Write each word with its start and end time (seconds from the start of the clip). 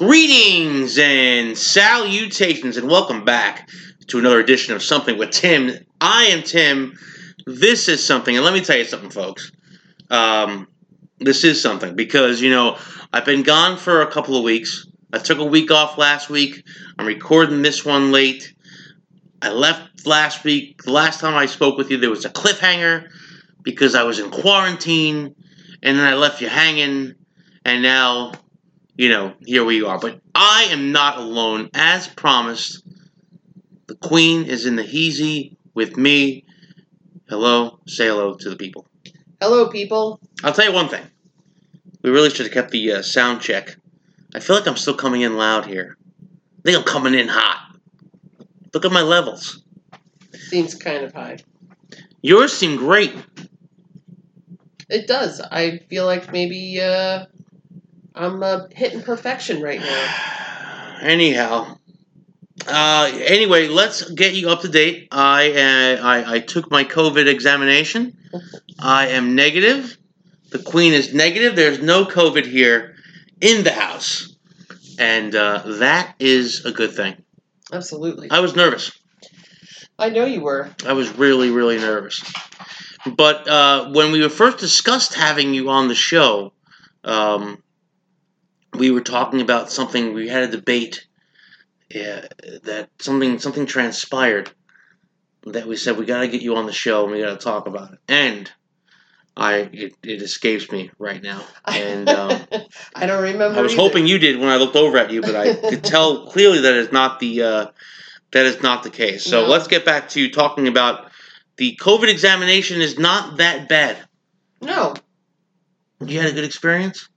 Greetings 0.00 0.98
and 0.98 1.58
salutations, 1.58 2.78
and 2.78 2.88
welcome 2.88 3.22
back 3.22 3.68
to 4.06 4.18
another 4.18 4.40
edition 4.40 4.74
of 4.74 4.82
Something 4.82 5.18
with 5.18 5.30
Tim. 5.30 5.72
I 6.00 6.24
am 6.24 6.42
Tim. 6.42 6.98
This 7.44 7.86
is 7.86 8.02
something, 8.02 8.34
and 8.34 8.42
let 8.42 8.54
me 8.54 8.62
tell 8.62 8.78
you 8.78 8.84
something, 8.84 9.10
folks. 9.10 9.52
Um, 10.08 10.68
this 11.18 11.44
is 11.44 11.60
something 11.60 11.96
because, 11.96 12.40
you 12.40 12.48
know, 12.48 12.78
I've 13.12 13.26
been 13.26 13.42
gone 13.42 13.76
for 13.76 14.00
a 14.00 14.10
couple 14.10 14.38
of 14.38 14.42
weeks. 14.42 14.86
I 15.12 15.18
took 15.18 15.38
a 15.38 15.44
week 15.44 15.70
off 15.70 15.98
last 15.98 16.30
week. 16.30 16.64
I'm 16.98 17.04
recording 17.04 17.60
this 17.60 17.84
one 17.84 18.10
late. 18.10 18.54
I 19.42 19.50
left 19.50 20.06
last 20.06 20.44
week. 20.44 20.80
The 20.82 20.92
last 20.92 21.20
time 21.20 21.34
I 21.34 21.44
spoke 21.44 21.76
with 21.76 21.90
you, 21.90 21.98
there 21.98 22.08
was 22.08 22.24
a 22.24 22.30
cliffhanger 22.30 23.10
because 23.62 23.94
I 23.94 24.04
was 24.04 24.18
in 24.18 24.30
quarantine, 24.30 25.34
and 25.82 25.98
then 25.98 26.06
I 26.06 26.14
left 26.14 26.40
you 26.40 26.48
hanging, 26.48 27.16
and 27.66 27.82
now 27.82 28.32
you 28.96 29.08
know, 29.08 29.34
here 29.44 29.64
we 29.64 29.82
are. 29.82 29.98
But 29.98 30.20
I 30.34 30.68
am 30.70 30.92
not 30.92 31.18
alone. 31.18 31.70
As 31.74 32.08
promised, 32.08 32.82
the 33.86 33.96
Queen 33.96 34.44
is 34.44 34.66
in 34.66 34.76
the 34.76 34.82
heezy 34.82 35.56
with 35.74 35.96
me. 35.96 36.44
Hello, 37.28 37.80
say 37.86 38.06
hello 38.08 38.34
to 38.34 38.50
the 38.50 38.56
people. 38.56 38.86
Hello, 39.40 39.68
people. 39.68 40.20
I'll 40.44 40.52
tell 40.52 40.66
you 40.66 40.72
one 40.72 40.88
thing. 40.88 41.04
We 42.02 42.10
really 42.10 42.30
should 42.30 42.46
have 42.46 42.52
kept 42.52 42.70
the 42.70 42.92
uh, 42.92 43.02
sound 43.02 43.40
check. 43.40 43.76
I 44.34 44.40
feel 44.40 44.56
like 44.56 44.66
I'm 44.66 44.76
still 44.76 44.94
coming 44.94 45.22
in 45.22 45.36
loud 45.36 45.66
here. 45.66 45.96
I 46.22 46.62
think 46.64 46.78
I'm 46.78 46.84
coming 46.84 47.14
in 47.14 47.28
hot. 47.28 47.76
Look 48.72 48.84
at 48.84 48.92
my 48.92 49.02
levels. 49.02 49.62
Seems 50.32 50.74
kind 50.74 51.04
of 51.04 51.12
high. 51.12 51.38
Yours 52.22 52.52
seem 52.52 52.76
great. 52.76 53.14
It 54.88 55.06
does. 55.06 55.40
I 55.40 55.78
feel 55.88 56.04
like 56.04 56.32
maybe 56.32 56.80
uh, 56.80 57.26
I'm 58.20 58.42
uh, 58.42 58.66
hitting 58.70 59.02
perfection 59.02 59.62
right 59.62 59.80
now. 59.80 60.98
Anyhow, 61.00 61.78
uh, 62.66 63.10
anyway, 63.14 63.68
let's 63.68 64.10
get 64.10 64.34
you 64.34 64.50
up 64.50 64.60
to 64.60 64.68
date. 64.68 65.08
I, 65.10 65.52
uh, 65.52 66.06
I 66.06 66.34
I 66.34 66.38
took 66.40 66.70
my 66.70 66.84
COVID 66.84 67.26
examination. 67.26 68.18
I 68.78 69.08
am 69.08 69.34
negative. 69.34 69.96
The 70.50 70.58
queen 70.58 70.92
is 70.92 71.14
negative. 71.14 71.56
There's 71.56 71.80
no 71.80 72.04
COVID 72.04 72.44
here 72.44 72.96
in 73.40 73.64
the 73.64 73.72
house, 73.72 74.36
and 74.98 75.34
uh, 75.34 75.62
that 75.78 76.14
is 76.18 76.66
a 76.66 76.72
good 76.72 76.92
thing. 76.92 77.16
Absolutely. 77.72 78.30
I 78.30 78.40
was 78.40 78.54
nervous. 78.54 78.92
I 79.98 80.10
know 80.10 80.26
you 80.26 80.42
were. 80.42 80.68
I 80.86 80.92
was 80.92 81.10
really 81.16 81.48
really 81.50 81.78
nervous. 81.78 82.22
But 83.06 83.48
uh, 83.48 83.90
when 83.92 84.12
we 84.12 84.20
were 84.20 84.28
first 84.28 84.58
discussed 84.58 85.14
having 85.14 85.54
you 85.54 85.70
on 85.70 85.88
the 85.88 85.94
show, 85.94 86.52
um, 87.04 87.62
we 88.80 88.90
were 88.90 89.02
talking 89.02 89.40
about 89.42 89.70
something. 89.70 90.14
We 90.14 90.26
had 90.28 90.42
a 90.42 90.48
debate. 90.48 91.06
Yeah, 91.94 92.26
that 92.64 92.88
something 92.98 93.38
something 93.38 93.66
transpired 93.66 94.50
that 95.44 95.66
we 95.66 95.76
said 95.76 95.96
we 95.98 96.04
got 96.06 96.20
to 96.20 96.28
get 96.28 96.40
you 96.42 96.56
on 96.56 96.66
the 96.66 96.72
show 96.72 97.02
and 97.04 97.12
we 97.12 97.20
got 97.20 97.38
to 97.38 97.44
talk 97.44 97.66
about 97.66 97.92
it. 97.92 97.98
And 98.08 98.50
I 99.36 99.68
it, 99.72 99.94
it 100.02 100.22
escapes 100.22 100.70
me 100.70 100.90
right 100.98 101.22
now. 101.22 101.42
And 101.66 102.08
um, 102.08 102.40
I 102.94 103.06
don't 103.06 103.22
remember. 103.22 103.58
I 103.58 103.62
was 103.62 103.72
either. 103.74 103.82
hoping 103.82 104.06
you 104.06 104.18
did 104.18 104.38
when 104.40 104.48
I 104.48 104.56
looked 104.56 104.76
over 104.76 104.96
at 104.98 105.10
you, 105.10 105.20
but 105.20 105.36
I 105.36 105.54
could 105.70 105.84
tell 105.84 106.26
clearly 106.26 106.60
that 106.62 106.74
is 106.74 106.90
not 106.90 107.20
the 107.20 107.42
uh, 107.42 107.66
that 108.32 108.46
is 108.46 108.62
not 108.62 108.82
the 108.82 108.90
case. 108.90 109.24
So 109.24 109.42
No. 109.42 109.48
let's 109.48 109.68
get 109.68 109.84
back 109.84 110.08
to 110.10 110.30
talking 110.30 110.68
about 110.68 111.10
the 111.56 111.76
COVID 111.82 112.08
examination. 112.08 112.80
Is 112.80 112.98
not 112.98 113.36
that 113.38 113.68
bad. 113.68 113.98
No. 114.62 114.94
You 116.06 116.18
had 116.20 116.30
a 116.30 116.32
good 116.32 116.44
experience. 116.44 117.08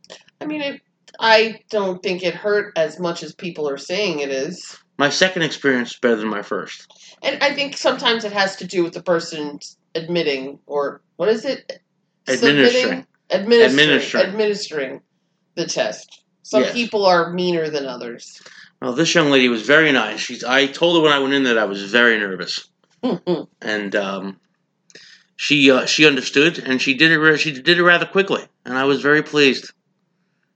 I 0.41 0.45
mean, 0.45 0.61
it, 0.61 0.81
I 1.23 1.61
don't 1.69 2.03
think 2.03 2.21
it 2.21 2.35
hurt 2.35 2.73
as 2.77 2.99
much 2.99 3.23
as 3.23 3.33
people 3.33 3.67
are 3.69 3.77
saying 3.77 4.19
it 4.19 4.29
is. 4.29 4.77
My 4.97 5.09
second 5.09 5.43
experience 5.43 5.91
is 5.91 5.99
better 5.99 6.17
than 6.17 6.27
my 6.27 6.41
first. 6.41 6.91
And 7.23 7.41
I 7.41 7.53
think 7.53 7.77
sometimes 7.77 8.25
it 8.25 8.33
has 8.33 8.57
to 8.57 8.67
do 8.67 8.83
with 8.83 8.93
the 8.93 9.01
person 9.01 9.59
admitting, 9.95 10.59
or 10.65 11.01
what 11.15 11.29
is 11.29 11.45
it? 11.45 11.79
Administering. 12.27 13.07
Administering. 13.31 13.71
Administering. 13.71 14.25
Administering 14.25 15.01
the 15.55 15.65
test. 15.65 16.23
Some 16.43 16.63
Yes. 16.63 16.73
people 16.73 17.05
are 17.05 17.31
meaner 17.31 17.69
than 17.69 17.85
others. 17.85 18.41
Well, 18.81 18.91
this 18.91 19.15
young 19.15 19.31
lady 19.31 19.47
was 19.47 19.61
very 19.61 19.93
nice. 19.93 20.19
She's. 20.19 20.43
I 20.43 20.67
told 20.67 20.97
her 20.97 21.03
when 21.03 21.13
I 21.13 21.19
went 21.19 21.33
in 21.33 21.43
that 21.43 21.57
I 21.57 21.63
was 21.63 21.89
very 21.89 22.19
nervous, 22.19 22.67
and 23.61 23.95
um, 23.95 24.41
she 25.37 25.71
uh, 25.71 25.85
she 25.85 26.05
understood, 26.05 26.59
and 26.59 26.81
she 26.81 26.93
did 26.93 27.11
it. 27.13 27.37
She 27.37 27.53
did 27.53 27.77
it 27.77 27.83
rather 27.83 28.05
quickly, 28.05 28.43
and 28.65 28.77
I 28.77 28.83
was 28.83 29.01
very 29.01 29.23
pleased. 29.23 29.71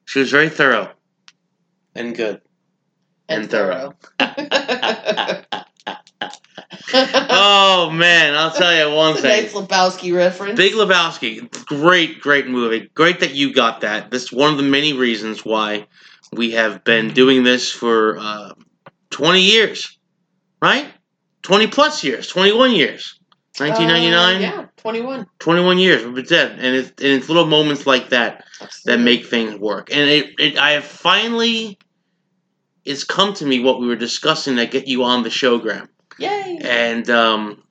She 0.08 0.20
was 0.20 0.32
very 0.32 0.50
thorough, 0.50 0.92
and 1.94 2.16
good. 2.16 2.42
And 3.30 3.50
thorough. 3.50 3.94
Oh 6.94 7.90
man, 7.92 8.34
I'll 8.36 8.52
tell 8.52 8.74
you 8.74 8.96
one 8.96 9.12
It's 9.12 9.20
a 9.20 9.22
thing. 9.24 9.44
nice 9.44 9.54
Lebowski 9.54 10.16
reference. 10.16 10.56
Big 10.58 10.74
Lebowski, 10.74 11.66
great, 11.66 12.22
great 12.22 12.48
movie. 12.48 12.90
Great 12.94 13.20
that 13.20 13.36
you 13.36 13.54
got 13.54 13.82
that. 13.82 14.10
This 14.10 14.24
is 14.24 14.32
one 14.34 14.52
of 14.52 14.58
the 14.58 14.64
many 14.64 14.94
reasons 14.94 15.44
why 15.46 15.88
we 16.32 16.52
have 16.52 16.84
been 16.86 17.14
doing 17.14 17.44
this 17.44 17.70
for 17.72 18.18
uh, 18.20 18.54
20 19.10 19.42
years, 19.42 19.98
right? 20.62 20.88
20 21.44 21.68
plus 21.68 22.04
years, 22.04 22.28
21 22.28 22.72
years. 22.72 23.20
1999, 23.58 24.36
Uh, 24.36 24.40
yeah, 24.40 24.66
21. 24.88 25.28
21 25.40 25.80
years, 25.80 26.06
we've 26.06 26.16
been 26.16 26.24
dead. 26.24 26.52
And 26.52 26.74
it's, 26.74 26.88
and 26.92 27.00
it's 27.00 27.28
little 27.28 27.46
moments 27.46 27.86
like 27.86 28.08
that 28.12 28.46
that 28.86 29.02
make 29.02 29.26
things 29.26 29.60
work. 29.60 29.90
And 29.92 30.10
it, 30.10 30.34
it, 30.40 30.58
I 30.58 30.72
have 30.72 30.86
finally, 30.86 31.78
it's 32.86 33.04
come 33.04 33.34
to 33.34 33.46
me 33.46 33.60
what 33.60 33.82
we 33.82 33.88
were 33.88 33.98
discussing 33.98 34.56
that 34.56 34.72
get 34.72 34.88
you 34.88 35.04
on 35.04 35.24
the 35.24 35.30
show, 35.30 35.60
Graham. 35.60 35.90
Yay! 36.20 36.60
And 36.62 37.10
um, 37.10 37.64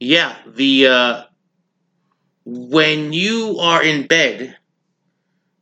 yeah, 0.00 0.36
the 0.46 0.86
uh, 0.86 1.22
when 2.46 3.12
you 3.12 3.58
are 3.60 3.82
in 3.82 4.06
bed, 4.06 4.56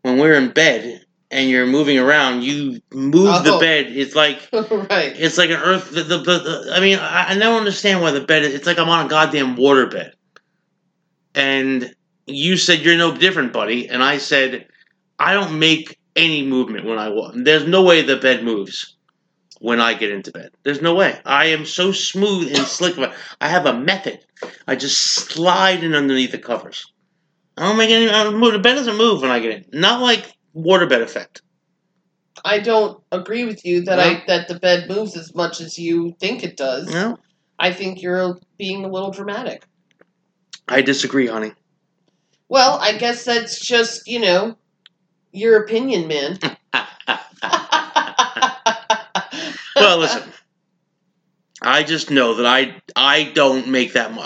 when 0.02 0.18
we're 0.18 0.34
in 0.34 0.52
bed 0.52 1.04
and 1.30 1.48
you're 1.50 1.66
moving 1.66 1.98
around, 1.98 2.42
you 2.42 2.80
move 2.92 3.44
the 3.44 3.54
Oh. 3.54 3.60
bed. 3.60 3.86
It's 3.88 4.14
like 4.14 4.48
right. 4.52 5.12
it's 5.16 5.38
like 5.38 5.50
an 5.50 5.56
earth. 5.60 5.90
The, 5.90 6.02
the, 6.04 6.18
the, 6.18 6.38
the- 6.38 6.72
I 6.74 6.80
mean, 6.80 6.98
I, 6.98 7.30
I 7.30 7.34
don't 7.38 7.58
understand 7.58 8.00
why 8.02 8.10
the 8.12 8.20
bed. 8.20 8.42
Is, 8.44 8.54
it's 8.54 8.66
like 8.66 8.78
I'm 8.78 8.88
on 8.88 9.06
a 9.06 9.08
goddamn 9.08 9.56
water 9.56 9.86
bed. 9.86 10.12
And 11.34 11.94
you 12.26 12.56
said 12.56 12.80
you're 12.80 12.96
no 12.96 13.16
different, 13.16 13.52
buddy. 13.52 13.88
And 13.88 14.02
I 14.02 14.18
said 14.18 14.66
I 15.18 15.32
don't 15.34 15.58
make 15.58 15.98
any 16.16 16.46
movement 16.46 16.86
when 16.86 16.98
I 16.98 17.08
walk. 17.08 17.34
There's 17.36 17.66
no 17.66 17.82
way 17.82 18.02
the 18.02 18.16
bed 18.16 18.44
moves 18.44 18.96
when 19.60 19.80
I 19.80 19.94
get 19.94 20.10
into 20.10 20.30
bed. 20.30 20.50
There's 20.62 20.82
no 20.82 20.94
way. 20.94 21.18
I 21.24 21.46
am 21.46 21.64
so 21.66 21.90
smooth 21.92 22.48
and 22.48 22.58
slick. 22.66 22.94
I 23.40 23.48
have 23.48 23.66
a 23.66 23.78
method. 23.78 24.20
I 24.68 24.76
just 24.76 24.98
slide 25.00 25.82
in 25.82 25.94
underneath 25.94 26.32
the 26.32 26.38
covers. 26.38 26.86
I 27.56 27.62
don't 27.66 27.78
make 27.78 27.90
any. 27.90 28.08
I 28.10 28.24
don't 28.24 28.36
move. 28.38 28.52
The 28.52 28.58
bed 28.58 28.74
doesn't 28.74 28.96
move 28.98 29.22
when 29.22 29.30
I 29.30 29.40
get 29.40 29.52
in. 29.72 29.80
Not 29.80 30.00
like 30.00 30.32
waterbed 30.54 31.02
effect. 31.02 31.42
I 32.44 32.58
don't 32.58 33.00
agree 33.12 33.44
with 33.44 33.64
you 33.64 33.82
that 33.82 33.98
No? 33.98 34.02
I 34.02 34.24
that 34.26 34.48
the 34.48 34.58
bed 34.58 34.88
moves 34.88 35.16
as 35.16 35.34
much 35.34 35.60
as 35.60 35.78
you 35.78 36.16
think 36.18 36.42
it 36.42 36.56
does. 36.56 36.92
No, 36.92 37.18
I 37.58 37.72
think 37.72 38.02
you're 38.02 38.38
being 38.58 38.84
a 38.84 38.88
little 38.88 39.10
dramatic. 39.10 39.64
I 40.68 40.82
disagree, 40.82 41.26
honey. 41.26 41.52
Well, 42.48 42.78
I 42.80 42.96
guess 42.96 43.24
that's 43.24 43.58
just, 43.58 44.06
you 44.06 44.20
know, 44.20 44.56
your 45.32 45.62
opinion, 45.62 46.08
man. 46.08 46.38
well, 49.76 49.98
listen. 49.98 50.22
I 51.62 51.82
just 51.82 52.10
know 52.10 52.34
that 52.34 52.46
I 52.46 52.82
I 52.94 53.24
don't 53.34 53.68
make 53.68 53.94
that. 53.94 54.12
mu- 54.12 54.20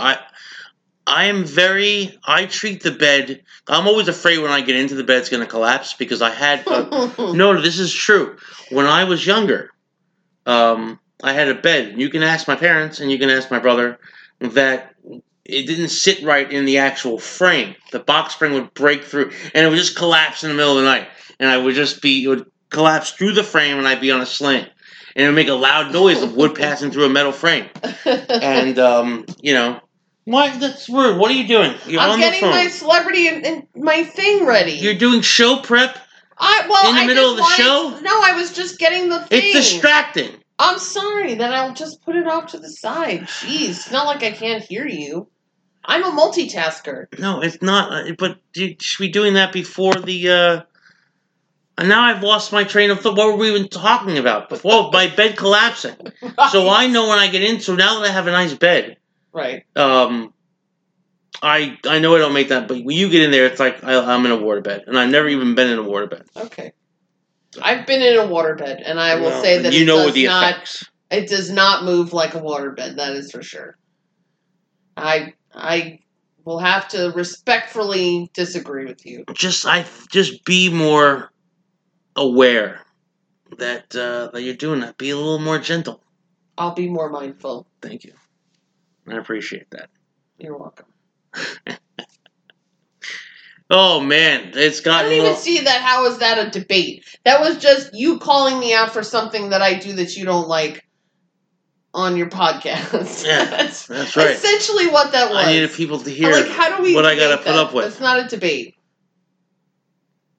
I 1.08 1.24
am 1.24 1.44
very. 1.44 2.18
I 2.22 2.44
treat 2.44 2.82
the 2.82 2.90
bed. 2.92 3.42
I'm 3.66 3.88
always 3.88 4.08
afraid 4.08 4.38
when 4.38 4.50
I 4.50 4.60
get 4.60 4.76
into 4.76 4.94
the 4.94 5.04
bed 5.04 5.18
it's 5.18 5.30
going 5.30 5.42
to 5.42 5.48
collapse 5.48 5.94
because 5.94 6.20
I 6.20 6.30
had. 6.30 6.66
A, 6.66 7.12
no, 7.34 7.58
this 7.60 7.78
is 7.78 7.92
true. 7.92 8.36
When 8.70 8.84
I 8.84 9.04
was 9.04 9.26
younger, 9.26 9.70
um, 10.44 11.00
I 11.22 11.32
had 11.32 11.48
a 11.48 11.54
bed. 11.54 11.98
You 11.98 12.10
can 12.10 12.22
ask 12.22 12.46
my 12.46 12.56
parents 12.56 13.00
and 13.00 13.10
you 13.10 13.18
can 13.18 13.30
ask 13.30 13.50
my 13.50 13.58
brother 13.58 13.98
that 14.40 14.94
it 15.46 15.66
didn't 15.66 15.88
sit 15.88 16.22
right 16.22 16.52
in 16.52 16.66
the 16.66 16.78
actual 16.78 17.18
frame. 17.18 17.74
The 17.90 18.00
box 18.00 18.34
spring 18.34 18.52
would 18.52 18.74
break 18.74 19.02
through 19.02 19.32
and 19.54 19.64
it 19.64 19.68
would 19.70 19.78
just 19.78 19.96
collapse 19.96 20.44
in 20.44 20.50
the 20.50 20.56
middle 20.56 20.76
of 20.76 20.84
the 20.84 20.90
night. 20.90 21.08
And 21.40 21.48
I 21.48 21.56
would 21.56 21.74
just 21.74 22.02
be, 22.02 22.24
it 22.24 22.28
would 22.28 22.50
collapse 22.68 23.12
through 23.12 23.32
the 23.32 23.42
frame 23.42 23.78
and 23.78 23.88
I'd 23.88 24.02
be 24.02 24.10
on 24.10 24.20
a 24.20 24.26
slant. 24.26 24.68
And 25.16 25.24
it 25.24 25.28
would 25.28 25.36
make 25.36 25.48
a 25.48 25.54
loud 25.54 25.90
noise 25.90 26.22
of 26.22 26.34
wood 26.36 26.54
passing 26.58 26.90
through 26.90 27.06
a 27.06 27.08
metal 27.08 27.32
frame. 27.32 27.70
And, 28.04 28.78
um, 28.78 29.24
you 29.40 29.54
know, 29.54 29.80
why? 30.30 30.56
That's 30.58 30.88
rude. 30.88 31.18
What 31.18 31.30
are 31.30 31.34
you 31.34 31.46
doing? 31.48 31.74
You're 31.86 32.00
I'm 32.00 32.10
on 32.12 32.18
the 32.20 32.24
getting 32.24 32.40
phone. 32.40 32.50
my 32.50 32.68
celebrity 32.68 33.28
and, 33.28 33.44
and 33.46 33.66
my 33.76 34.04
thing 34.04 34.46
ready. 34.46 34.72
You're 34.72 34.94
doing 34.94 35.20
show 35.22 35.58
prep. 35.60 35.96
I 36.38 36.66
well, 36.68 36.88
in 36.90 36.94
the 36.96 37.00
I 37.02 37.06
middle 37.06 37.30
of 37.30 37.36
the 37.36 37.42
wanted- 37.42 38.02
No, 38.04 38.12
I 38.24 38.32
was 38.34 38.52
just 38.52 38.78
getting 38.78 39.08
the 39.08 39.20
thing. 39.20 39.40
It's 39.42 39.52
distracting. 39.70 40.30
I'm 40.58 40.78
sorry. 40.78 41.34
Then 41.34 41.52
I'll 41.52 41.74
just 41.74 42.02
put 42.04 42.16
it 42.16 42.26
off 42.26 42.48
to 42.52 42.58
the 42.58 42.68
side. 42.68 43.22
Jeez, 43.22 43.70
it's 43.70 43.90
not 43.90 44.06
like 44.06 44.22
I 44.22 44.30
can't 44.32 44.62
hear 44.62 44.86
you. 44.86 45.28
I'm 45.84 46.04
a 46.04 46.10
multitasker. 46.10 47.06
No, 47.18 47.40
it's 47.40 47.62
not. 47.62 47.92
uh, 47.92 48.12
But 48.18 48.38
you 48.54 48.76
should 48.80 49.02
be 49.02 49.08
doing 49.08 49.34
that 49.34 49.52
before 49.52 49.94
the. 49.94 50.28
uh 50.30 50.60
And 51.78 51.88
now 51.88 52.02
I've 52.02 52.22
lost 52.22 52.52
my 52.52 52.64
train 52.64 52.90
of 52.90 53.00
thought. 53.00 53.16
What 53.16 53.28
were 53.28 53.36
we 53.36 53.48
even 53.50 53.68
talking 53.68 54.18
about 54.18 54.48
before? 54.48 54.90
my 54.92 55.06
bed 55.08 55.36
collapsing. 55.36 55.96
So 56.50 56.68
I 56.68 56.86
know 56.88 57.08
when 57.08 57.18
I 57.18 57.28
get 57.28 57.42
in. 57.42 57.60
So 57.60 57.74
now 57.74 57.98
that 58.00 58.10
I 58.10 58.12
have 58.12 58.26
a 58.26 58.32
nice 58.32 58.54
bed, 58.54 58.97
Right. 59.32 59.64
um, 59.76 60.32
I 61.42 61.78
I 61.84 61.98
know 61.98 62.16
I 62.16 62.18
don't 62.18 62.32
make 62.32 62.48
that, 62.48 62.66
but 62.68 62.82
when 62.82 62.96
you 62.96 63.08
get 63.10 63.22
in 63.22 63.30
there, 63.30 63.46
it's 63.46 63.60
like 63.60 63.84
I, 63.84 63.94
I'm 64.14 64.24
in 64.26 64.32
a 64.32 64.36
waterbed, 64.36 64.86
and 64.86 64.98
I've 64.98 65.10
never 65.10 65.28
even 65.28 65.54
been 65.54 65.68
in 65.70 65.78
a 65.78 65.82
waterbed. 65.82 66.26
Okay. 66.36 66.72
I've 67.62 67.86
been 67.86 68.02
in 68.02 68.16
a 68.18 68.22
waterbed, 68.26 68.82
and 68.84 68.98
I 69.00 69.14
will 69.16 69.26
Well, 69.26 69.42
say 69.42 69.58
that 69.58 69.72
you 69.72 69.82
it 69.82 69.86
know 69.86 70.04
does 70.06 70.14
the 70.14 70.26
not. 70.26 70.52
effects. 70.52 70.84
It 71.10 71.28
does 71.28 71.50
not 71.50 71.84
move 71.84 72.12
like 72.12 72.34
a 72.34 72.40
waterbed. 72.40 72.96
That 72.96 73.12
is 73.14 73.30
for 73.30 73.42
sure. 73.42 73.76
I 74.96 75.34
I 75.54 76.00
will 76.44 76.58
have 76.58 76.88
to 76.88 77.12
respectfully 77.14 78.30
disagree 78.34 78.86
with 78.86 79.04
you. 79.06 79.24
Just 79.34 79.64
I 79.66 79.86
just 80.10 80.44
be 80.44 80.68
more 80.70 81.30
aware 82.16 82.80
that 83.58 83.94
uh, 83.94 84.30
that 84.32 84.42
you're 84.42 84.54
doing 84.54 84.80
that. 84.80 84.98
Be 84.98 85.10
a 85.10 85.16
little 85.16 85.38
more 85.38 85.58
gentle. 85.58 86.02
I'll 86.56 86.74
be 86.74 86.88
more 86.88 87.08
mindful. 87.10 87.68
Thank 87.80 88.04
you. 88.04 88.12
I 89.10 89.16
appreciate 89.18 89.70
that. 89.70 89.90
You're 90.38 90.56
welcome. 90.56 90.86
Oh 93.70 94.00
man, 94.00 94.52
it's 94.54 94.80
I 94.80 94.84
gotten. 94.84 95.10
don't 95.10 95.20
even 95.20 95.36
see 95.36 95.60
that. 95.60 95.82
How 95.82 96.06
is 96.06 96.18
that 96.18 96.38
a 96.38 96.50
debate? 96.50 97.04
That 97.26 97.40
was 97.40 97.58
just 97.58 97.92
you 97.92 98.18
calling 98.18 98.58
me 98.58 98.72
out 98.72 98.92
for 98.94 99.02
something 99.02 99.50
that 99.50 99.60
I 99.60 99.74
do 99.74 99.92
that 99.94 100.16
you 100.16 100.24
don't 100.24 100.48
like 100.48 100.82
on 101.92 102.16
your 102.16 102.30
podcast. 102.30 103.26
Yeah, 103.26 103.44
that's, 103.50 103.86
That's 103.86 104.16
right. 104.16 104.30
essentially 104.30 104.86
what 104.86 105.12
that 105.12 105.28
was. 105.30 105.44
I 105.44 105.52
needed 105.52 105.70
people 105.72 105.98
to 105.98 106.10
I'm 106.10 106.16
hear. 106.16 106.32
like, 106.32 106.48
how 106.48 106.78
do 106.78 106.82
we? 106.82 106.94
what 106.94 107.04
I 107.04 107.14
gotta 107.14 107.36
put 107.36 107.48
up 107.56 107.74
with. 107.74 107.86
It's 107.88 108.00
not 108.00 108.18
a 108.24 108.26
debate. 108.26 108.74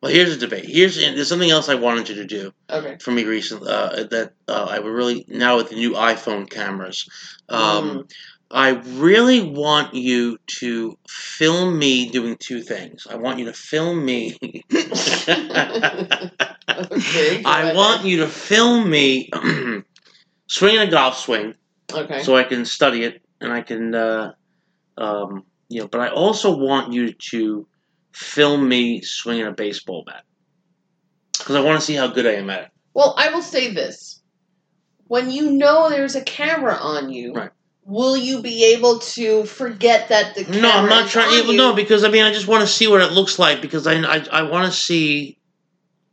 Well, 0.01 0.11
here's 0.11 0.33
a 0.33 0.37
debate. 0.39 0.65
Here's 0.65 0.95
there's 0.95 1.27
something 1.29 1.51
else 1.51 1.69
I 1.69 1.75
wanted 1.75 2.09
you 2.09 2.15
to 2.15 2.25
do 2.25 2.51
Okay. 2.71 2.97
for 2.99 3.11
me 3.11 3.25
recently. 3.25 3.69
Uh, 3.71 4.05
that 4.09 4.33
uh, 4.47 4.65
I 4.71 4.79
would 4.79 4.89
really 4.91 5.25
now 5.27 5.57
with 5.57 5.69
the 5.69 5.75
new 5.75 5.91
iPhone 5.91 6.49
cameras. 6.49 7.05
Um, 7.47 7.89
Mm. 7.89 8.11
I 8.51 8.69
really 8.69 9.41
want 9.41 9.93
you 9.93 10.39
to 10.59 10.97
film 11.07 11.77
me 11.77 12.09
doing 12.09 12.35
two 12.39 12.63
things. 12.63 13.05
I 13.07 13.15
want 13.15 13.37
you 13.37 13.45
to 13.45 13.53
film 13.53 14.03
me. 14.03 14.35
okay. 14.41 14.63
I 17.45 17.73
want 17.75 18.05
you 18.05 18.17
to 18.17 18.27
film 18.27 18.89
me 18.89 19.29
swinging 20.47 20.79
a 20.79 20.89
golf 20.89 21.17
swing 21.17 21.53
Okay. 21.93 22.23
so 22.23 22.35
I 22.35 22.43
can 22.43 22.65
study 22.65 23.03
it 23.03 23.21
and 23.39 23.53
I 23.53 23.61
can, 23.61 23.93
uh, 23.93 24.31
um, 24.97 25.43
you 25.69 25.81
know. 25.81 25.87
But 25.87 26.01
I 26.01 26.09
also 26.09 26.57
want 26.57 26.91
you 26.93 27.13
to 27.31 27.67
film 28.13 28.67
me 28.67 29.01
swinging 29.01 29.45
a 29.45 29.51
baseball 29.51 30.03
bat 30.05 30.23
because 31.37 31.55
I 31.55 31.61
want 31.61 31.79
to 31.79 31.85
see 31.85 31.95
how 31.95 32.07
good 32.07 32.25
I 32.25 32.33
am 32.33 32.49
at 32.49 32.63
it. 32.63 32.69
Well, 32.93 33.13
I 33.17 33.29
will 33.29 33.43
say 33.43 33.71
this: 33.73 34.21
when 35.05 35.31
you 35.31 35.51
know 35.51 35.89
there's 35.89 36.15
a 36.15 36.23
camera 36.23 36.75
on 36.75 37.11
you, 37.11 37.33
Right. 37.33 37.51
Will 37.89 38.15
you 38.15 38.41
be 38.41 38.73
able 38.75 38.99
to 38.99 39.43
forget 39.45 40.09
that 40.09 40.35
the 40.35 40.45
camera? 40.45 40.61
No, 40.61 40.71
I'm 40.71 40.89
not 40.89 41.09
trying. 41.09 41.29
well, 41.47 41.55
no, 41.55 41.73
because 41.73 42.03
I 42.03 42.09
mean, 42.09 42.23
I 42.23 42.31
just 42.31 42.47
want 42.47 42.61
to 42.61 42.67
see 42.67 42.87
what 42.87 43.01
it 43.01 43.11
looks 43.11 43.39
like 43.39 43.61
because 43.61 43.87
I 43.87 43.95
I, 43.95 44.25
I 44.31 44.41
want 44.43 44.71
to 44.71 44.77
see 44.77 45.37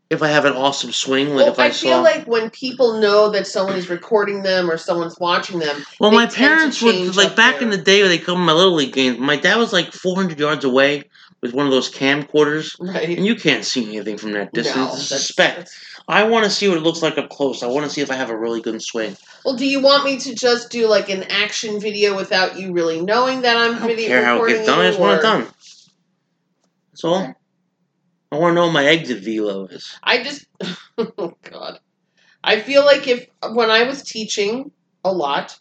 if 0.08 0.23
I 0.23 0.28
have 0.28 0.44
an 0.44 0.52
awesome 0.55 0.93
swing. 0.93 1.28
Like 1.31 1.37
Well, 1.44 1.52
if 1.52 1.58
I, 1.58 1.67
I 1.67 1.70
feel 1.70 1.90
saw. 1.99 2.00
like 2.00 2.26
when 2.26 2.49
people 2.50 3.00
know 3.00 3.31
that 3.31 3.46
someone 3.46 3.76
is 3.76 3.90
recording 3.90 4.43
them 4.43 4.70
or 4.70 4.76
someone's 4.78 5.19
watching 5.19 5.58
them, 5.58 5.84
well, 6.00 6.12
my 6.12 6.26
parents 6.26 6.81
would 6.81 7.14
like 7.17 7.37
back 7.37 7.61
in 7.61 7.70
the 7.70 7.76
day 7.76 8.00
when 8.02 8.11
they 8.11 8.19
come 8.19 8.37
to 8.38 8.44
my 8.44 8.52
little 8.52 8.75
league 8.75 8.93
games. 8.94 9.19
My 9.19 9.37
dad 9.37 9.56
was 9.58 9.72
like 9.72 9.93
400 9.93 10.38
yards 10.38 10.64
away 10.64 11.05
with 11.43 11.52
one 11.52 11.67
of 11.67 11.72
those 11.72 11.93
camcorders, 11.93 12.76
right? 12.81 13.17
and 13.17 13.26
you 13.26 13.34
can't 13.37 13.64
see 13.64 13.84
anything 13.84 14.17
from 14.17 14.32
that 14.32 14.52
distance. 14.52 14.76
No, 14.76 14.84
It's 14.84 15.08
that's- 15.08 15.26
suspect. 15.26 15.56
that's- 15.56 15.95
I 16.08 16.25
want 16.25 16.44
to 16.44 16.50
see 16.50 16.69
what 16.69 16.76
it 16.76 16.82
looks 16.82 17.03
like 17.03 17.19
up 17.19 17.31
close. 17.31 17.62
I 17.62 17.67
want 17.67 17.85
to 17.85 17.91
see 17.91 18.00
if 18.00 18.11
I 18.11 18.14
have 18.14 18.31
a 18.31 18.37
really 18.37 18.61
good 18.61 18.81
swing. 18.81 19.17
Well, 19.44 19.56
do 19.56 19.67
you 19.67 19.81
want 19.81 20.05
me 20.05 20.19
to 20.19 20.35
just 20.35 20.70
do 20.70 20.87
like 20.87 21.08
an 21.08 21.25
action 21.25 21.81
video 21.81 22.14
without 22.14 22.58
you 22.58 22.73
really 22.73 23.00
knowing 23.00 23.43
that 23.43 23.56
I'm 23.56 23.75
I 23.75 23.79
don't 23.79 23.88
video 23.88 24.08
care 24.08 24.25
how 24.25 24.44
it 24.44 24.49
gets 24.49 24.67
done. 24.67 24.81
I 24.81 24.88
just 24.88 25.00
want 25.00 25.19
it 25.19 25.23
done. 25.23 25.47
That's 26.93 27.05
all. 27.05 27.23
Okay. 27.23 27.35
I 28.32 28.37
want 28.38 28.53
to 28.53 28.55
know 28.55 28.64
what 28.67 28.73
my 28.73 28.85
exit 28.85 29.23
velo 29.23 29.67
is. 29.67 29.99
I 30.03 30.23
just, 30.23 30.47
oh 30.99 31.35
God, 31.43 31.79
I 32.43 32.61
feel 32.61 32.85
like 32.85 33.06
if 33.06 33.26
when 33.53 33.70
I 33.70 33.85
was 33.85 34.03
teaching 34.03 34.73
a 35.05 35.12
lot, 35.12 35.58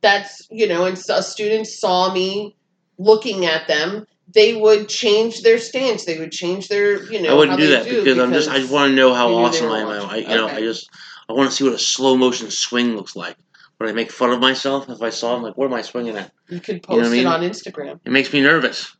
that's 0.00 0.46
you 0.50 0.66
know, 0.68 0.86
and 0.86 1.00
a 1.10 1.22
student 1.22 1.66
saw 1.66 2.12
me 2.12 2.56
looking 2.98 3.44
at 3.44 3.66
them, 3.68 4.06
they 4.32 4.54
would 4.56 4.88
change 4.88 5.42
their 5.42 5.58
stance. 5.58 6.04
They 6.04 6.18
would 6.18 6.32
change 6.32 6.68
their, 6.68 7.02
you 7.12 7.22
know, 7.22 7.30
I 7.30 7.34
wouldn't 7.34 7.58
do 7.58 7.68
that 7.68 7.84
because, 7.84 8.18
I'm 8.18 8.32
just. 8.32 8.48
I 8.50 8.58
just 8.58 8.72
want 8.72 8.90
to 8.90 8.96
know 8.96 9.14
how 9.14 9.28
you 9.28 9.34
awesome 9.36 9.70
I 9.70 9.80
am. 9.80 9.88
I, 10.10 10.16
you 10.16 10.28
know, 10.28 10.46
Okay. 10.46 10.56
I 10.56 10.60
just. 10.60 10.88
I 11.28 11.32
want 11.32 11.50
to 11.50 11.56
see 11.56 11.64
what 11.64 11.72
a 11.72 11.78
slow 11.78 12.16
motion 12.16 12.50
swing 12.50 12.94
looks 12.96 13.16
like. 13.16 13.36
Would 13.78 13.88
I 13.88 13.92
make 13.92 14.10
fun 14.10 14.30
of 14.30 14.40
myself 14.40 14.88
if 14.88 15.02
I 15.02 15.10
saw? 15.10 15.36
I'm 15.36 15.42
like, 15.42 15.56
what 15.56 15.66
am 15.66 15.74
I 15.74 15.82
swinging 15.82 16.16
at? 16.16 16.32
You 16.48 16.60
could 16.60 16.76
You 16.76 16.80
post 16.80 16.90
know 16.90 16.96
what 16.98 17.06
I 17.06 17.10
mean? 17.10 17.20
it 17.20 17.26
on 17.26 17.40
Instagram. 17.42 18.00
It 18.04 18.12
makes 18.12 18.32
me 18.32 18.40
nervous. 18.40 18.96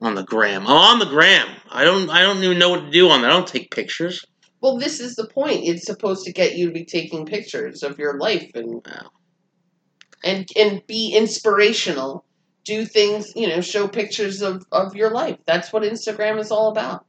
On 0.00 0.14
the 0.14 0.24
gram, 0.24 0.62
I'm 0.66 0.76
on 0.76 0.98
the 0.98 1.06
gram. 1.06 1.46
I 1.70 1.84
don't. 1.84 2.10
I 2.10 2.22
don't 2.22 2.42
even 2.42 2.58
know 2.58 2.70
what 2.70 2.84
to 2.84 2.90
do 2.90 3.08
on 3.10 3.22
that. 3.22 3.30
I 3.30 3.34
don't 3.34 3.46
take 3.46 3.70
pictures. 3.70 4.24
Well, 4.60 4.76
this 4.78 4.98
is 5.00 5.14
the 5.14 5.26
point. 5.28 5.64
It's 5.64 5.86
supposed 5.86 6.24
to 6.24 6.32
get 6.32 6.56
you 6.56 6.66
to 6.66 6.72
be 6.72 6.84
taking 6.84 7.24
pictures 7.26 7.82
of 7.82 7.98
your 7.98 8.18
life 8.18 8.50
and 8.54 8.82
Wow. 8.86 9.10
and 10.24 10.48
and 10.56 10.82
be 10.86 11.14
inspirational. 11.16 12.24
Do 12.64 12.84
things, 12.86 13.32
you 13.36 13.48
know, 13.48 13.60
show 13.60 13.86
pictures 13.88 14.40
of 14.42 14.64
of 14.72 14.96
your 14.96 15.10
life. 15.10 15.38
That's 15.46 15.72
what 15.72 15.82
Instagram 15.82 16.38
is 16.40 16.50
all 16.50 16.70
about. 16.70 17.04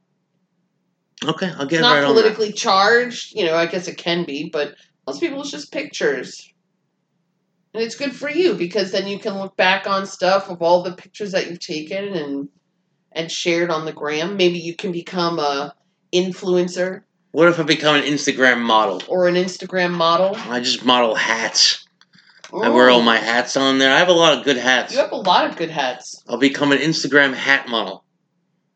Okay, 1.24 1.46
I'll 1.56 1.62
It's 1.62 1.70
get 1.70 1.80
not 1.80 1.94
right 1.94 2.04
on 2.04 2.14
that. 2.14 2.20
politically 2.22 2.52
charged, 2.52 3.34
you 3.34 3.46
know, 3.46 3.54
I 3.56 3.66
guess 3.66 3.88
it 3.88 3.96
can 3.96 4.24
be, 4.24 4.50
but 4.50 4.74
most 5.06 5.20
people 5.20 5.40
it's 5.40 5.50
just 5.50 5.72
pictures. 5.72 6.52
And 7.72 7.82
it's 7.82 7.96
good 7.96 8.14
for 8.14 8.28
you 8.30 8.54
because 8.54 8.92
then 8.92 9.06
you 9.06 9.18
can 9.18 9.38
look 9.38 9.56
back 9.56 9.86
on 9.86 10.06
stuff 10.06 10.48
of 10.50 10.62
all 10.62 10.82
the 10.82 10.92
pictures 10.92 11.32
that 11.32 11.48
you've 11.48 11.60
taken 11.60 12.04
and 12.14 12.48
and 13.12 13.32
shared 13.32 13.70
on 13.70 13.86
the 13.86 13.92
gram. 13.92 14.36
Maybe 14.36 14.58
you 14.58 14.74
can 14.76 14.92
become 14.92 15.38
a 15.38 15.74
influencer 16.12 17.02
What 17.32 17.48
if 17.48 17.58
I 17.58 17.62
become 17.62 17.96
an 17.96 18.02
Instagram 18.02 18.60
model? 18.60 19.02
or 19.08 19.26
an 19.26 19.34
Instagram 19.36 19.92
model. 19.92 20.34
I 20.36 20.60
just 20.60 20.84
model 20.84 21.14
hats. 21.14 21.85
I 22.52 22.68
wear 22.68 22.90
all 22.90 23.02
my 23.02 23.16
hats 23.18 23.56
on 23.56 23.78
there. 23.78 23.92
I 23.94 23.98
have 23.98 24.08
a 24.08 24.12
lot 24.12 24.36
of 24.38 24.44
good 24.44 24.56
hats. 24.56 24.92
You 24.92 24.98
have 25.00 25.12
a 25.12 25.16
lot 25.16 25.48
of 25.48 25.56
good 25.56 25.70
hats. 25.70 26.22
I'll 26.28 26.38
become 26.38 26.72
an 26.72 26.78
Instagram 26.78 27.34
hat 27.34 27.68
model. 27.68 28.04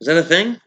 Is 0.01 0.07
that 0.07 0.17
a 0.17 0.23
thing? 0.23 0.59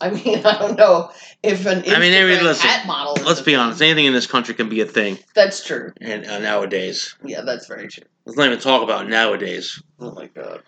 I 0.00 0.10
mean, 0.10 0.38
I 0.44 0.58
don't 0.58 0.76
know 0.78 1.10
if 1.42 1.64
an 1.66 1.82
Instagram 1.82 1.96
I 1.96 1.98
mean, 2.00 2.12
maybe- 2.12 2.42
listen, 2.42 2.68
hat 2.68 2.86
model. 2.86 3.14
Let's 3.24 3.40
be 3.40 3.52
thing. 3.52 3.56
honest. 3.56 3.80
Anything 3.82 4.06
in 4.06 4.12
this 4.12 4.26
country 4.26 4.54
can 4.54 4.68
be 4.68 4.80
a 4.80 4.86
thing, 4.86 5.18
That's 5.34 5.64
true. 5.64 5.92
and 6.00 6.24
uh, 6.26 6.38
nowadays, 6.38 7.14
Yeah, 7.24 7.40
that's 7.42 7.66
very 7.66 7.88
true. 7.88 8.04
let's 8.26 8.36
not 8.36 8.46
even 8.46 8.58
talk 8.60 8.82
about 8.82 9.08
nowadays. 9.08 9.82
Oh 9.98 10.12
my 10.12 10.26
god. 10.26 10.62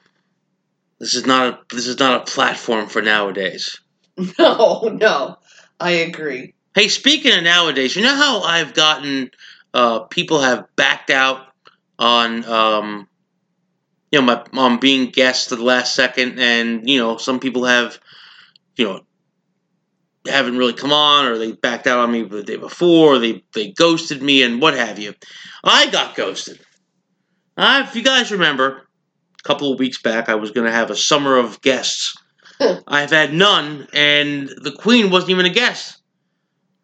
This 0.99 1.15
is 1.15 1.27
not 1.27 1.47
a 1.71 1.75
this 1.75 1.87
is 1.87 1.99
not 1.99 2.23
a 2.23 2.31
platform 2.31 2.89
for 2.89 3.03
nowadays. 3.03 3.79
No, 4.39 4.81
no, 4.93 5.37
I 5.79 5.91
agree. 5.93 6.55
Hey, 6.75 6.89
speaking 6.89 7.33
of 7.33 7.45
nowadays, 7.45 7.95
you 7.95 8.03
know 8.03 8.17
how 8.17 8.41
I've 8.43 8.75
gotten 8.75 9.31
uh, 9.75 10.01
people 10.01 10.41
have 10.41 10.65
backed 10.75 11.11
out 11.11 11.47
on 11.99 12.45
um, 12.45 13.09
you 14.11 14.21
know 14.21 14.25
my 14.25 14.45
on 14.61 14.79
being 14.79 15.11
guests 15.11 15.51
at 15.53 15.59
the 15.59 15.65
last 15.65 15.95
second, 15.95 16.39
and 16.39 16.89
you 16.89 16.99
know 16.99 17.17
some 17.17 17.41
people 17.41 17.65
have 17.65 17.99
you 18.77 18.85
know 18.85 19.01
haven't 20.27 20.59
really 20.59 20.73
come 20.73 20.93
on, 20.93 21.27
or 21.27 21.39
they 21.39 21.53
backed 21.53 21.87
out 21.87 22.01
on 22.01 22.13
me 22.13 22.23
the 22.23 22.43
day 22.43 22.57
before, 22.57 23.15
or 23.15 23.19
they 23.19 23.43
they 23.55 23.71
ghosted 23.73 24.23
me, 24.23 24.43
and 24.43 24.61
what 24.61 24.75
have 24.75 24.99
you. 24.99 25.15
I 25.65 25.91
got 25.91 26.15
ghosted. 26.15 26.61
Uh, 27.57 27.85
if 27.87 27.97
you 27.97 28.03
guys 28.03 28.31
remember, 28.31 28.87
a 29.41 29.43
couple 29.43 29.73
of 29.73 29.79
weeks 29.79 30.01
back, 30.01 30.29
I 30.29 30.37
was 30.37 30.53
going 30.53 30.67
to 30.67 30.73
have 30.73 30.91
a 30.91 30.97
summer 30.97 31.37
of 31.37 31.61
guests. 31.61 32.17
I've 32.87 33.11
had 33.11 33.33
none, 33.33 33.89
and 33.93 34.49
the 34.49 34.73
queen 34.73 35.11
wasn't 35.11 35.31
even 35.31 35.47
a 35.47 35.51
guest. 35.51 36.01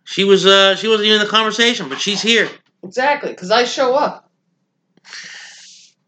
She 0.05 0.25
was 0.25 0.45
uh 0.45 0.77
she 0.77 0.87
wasn't 0.87 1.07
even 1.07 1.21
in 1.21 1.27
the 1.27 1.31
conversation, 1.31 1.89
but 1.89 2.01
she's 2.01 2.21
here. 2.21 2.49
Exactly, 2.83 3.31
because 3.31 3.51
I 3.51 3.65
show 3.65 3.95
up. 3.95 4.24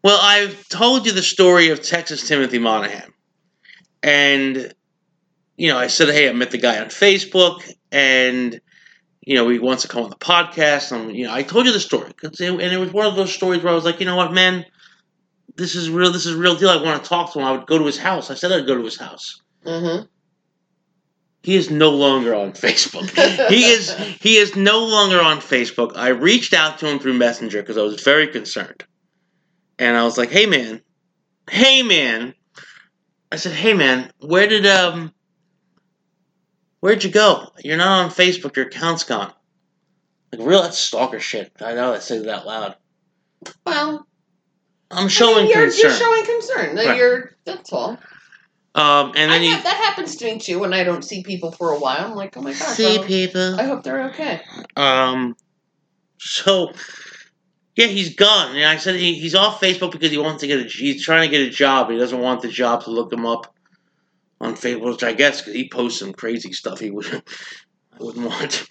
Well, 0.03 0.19
I've 0.21 0.67
told 0.69 1.05
you 1.05 1.11
the 1.11 1.23
story 1.23 1.69
of 1.69 1.81
Texas 1.81 2.27
Timothy 2.27 2.59
Monahan. 2.59 3.13
And 4.03 4.73
you 5.57 5.69
know, 5.69 5.77
I 5.77 5.87
said, 5.87 6.09
"Hey, 6.09 6.29
I 6.29 6.33
met 6.33 6.51
the 6.51 6.57
guy 6.57 6.79
on 6.79 6.87
Facebook 6.87 7.67
and 7.91 8.59
you 9.25 9.35
know, 9.35 9.49
he 9.49 9.59
wants 9.59 9.81
to 9.83 9.89
come 9.89 10.03
on 10.03 10.09
the 10.09 10.15
podcast." 10.15 10.91
And 10.91 11.15
you 11.15 11.25
know, 11.25 11.33
I 11.33 11.43
told 11.43 11.65
you 11.65 11.71
the 11.73 11.79
story. 11.79 12.11
it- 12.23 12.39
and 12.39 12.61
it 12.61 12.77
was 12.79 12.93
one 12.93 13.07
of 13.07 13.15
those 13.15 13.33
stories 13.33 13.63
where 13.63 13.71
I 13.71 13.75
was 13.75 13.85
like, 13.85 13.99
"You 13.99 14.05
know 14.05 14.15
what, 14.15 14.33
man? 14.33 14.65
This 15.55 15.75
is 15.75 15.89
real. 15.89 16.11
This 16.11 16.25
is 16.27 16.35
a 16.35 16.37
real 16.37 16.55
deal. 16.55 16.69
I 16.69 16.81
want 16.81 17.03
to 17.03 17.09
talk 17.09 17.33
to 17.33 17.39
him. 17.39 17.45
I 17.45 17.51
would 17.51 17.65
go 17.65 17.79
to 17.79 17.85
his 17.85 17.97
house. 17.97 18.29
I 18.29 18.35
said 18.35 18.51
I'd 18.51 18.67
go 18.67 18.77
to 18.77 18.83
his 18.83 18.97
house. 18.97 19.41
Mm-hmm. 19.65 20.05
He 21.43 21.55
is 21.55 21.69
no 21.71 21.89
longer 21.91 22.35
on 22.35 22.51
Facebook. 22.51 23.09
he 23.49 23.63
is 23.65 23.95
he 24.21 24.37
is 24.37 24.55
no 24.55 24.85
longer 24.85 25.19
on 25.21 25.39
Facebook. 25.39 25.95
I 25.95 26.09
reached 26.09 26.53
out 26.53 26.77
to 26.79 26.87
him 26.87 26.99
through 26.99 27.13
Messenger 27.13 27.61
because 27.61 27.77
I 27.77 27.81
was 27.81 28.01
very 28.03 28.27
concerned, 28.27 28.83
and 29.79 29.95
I 29.95 30.03
was 30.03 30.17
like, 30.17 30.29
"Hey 30.29 30.45
man, 30.45 30.81
hey 31.49 31.83
man," 31.83 32.33
I 33.31 33.35
said, 33.35 33.53
"Hey 33.53 33.73
man, 33.73 34.11
where 34.19 34.47
did 34.47 34.65
um, 34.65 35.13
Where'd 36.79 37.03
you 37.03 37.09
go? 37.09 37.49
You're 37.63 37.77
not 37.77 38.05
on 38.05 38.09
Facebook. 38.11 38.55
Your 38.55 38.67
account's 38.67 39.03
gone. 39.03 39.33
Like, 40.31 40.47
real, 40.47 40.61
that's 40.61 40.77
stalker 40.77 41.19
shit. 41.19 41.51
I 41.61 41.73
know 41.73 41.93
I 41.93 41.99
say 41.99 42.19
that 42.19 42.29
out 42.29 42.45
loud. 42.45 42.75
Well, 43.65 44.07
I'm 44.91 45.07
showing 45.07 45.37
I 45.37 45.41
mean, 45.43 45.51
you're, 45.51 45.63
concern. 45.63 45.89
You're 45.89 45.99
showing 45.99 46.25
concern. 46.25 46.75
That 46.75 46.85
Right. 46.85 46.97
You're. 46.97 47.35
That's 47.45 47.73
all. 47.73 47.97
um, 48.75 49.13
and 49.15 49.31
then 49.31 49.43
you 49.43 49.51
have- 49.51 49.63
that 49.63 49.75
happens 49.75 50.15
to 50.17 50.25
me 50.25 50.39
too 50.39 50.59
when 50.59 50.73
I 50.73 50.83
don't 50.83 51.03
see 51.03 51.23
people 51.23 51.51
for 51.51 51.71
a 51.71 51.79
while. 51.79 52.05
I'm 52.05 52.15
like, 52.15 52.37
oh 52.37 52.41
my 52.41 52.51
gosh. 52.51 52.61
see 52.61 52.99
well, 52.99 53.07
people. 53.07 53.59
I 53.59 53.63
hope 53.63 53.83
they're 53.83 54.03
okay. 54.09 54.41
Um, 54.75 55.35
so 56.19 56.71
yeah, 57.77 57.85
he's 57.85 58.15
gone. 58.15 58.55
And 58.55 58.65
I 58.65 58.77
said 58.77 58.95
he, 58.95 59.13
he's 59.13 59.35
off 59.35 59.61
Facebook 59.61 59.91
because 59.91 60.09
he 60.09 60.17
wants 60.17 60.41
to 60.41 60.47
get 60.47 60.59
a. 60.59 60.63
He's 60.63 61.05
trying 61.05 61.29
to 61.29 61.37
get 61.37 61.47
a 61.47 61.51
job. 61.51 61.91
He 61.91 61.97
doesn't 61.97 62.19
want 62.19 62.41
the 62.41 62.47
job 62.47 62.83
to 62.83 62.89
look 62.89 63.13
him 63.13 63.25
up 63.25 63.53
on 64.41 64.55
Facebook, 64.55 64.93
which 64.93 65.03
I 65.03 65.13
guess 65.13 65.41
because 65.41 65.53
he 65.53 65.69
posts 65.69 65.99
some 65.99 66.11
crazy 66.11 66.51
stuff. 66.53 66.79
He 66.79 66.89
would. 66.89 67.05
I 67.99 68.03
wouldn't 68.03 68.25
want. 68.25 68.67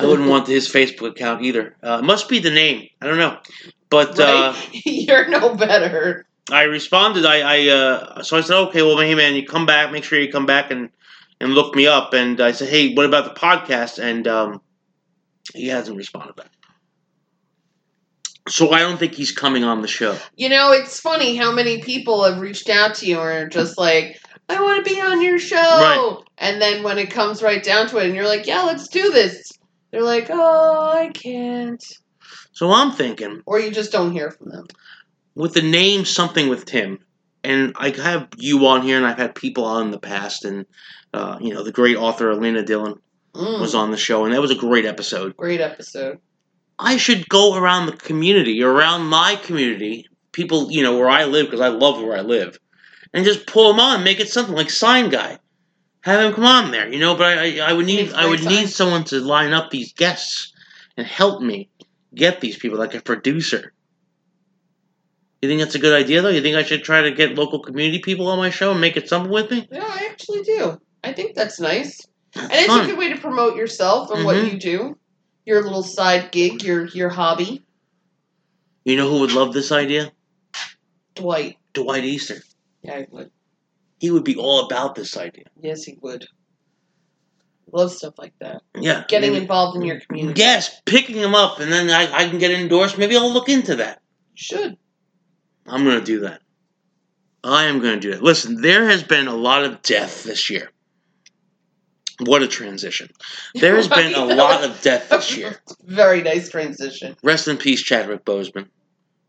I 0.00 0.04
wouldn't 0.04 0.28
want 0.28 0.48
his 0.48 0.68
Facebook 0.68 1.10
account 1.10 1.42
either. 1.42 1.76
Uh, 1.82 2.02
must 2.02 2.28
be 2.28 2.40
the 2.40 2.50
name. 2.50 2.88
I 3.00 3.06
don't 3.06 3.18
know, 3.18 3.38
but 3.88 4.18
uh, 4.18 4.54
you're 4.72 5.28
no 5.28 5.54
better. 5.54 6.26
I 6.50 6.62
responded. 6.64 7.24
I, 7.24 7.40
I 7.40 7.68
uh, 7.68 8.22
so 8.24 8.36
I 8.36 8.40
said, 8.40 8.56
okay, 8.68 8.82
well, 8.82 8.98
hey 8.98 9.14
man, 9.14 9.34
you 9.36 9.46
come 9.46 9.66
back. 9.66 9.92
Make 9.92 10.02
sure 10.02 10.20
you 10.20 10.30
come 10.30 10.46
back 10.46 10.72
and 10.72 10.90
and 11.40 11.54
look 11.54 11.76
me 11.76 11.86
up. 11.86 12.14
And 12.14 12.40
I 12.40 12.50
said, 12.50 12.68
hey, 12.68 12.94
what 12.94 13.06
about 13.06 13.32
the 13.32 13.40
podcast? 13.40 14.02
And 14.02 14.26
um, 14.26 14.60
he 15.54 15.68
hasn't 15.68 15.96
responded 15.96 16.34
back. 16.34 16.50
So 18.50 18.70
I 18.72 18.80
don't 18.80 18.98
think 18.98 19.14
he's 19.14 19.32
coming 19.32 19.64
on 19.64 19.80
the 19.80 19.88
show. 19.88 20.18
You 20.36 20.48
know, 20.48 20.72
it's 20.72 20.98
funny 21.00 21.36
how 21.36 21.52
many 21.52 21.80
people 21.82 22.24
have 22.24 22.40
reached 22.40 22.68
out 22.68 22.96
to 22.96 23.06
you 23.06 23.18
and 23.20 23.44
are 23.44 23.48
just 23.48 23.78
like, 23.78 24.20
I 24.48 24.60
want 24.60 24.84
to 24.84 24.94
be 24.94 25.00
on 25.00 25.22
your 25.22 25.38
show. 25.38 25.56
Right. 25.56 26.16
And 26.38 26.60
then 26.60 26.82
when 26.82 26.98
it 26.98 27.10
comes 27.10 27.42
right 27.42 27.62
down 27.62 27.86
to 27.88 27.98
it 27.98 28.06
and 28.06 28.14
you're 28.14 28.26
like, 28.26 28.46
yeah, 28.46 28.62
let's 28.62 28.88
do 28.88 29.10
this, 29.12 29.52
they're 29.90 30.02
like, 30.02 30.26
oh, 30.30 30.90
I 30.92 31.08
can't. 31.08 31.82
So 32.52 32.72
I'm 32.72 32.90
thinking 32.92 33.42
Or 33.46 33.58
you 33.60 33.70
just 33.70 33.92
don't 33.92 34.12
hear 34.12 34.30
from 34.30 34.50
them. 34.50 34.66
with 35.34 35.54
the 35.54 35.62
name 35.62 36.04
something 36.04 36.48
with 36.48 36.64
Tim, 36.66 36.98
and 37.42 37.72
I 37.76 37.90
have 37.90 38.28
you 38.36 38.66
on 38.66 38.82
here, 38.82 38.96
and 38.98 39.06
I've 39.06 39.16
had 39.16 39.34
people 39.34 39.64
on 39.64 39.86
in 39.86 39.90
the 39.92 39.98
past, 39.98 40.44
and 40.44 40.66
uh, 41.14 41.38
you 41.40 41.54
know 41.54 41.62
the 41.62 41.72
great 41.72 41.96
author 41.96 42.30
Elena 42.30 42.62
Dillon 42.62 42.96
Mm, 43.32 43.60
was 43.60 43.76
on 43.76 43.92
the 43.92 43.96
show, 43.96 44.24
and 44.24 44.34
that 44.34 44.40
was 44.40 44.50
a 44.50 44.56
great 44.56 44.84
episode. 44.84 45.36
great 45.36 45.60
episode. 45.60 46.18
I 46.82 46.96
should 46.96 47.28
go 47.28 47.54
around 47.56 47.86
the 47.86 47.92
community, 47.92 48.62
around 48.62 49.02
my 49.02 49.36
community, 49.36 50.06
people, 50.32 50.70
you 50.70 50.82
know, 50.82 50.96
where 50.98 51.08
I 51.10 51.24
live, 51.24 51.46
because 51.46 51.60
I 51.60 51.68
love 51.68 52.02
where 52.02 52.16
I 52.16 52.22
live, 52.22 52.58
and 53.12 53.24
just 53.24 53.46
pull 53.46 53.70
him 53.72 53.78
on, 53.80 54.02
make 54.02 54.18
it 54.18 54.30
something 54.30 54.54
like 54.54 54.70
Sign 54.70 55.10
Guy. 55.10 55.38
Have 56.02 56.20
him 56.20 56.32
come 56.32 56.46
on 56.46 56.70
there, 56.70 56.90
you 56.90 56.98
know. 56.98 57.14
But 57.14 57.38
I, 57.38 57.58
I, 57.58 57.70
I 57.70 57.72
would 57.74 57.84
need, 57.84 58.12
I 58.14 58.26
would 58.26 58.42
need 58.42 58.70
someone 58.70 59.04
to 59.04 59.20
line 59.20 59.52
up 59.52 59.70
these 59.70 59.92
guests 59.92 60.52
and 60.96 61.06
help 61.06 61.42
me 61.42 61.68
get 62.14 62.40
these 62.40 62.56
people, 62.56 62.78
like 62.78 62.94
a 62.94 63.02
producer. 63.02 63.74
You 65.42 65.48
think 65.48 65.60
that's 65.60 65.74
a 65.74 65.78
good 65.78 65.92
idea, 65.98 66.22
though? 66.22 66.28
You 66.30 66.40
think 66.40 66.56
I 66.56 66.62
should 66.62 66.84
try 66.84 67.02
to 67.02 67.10
get 67.10 67.34
local 67.34 67.60
community 67.60 67.98
people 67.98 68.28
on 68.28 68.38
my 68.38 68.50
show 68.50 68.72
and 68.72 68.80
make 68.80 68.96
it 68.96 69.08
something 69.08 69.30
with 69.30 69.50
me? 69.50 69.68
Yeah, 69.70 69.84
I 69.84 70.08
actually 70.10 70.42
do. 70.42 70.78
I 71.04 71.12
think 71.12 71.34
that's 71.34 71.60
nice. 71.60 72.00
That's 72.34 72.46
And 72.52 72.60
it's 72.60 72.66
fun. 72.66 72.84
a 72.84 72.86
good 72.88 72.98
way 72.98 73.12
to 73.12 73.18
promote 73.20 73.56
yourself 73.56 74.10
and 74.10 74.24
what 74.24 74.36
Mhm. 74.36 74.52
you 74.52 74.58
do. 74.58 74.98
Your 75.50 75.64
little 75.64 75.82
side 75.82 76.30
gig, 76.30 76.62
your 76.62 76.86
your 76.86 77.08
hobby. 77.08 77.64
You 78.84 78.96
know 78.96 79.10
who 79.10 79.18
would 79.18 79.32
love 79.32 79.52
this 79.52 79.72
idea? 79.72 80.12
Dwight. 81.16 81.56
Dwight 81.72 82.04
Easter. 82.04 82.36
Yeah, 82.82 82.92
I 82.98 83.06
would. 83.10 83.32
He 83.98 84.12
would 84.12 84.22
be 84.22 84.36
all 84.36 84.66
about 84.66 84.94
this 84.94 85.16
idea. 85.16 85.46
Yes, 85.60 85.82
he 85.82 85.98
would. 86.02 86.24
Love 87.72 87.90
stuff 87.90 88.14
like 88.16 88.32
that. 88.38 88.62
Yeah. 88.76 89.02
Getting 89.08 89.32
maybe- 89.32 89.42
involved 89.42 89.76
in 89.76 89.82
your 89.82 89.98
community. 89.98 90.40
Yes, 90.40 90.80
picking 90.86 91.16
him 91.16 91.34
up, 91.34 91.58
and 91.58 91.72
then 91.72 91.90
I, 91.90 92.02
I 92.12 92.28
can 92.28 92.38
get 92.38 92.52
endorsed. 92.52 92.96
Maybe 92.96 93.16
I'll 93.16 93.32
look 93.32 93.48
into 93.48 93.74
that. 93.74 94.02
Should. 94.36 94.76
I'm 95.66 95.82
going 95.82 95.98
to 95.98 96.04
do 96.06 96.20
that. 96.20 96.42
I 97.42 97.64
am 97.64 97.80
going 97.80 97.94
to 97.94 98.00
do 98.00 98.12
that. 98.12 98.22
Listen, 98.22 98.60
there 98.60 98.86
has 98.86 99.02
been 99.02 99.26
a 99.26 99.34
lot 99.34 99.64
of 99.64 99.82
death 99.82 100.22
this 100.22 100.48
year. 100.48 100.70
What 102.20 102.42
a 102.42 102.48
transition. 102.48 103.10
There 103.54 103.76
has 103.76 103.88
been 103.88 104.14
a 104.14 104.24
lot 104.24 104.64
of 104.64 104.80
death 104.82 105.08
this 105.08 105.36
year. 105.36 105.56
Very 105.84 106.22
nice 106.22 106.48
transition. 106.48 107.16
Rest 107.22 107.48
in 107.48 107.56
peace, 107.56 107.82
Chadwick 107.82 108.24
Boseman. 108.24 108.68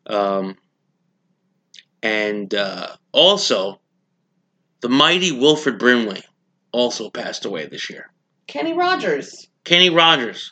Um, 0.08 0.58
and 2.04 2.54
uh, 2.54 2.96
also, 3.12 3.80
the 4.82 4.90
mighty 4.90 5.32
Wilford 5.32 5.80
Brimley 5.80 6.24
also 6.72 7.10
passed 7.10 7.46
away 7.46 7.68
this 7.68 7.90
year. 7.90 8.12
Kenny 8.48 8.74
Rogers. 8.74 9.48
Kenny 9.64 9.90
Rogers 9.90 10.52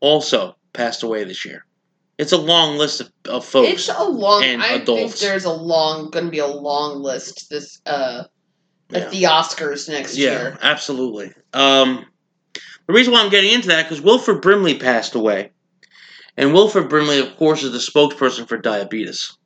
also 0.00 0.56
passed 0.72 1.02
away 1.02 1.24
this 1.24 1.44
year. 1.44 1.64
It's 2.18 2.32
a 2.32 2.38
long 2.38 2.76
list 2.76 3.00
of, 3.00 3.10
of 3.26 3.44
folks. 3.46 3.70
It's 3.70 3.88
a 3.88 4.04
long. 4.04 4.44
and 4.44 4.62
I 4.62 4.84
think 4.84 5.16
there's 5.16 5.46
a 5.46 5.52
long, 5.52 6.10
going 6.10 6.26
to 6.26 6.30
be 6.30 6.38
a 6.38 6.46
long 6.46 7.02
list 7.02 7.48
this 7.48 7.80
uh 7.86 8.24
Yeah. 8.90 8.98
at 8.98 9.10
the 9.10 9.22
Oscars 9.24 9.88
next 9.88 10.16
Yeah, 10.16 10.30
year. 10.30 10.58
absolutely. 10.62 11.32
Um, 11.52 12.06
the 12.86 12.92
reason 12.92 13.12
why 13.12 13.22
I'm 13.22 13.30
getting 13.30 13.52
into 13.52 13.68
that 13.68 13.84
because 13.84 14.00
Wilford 14.00 14.42
Brimley 14.42 14.78
passed 14.78 15.14
away, 15.14 15.50
and 16.36 16.52
Wilford 16.52 16.88
Brimley, 16.88 17.18
of 17.20 17.36
course, 17.36 17.62
is 17.62 17.72
the 17.72 17.78
spokesperson 17.78 18.48
for 18.48 18.56
diabetes. 18.58 19.36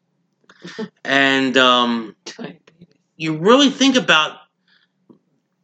and 1.05 1.57
um, 1.57 2.17
you 3.17 3.37
really 3.39 3.71
think 3.71 3.97
about 3.97 4.39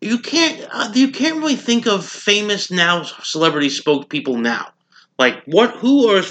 you 0.00 0.18
can't 0.18 0.66
uh, 0.70 0.90
you 0.94 1.10
can't 1.10 1.36
really 1.38 1.56
think 1.56 1.86
of 1.86 2.04
famous 2.06 2.70
now 2.70 3.02
celebrity 3.02 3.68
spokespeople 3.68 4.40
now. 4.40 4.68
Like 5.18 5.42
what? 5.46 5.76
Who 5.76 6.08
are? 6.08 6.22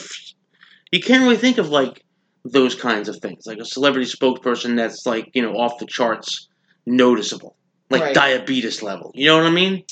You 0.92 1.02
can't 1.02 1.24
really 1.24 1.38
think 1.38 1.58
of 1.58 1.70
like 1.70 2.04
those 2.46 2.74
kinds 2.76 3.10
of 3.10 3.18
things, 3.18 3.46
like 3.46 3.60
a 3.60 3.66
celebrity 3.66 4.10
spokesperson 4.10 4.76
that's 4.76 5.06
like 5.06 5.30
you 5.34 5.42
know 5.42 5.54
off 5.54 5.78
the 5.80 5.86
charts, 5.86 6.49
noticeable, 6.90 7.56
like 7.90 8.02
Right. 8.02 8.14
diabetes 8.16 8.82
level. 8.82 9.12
You 9.14 9.28
know 9.28 9.38
what 9.38 9.46
I 9.46 9.52
mean? 9.52 9.84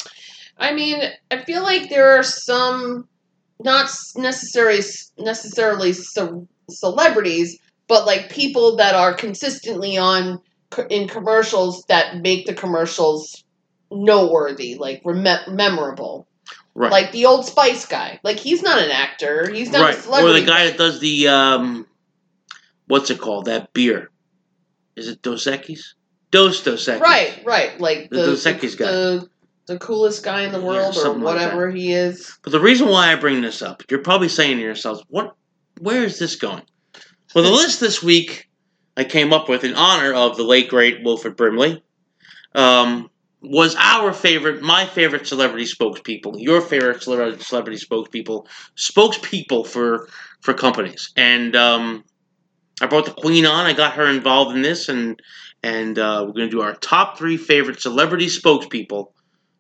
I 0.58 0.74
mean, 0.74 1.02
I 1.32 1.38
feel 1.44 1.62
like 1.64 1.90
there 1.90 2.18
are 2.18 2.24
some 2.24 3.08
not 3.64 3.90
necessarily 4.16 4.82
necessarily 5.18 5.94
ce- 5.94 6.18
celebrities, 6.70 7.58
but 7.88 8.06
like 8.06 8.30
people 8.32 8.76
that 8.78 8.96
are 8.96 9.14
consistently 9.14 9.98
on 9.98 10.42
in 10.90 11.08
commercials 11.08 11.84
that 11.88 12.18
make 12.22 12.46
the 12.46 12.54
commercials 12.54 13.44
noteworthy, 13.92 14.76
like 14.76 15.02
rem- 15.06 15.56
memorable. 15.56 16.28
Right. 16.76 16.92
Like 16.92 17.12
the 17.12 17.26
Old 17.26 17.46
Spice 17.46 17.86
guy. 17.88 18.20
Like 18.24 18.38
he's 18.38 18.62
not 18.62 18.80
an 18.80 18.92
actor. 18.92 19.50
He's 19.52 19.72
not 19.72 19.82
right. 19.82 19.96
a 19.96 19.98
Or 19.98 20.02
celebrity. 20.02 20.42
the 20.42 20.46
guy 20.46 20.66
that 20.68 20.78
does 20.78 21.00
the 21.00 21.28
um, 21.28 21.88
what's 22.88 23.10
it 23.10 23.20
called? 23.20 23.46
That 23.46 23.74
beer. 23.74 24.12
Is 24.96 25.08
it 25.08 25.22
Dos 25.22 25.46
Equis? 25.46 25.94
Dos 26.32 26.64
Dos. 26.64 26.88
Right, 26.88 27.42
right. 27.46 27.80
Like 27.80 28.10
The 28.10 28.18
the 28.18 28.26
Dos 28.28 28.44
Equis 28.46 28.78
guy. 28.78 28.86
the, 28.92 29.30
the 29.68 29.80
coolest 29.80 30.24
guy 30.24 30.44
in 30.44 30.52
the 30.52 30.60
Yeah, 30.60 30.66
world 30.66 30.96
or 30.96 31.00
something 31.00 31.24
like 31.24 31.36
whatever 31.36 31.70
he 31.70 31.94
is. 31.94 32.38
But 32.44 32.52
the 32.52 32.60
reason 32.60 32.88
why 32.88 33.12
I 33.12 33.16
bring 33.16 33.42
this 33.42 33.62
up, 33.62 33.84
you're 33.90 34.02
probably 34.02 34.30
saying 34.30 34.58
to 34.58 34.64
yourselves, 34.64 35.04
"What? 35.10 35.36
Where 35.80 36.04
is 36.04 36.20
this 36.20 36.36
going?" 36.36 36.64
Well, 37.36 37.44
the 37.44 37.52
list 37.52 37.80
this 37.80 38.02
week 38.02 38.50
I 38.96 39.04
came 39.04 39.34
up 39.34 39.48
with 39.50 39.64
in 39.64 39.76
honor 39.76 40.14
of 40.14 40.38
the 40.38 40.44
late 40.44 40.70
great 40.70 41.04
Wilford 41.04 41.36
Brimley 41.38 41.84
um, 42.56 43.10
was 43.42 43.76
our 43.78 44.12
favorite, 44.14 44.62
my 44.62 44.86
favorite 44.86 45.28
celebrity 45.28 45.66
spokespeople, 45.66 46.36
your 46.38 46.62
favorite 46.62 47.04
celebrity, 47.04 47.42
celebrity 47.44 47.78
spokespeople, 47.80 48.48
spokespeople 48.76 49.68
for 49.68 50.10
for 50.42 50.54
companies, 50.54 51.12
and 51.16 51.56
um, 51.56 52.04
I 52.82 52.88
brought 52.88 53.06
the 53.06 53.12
Queen 53.12 53.46
on. 53.46 53.66
I 53.66 53.74
got 53.74 53.94
her 53.94 54.08
involved 54.08 54.56
in 54.56 54.62
this, 54.62 54.88
and 54.90 55.20
and 55.64 55.98
uh, 55.98 56.24
we're 56.26 56.34
going 56.34 56.48
to 56.48 56.52
do 56.52 56.62
our 56.62 56.76
top 56.76 57.18
three 57.18 57.38
favorite 57.38 57.82
celebrity 57.82 58.28
spokespeople 58.28 59.12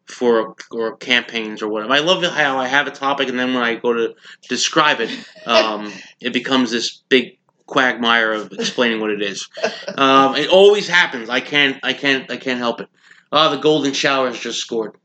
for 0.06 0.56
or 0.72 0.96
campaigns 0.98 1.62
or 1.62 1.68
whatever. 1.68 1.94
I 1.94 2.00
love 2.00 2.24
how 2.24 2.58
I 2.58 2.68
have 2.68 2.88
a 2.88 2.92
topic, 2.92 3.30
and 3.30 3.38
then 3.38 3.54
when 3.54 3.63
I 3.63 3.75
go 3.75 3.94
to 3.94 4.16
describe 4.48 5.00
it, 5.01 5.12
um, 5.46 5.92
it 6.22 6.34
becomes 6.34 6.72
this 6.72 7.04
big 7.10 7.38
quagmire 7.66 8.32
of 8.32 8.51
explaining 8.54 9.01
what 9.01 9.12
it 9.12 9.22
is. 9.22 9.48
Um, 9.96 10.36
it 10.36 10.50
always 10.50 10.88
happens. 10.88 11.30
I 11.30 11.42
can't. 11.42 11.77
I 11.84 11.94
can't. 11.94 12.32
I 12.32 12.38
can't 12.38 12.60
help 12.60 12.82
it. 12.82 12.88
Ah, 13.32 13.50
the 13.50 13.58
Golden 13.58 13.94
Showers 13.94 14.39
just 14.39 14.60
scored. 14.60 14.96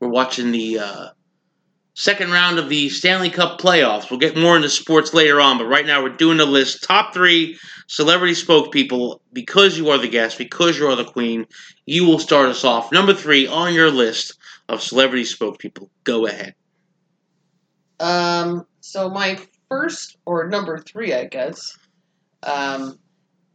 We're 0.00 0.08
watching 0.08 0.50
the 0.50 0.78
uh, 0.78 1.08
second 1.94 2.30
round 2.30 2.58
of 2.58 2.68
the 2.68 2.88
Stanley 2.88 3.30
Cup 3.30 3.60
playoffs. 3.60 4.10
We'll 4.10 4.20
get 4.20 4.36
more 4.36 4.56
into 4.56 4.70
sports 4.70 5.12
later 5.12 5.40
on, 5.40 5.58
but 5.58 5.66
right 5.66 5.86
now 5.86 6.02
we're 6.02 6.16
doing 6.16 6.38
the 6.38 6.46
list. 6.46 6.84
Top 6.84 7.12
three 7.12 7.58
celebrity 7.86 8.34
spokespeople. 8.34 9.20
Because 9.32 9.76
you 9.76 9.90
are 9.90 9.98
the 9.98 10.08
guest, 10.08 10.38
because 10.38 10.78
you 10.78 10.86
are 10.86 10.96
the 10.96 11.04
queen, 11.04 11.46
you 11.86 12.04
will 12.06 12.18
start 12.18 12.48
us 12.48 12.64
off. 12.64 12.92
Number 12.92 13.14
three 13.14 13.46
on 13.46 13.74
your 13.74 13.90
list 13.90 14.38
of 14.68 14.82
celebrity 14.82 15.24
spokespeople. 15.24 15.88
Go 16.04 16.26
ahead. 16.26 16.54
Um, 17.98 18.66
so 18.80 19.08
my 19.08 19.38
first 19.68 20.16
or 20.26 20.48
number 20.48 20.78
three, 20.78 21.14
I 21.14 21.24
guess, 21.24 21.76
um, 22.42 22.98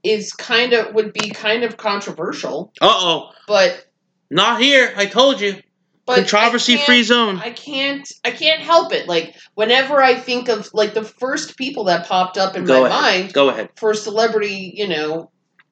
is 0.04 0.34
kind 0.34 0.74
of 0.74 0.94
would 0.96 1.14
be 1.14 1.30
kind 1.30 1.64
of 1.64 1.78
controversial, 1.78 2.74
Uh 2.82 2.88
oh. 2.92 3.32
but 3.48 3.86
Not 4.30 4.60
here. 4.62 4.94
I 4.96 5.06
told 5.06 5.40
you. 5.42 5.62
But 6.06 6.28
controversy 6.28 6.78
free 6.78 7.04
zone. 7.04 7.40
I 7.40 7.52
can't 7.52 8.08
I 8.26 8.32
can't 8.32 8.62
help 8.62 8.92
it. 8.92 9.08
Like 9.08 9.36
whenever 9.56 10.02
I 10.02 10.16
think 10.16 10.50
of 10.50 10.70
like 10.74 10.94
the 10.94 11.04
first 11.04 11.58
people 11.58 11.86
that 11.86 12.08
popped 12.08 12.38
up 12.38 12.56
in 12.56 12.64
Go 12.66 12.84
my 12.84 12.90
ahead. 12.90 13.02
mind 13.24 13.34
Go 13.34 13.50
ahead. 13.50 13.70
for 13.76 13.94
celebrity, 13.94 14.74
you 14.76 14.88
know, 14.88 15.32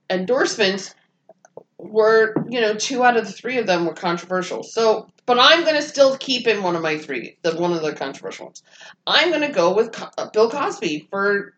endorsements 0.10 0.94
were, 1.78 2.36
you 2.50 2.60
know, 2.62 2.74
two 2.76 3.04
out 3.04 3.18
of 3.18 3.26
the 3.26 3.32
three 3.32 3.58
of 3.58 3.66
them 3.66 3.86
were 3.86 3.94
controversial. 3.94 4.64
So, 4.64 5.08
but 5.26 5.40
I'm 5.40 5.64
going 5.64 5.76
to 5.76 5.82
still 5.82 6.18
keep 6.18 6.46
in 6.48 6.62
one 6.62 6.76
of 6.76 6.82
my 6.82 6.98
three, 6.98 7.38
the 7.42 7.56
one 7.56 7.72
of 7.72 7.82
the 7.82 7.94
controversial 7.94 8.48
ones. 8.48 8.62
I'm 9.08 9.30
going 9.30 9.42
to 9.42 9.50
go 9.54 9.74
with 9.74 9.92
Co- 9.92 10.10
uh, 10.18 10.30
Bill 10.32 10.50
Cosby 10.50 11.08
for 11.10 11.54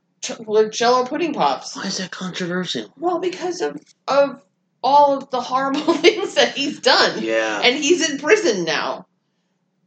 with 0.45 0.71
Jello 0.71 1.05
pudding 1.05 1.33
pops. 1.33 1.75
Why 1.75 1.85
is 1.85 1.97
that 1.97 2.11
controversial? 2.11 2.93
Well, 2.97 3.19
because 3.19 3.61
of 3.61 3.81
of 4.07 4.43
all 4.83 5.17
of 5.17 5.29
the 5.31 5.41
horrible 5.41 5.93
things 5.95 6.20
that 6.35 6.55
he's 6.55 6.79
done, 6.79 7.23
Yeah. 7.23 7.61
and 7.63 7.75
he's 7.75 8.09
in 8.09 8.17
prison 8.19 8.63
now. 8.65 9.05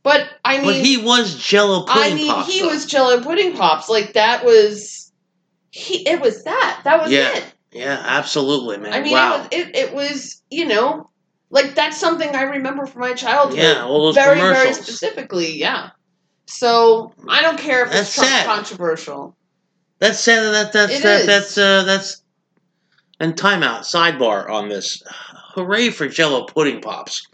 But 0.03 0.29
I 0.45 0.59
mean, 0.59 0.67
but 0.67 0.75
he 0.77 0.99
was 0.99 1.35
Jello 1.43 1.85
pudding 1.87 2.13
I 2.13 2.15
mean, 2.15 2.29
pops. 2.31 2.53
he 2.53 2.61
though. 2.61 2.69
was 2.69 2.85
Jello 2.87 3.23
pudding 3.23 3.57
pops. 3.57 3.89
Like 3.89 4.13
that 4.13 4.45
was 4.45 5.11
he. 5.71 6.07
It 6.07 6.21
was 6.21 6.45
that. 6.45 6.83
That 6.85 7.03
was 7.03 7.11
Yeah. 7.11 7.35
it. 7.37 7.45
Yeah, 7.73 8.01
absolutely, 8.05 8.77
man. 8.77 8.93
I 8.93 9.01
mean, 9.01 9.13
wow. 9.13 9.49
it, 9.51 9.67
was, 9.67 9.67
it 9.67 9.77
it 9.77 9.95
was 9.95 10.43
you 10.51 10.67
know 10.67 11.11
like 11.51 11.75
that's 11.75 11.97
something 11.99 12.35
I 12.37 12.43
remember 12.43 12.87
from 12.87 13.01
my 13.01 13.15
childhood. 13.15 13.59
yeah, 13.59 13.83
all 13.85 14.05
those 14.07 14.15
very 14.15 14.39
very 14.41 14.75
specifically. 14.75 15.53
Yeah. 15.59 15.91
So 16.47 17.13
I 17.27 17.41
don't 17.41 17.59
care 17.59 17.85
if 17.87 17.91
That's 17.91 18.03
it's 18.03 18.15
sad. 18.29 18.47
controversial. 18.47 19.35
That's 20.01 20.21
sad. 20.21 20.43
That 20.53 20.73
that's 20.73 21.03
that, 21.03 21.27
that's 21.27 21.57
uh 21.57 21.85
that's. 21.85 22.21
And 23.21 23.35
timeout 23.37 23.81
sidebar 23.81 24.51
on 24.51 24.69
this. 24.69 25.03
Hooray 25.55 25.91
for 25.91 26.09
Jello 26.09 26.45
pudding 26.47 26.81
pops. 26.81 27.27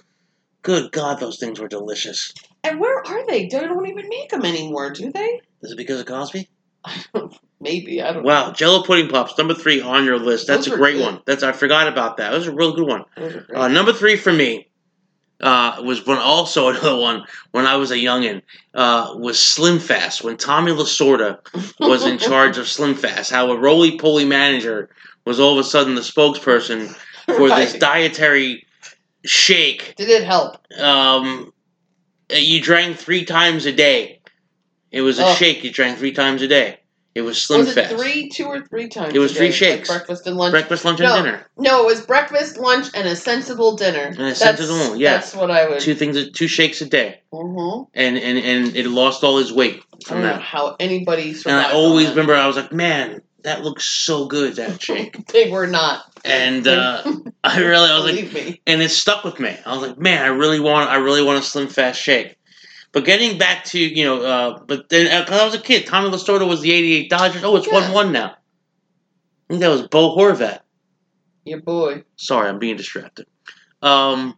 Good 0.62 0.92
God, 0.92 1.20
those 1.20 1.38
things 1.38 1.58
were 1.58 1.68
delicious. 1.68 2.34
And 2.62 2.78
where 2.78 2.98
are 3.06 3.26
they? 3.26 3.46
They 3.46 3.60
don't 3.60 3.86
even 3.86 4.08
make 4.08 4.28
them 4.28 4.44
anymore, 4.44 4.90
do 4.90 5.10
they? 5.10 5.40
Is 5.62 5.72
it 5.72 5.76
because 5.76 6.00
of 6.00 6.06
Cosby? 6.06 6.48
Maybe 7.60 8.02
I 8.02 8.12
don't. 8.12 8.22
Wow, 8.22 8.52
Jello 8.52 8.82
pudding 8.82 9.08
pops 9.08 9.36
number 9.38 9.54
three 9.54 9.80
on 9.80 10.04
your 10.04 10.18
list. 10.18 10.46
That's 10.46 10.66
Those 10.66 10.74
a 10.74 10.76
great 10.76 11.00
one. 11.00 11.22
That's 11.26 11.42
I 11.42 11.52
forgot 11.52 11.88
about 11.88 12.18
that. 12.18 12.30
That 12.30 12.36
was 12.36 12.46
a 12.46 12.54
real 12.54 12.74
good 12.74 12.86
one. 12.86 13.04
know. 13.16 13.22
Those 13.22 13.36
are 13.36 13.40
great. 13.40 13.58
Uh, 13.58 13.68
number 13.68 13.92
three 13.92 14.16
for 14.16 14.32
me 14.32 14.68
uh, 15.40 15.80
was 15.82 16.06
when 16.06 16.18
also 16.18 16.68
another 16.70 16.98
one 16.98 17.24
when 17.52 17.66
I 17.66 17.76
was 17.76 17.90
a 17.90 17.96
youngin 17.96 18.42
uh, 18.74 19.14
was 19.16 19.38
Slim 19.38 19.78
Fast 19.78 20.22
when 20.22 20.36
Tommy 20.36 20.72
Lasorda 20.72 21.38
was 21.80 22.04
in 22.04 22.18
charge 22.30 22.58
of 22.58 22.68
Slim 22.68 22.94
Fast. 22.94 23.30
How 23.30 23.50
a 23.50 23.58
roly 23.58 23.98
poly 23.98 24.26
manager 24.26 24.90
was 25.24 25.40
all 25.40 25.52
of 25.52 25.58
a 25.58 25.64
sudden 25.64 25.94
the 25.94 26.00
spokesperson 26.02 26.94
for 27.36 27.48
this 27.48 27.72
dietary 27.74 28.66
shake. 29.24 29.94
Did 29.96 30.08
it 30.08 30.24
help? 30.24 30.56
Um, 30.78 31.52
you 32.30 32.60
drank 32.60 32.96
three 32.98 33.24
times 33.24 33.66
a 33.66 33.72
day. 33.72 34.20
It 34.90 35.02
was 35.02 35.18
a 35.18 35.26
Oh. 35.26 35.34
shake 35.34 35.62
you 35.64 35.70
drank 35.70 35.98
three 35.98 36.12
times 36.12 36.42
a 36.42 36.48
day. 36.48 36.78
It 37.12 37.22
was 37.22 37.42
Slim 37.42 37.60
was 37.60 37.70
it 37.70 37.74
Fast. 37.74 37.96
three, 37.96 38.28
two 38.28 38.44
or 38.44 38.64
three 38.66 38.88
times? 38.88 39.14
It 39.14 39.18
was 39.18 39.36
three 39.36 39.50
shakes. 39.50 39.88
Like 39.88 39.98
breakfast 39.98 40.26
and 40.28 40.36
lunch. 40.36 40.52
Breakfast, 40.52 40.84
lunch, 40.84 41.00
and 41.00 41.08
No. 41.08 41.16
dinner. 41.16 41.46
No, 41.58 41.82
it 41.82 41.86
was 41.86 42.00
breakfast, 42.02 42.56
lunch, 42.56 42.86
and 42.94 43.06
a 43.08 43.16
sensible 43.16 43.74
dinner. 43.76 44.06
And 44.16 44.20
a 44.20 44.34
sensible, 44.34 44.96
yeah. 44.96 45.14
That's 45.14 45.34
what 45.34 45.50
I 45.50 45.68
would. 45.68 45.80
Two 45.80 45.94
things, 45.96 46.30
two 46.30 46.46
shakes 46.46 46.80
a 46.80 46.86
day, 46.86 47.20
Mm-hmm. 47.32 47.90
and 47.94 48.16
and 48.16 48.38
and 48.38 48.76
it 48.76 48.86
lost 48.86 49.24
all 49.24 49.38
his 49.38 49.52
weight 49.52 49.82
I 49.92 50.04
from 50.06 50.16
don't 50.18 50.26
know 50.26 50.32
that. 50.34 50.42
how 50.42 50.76
anybody 50.78 51.34
And. 51.46 51.56
I 51.56 51.72
always 51.72 52.10
remember 52.10 52.34
I 52.34 52.46
was 52.46 52.54
like, 52.56 52.72
man, 52.72 53.22
that 53.42 53.62
looks 53.64 53.84
so 53.86 54.26
good 54.26 54.54
that 54.56 54.80
shake. 54.82 55.26
they 55.28 55.50
were 55.50 55.66
not. 55.66 56.04
And 56.24 56.66
uh, 56.66 57.02
I 57.44 57.60
really, 57.60 57.88
I 57.90 57.98
was 57.98 58.12
like, 58.12 58.32
me. 58.32 58.60
and 58.66 58.82
it 58.82 58.90
stuck 58.90 59.24
with 59.24 59.40
me. 59.40 59.56
I 59.64 59.76
was 59.76 59.86
like, 59.88 59.98
man, 59.98 60.22
I 60.22 60.28
really 60.28 60.60
want, 60.60 60.90
I 60.90 60.96
really 60.96 61.22
want 61.22 61.38
a 61.38 61.42
slim 61.42 61.68
fast 61.68 62.00
shake. 62.00 62.36
But 62.92 63.04
getting 63.04 63.38
back 63.38 63.64
to 63.66 63.78
you 63.78 64.04
know, 64.04 64.22
uh, 64.22 64.58
but 64.66 64.88
then 64.88 65.22
because 65.24 65.40
I 65.40 65.44
was 65.44 65.54
a 65.54 65.60
kid, 65.60 65.86
Tommy 65.86 66.10
Lasorda 66.10 66.48
was 66.48 66.60
the 66.60 66.72
'88 66.72 67.08
Dodgers. 67.10 67.44
Oh, 67.44 67.56
it's 67.56 67.68
Yeah. 67.68 67.74
one 67.74 67.92
one 67.92 68.12
now. 68.12 68.30
I 68.30 68.34
think 69.48 69.60
that 69.60 69.68
was 69.68 69.86
Bo 69.86 70.16
Horvat. 70.16 70.60
Your 71.44 71.60
boy. 71.60 72.02
Sorry, 72.16 72.48
I'm 72.48 72.58
being 72.58 72.76
distracted. 72.76 73.26
Um. 73.80 74.36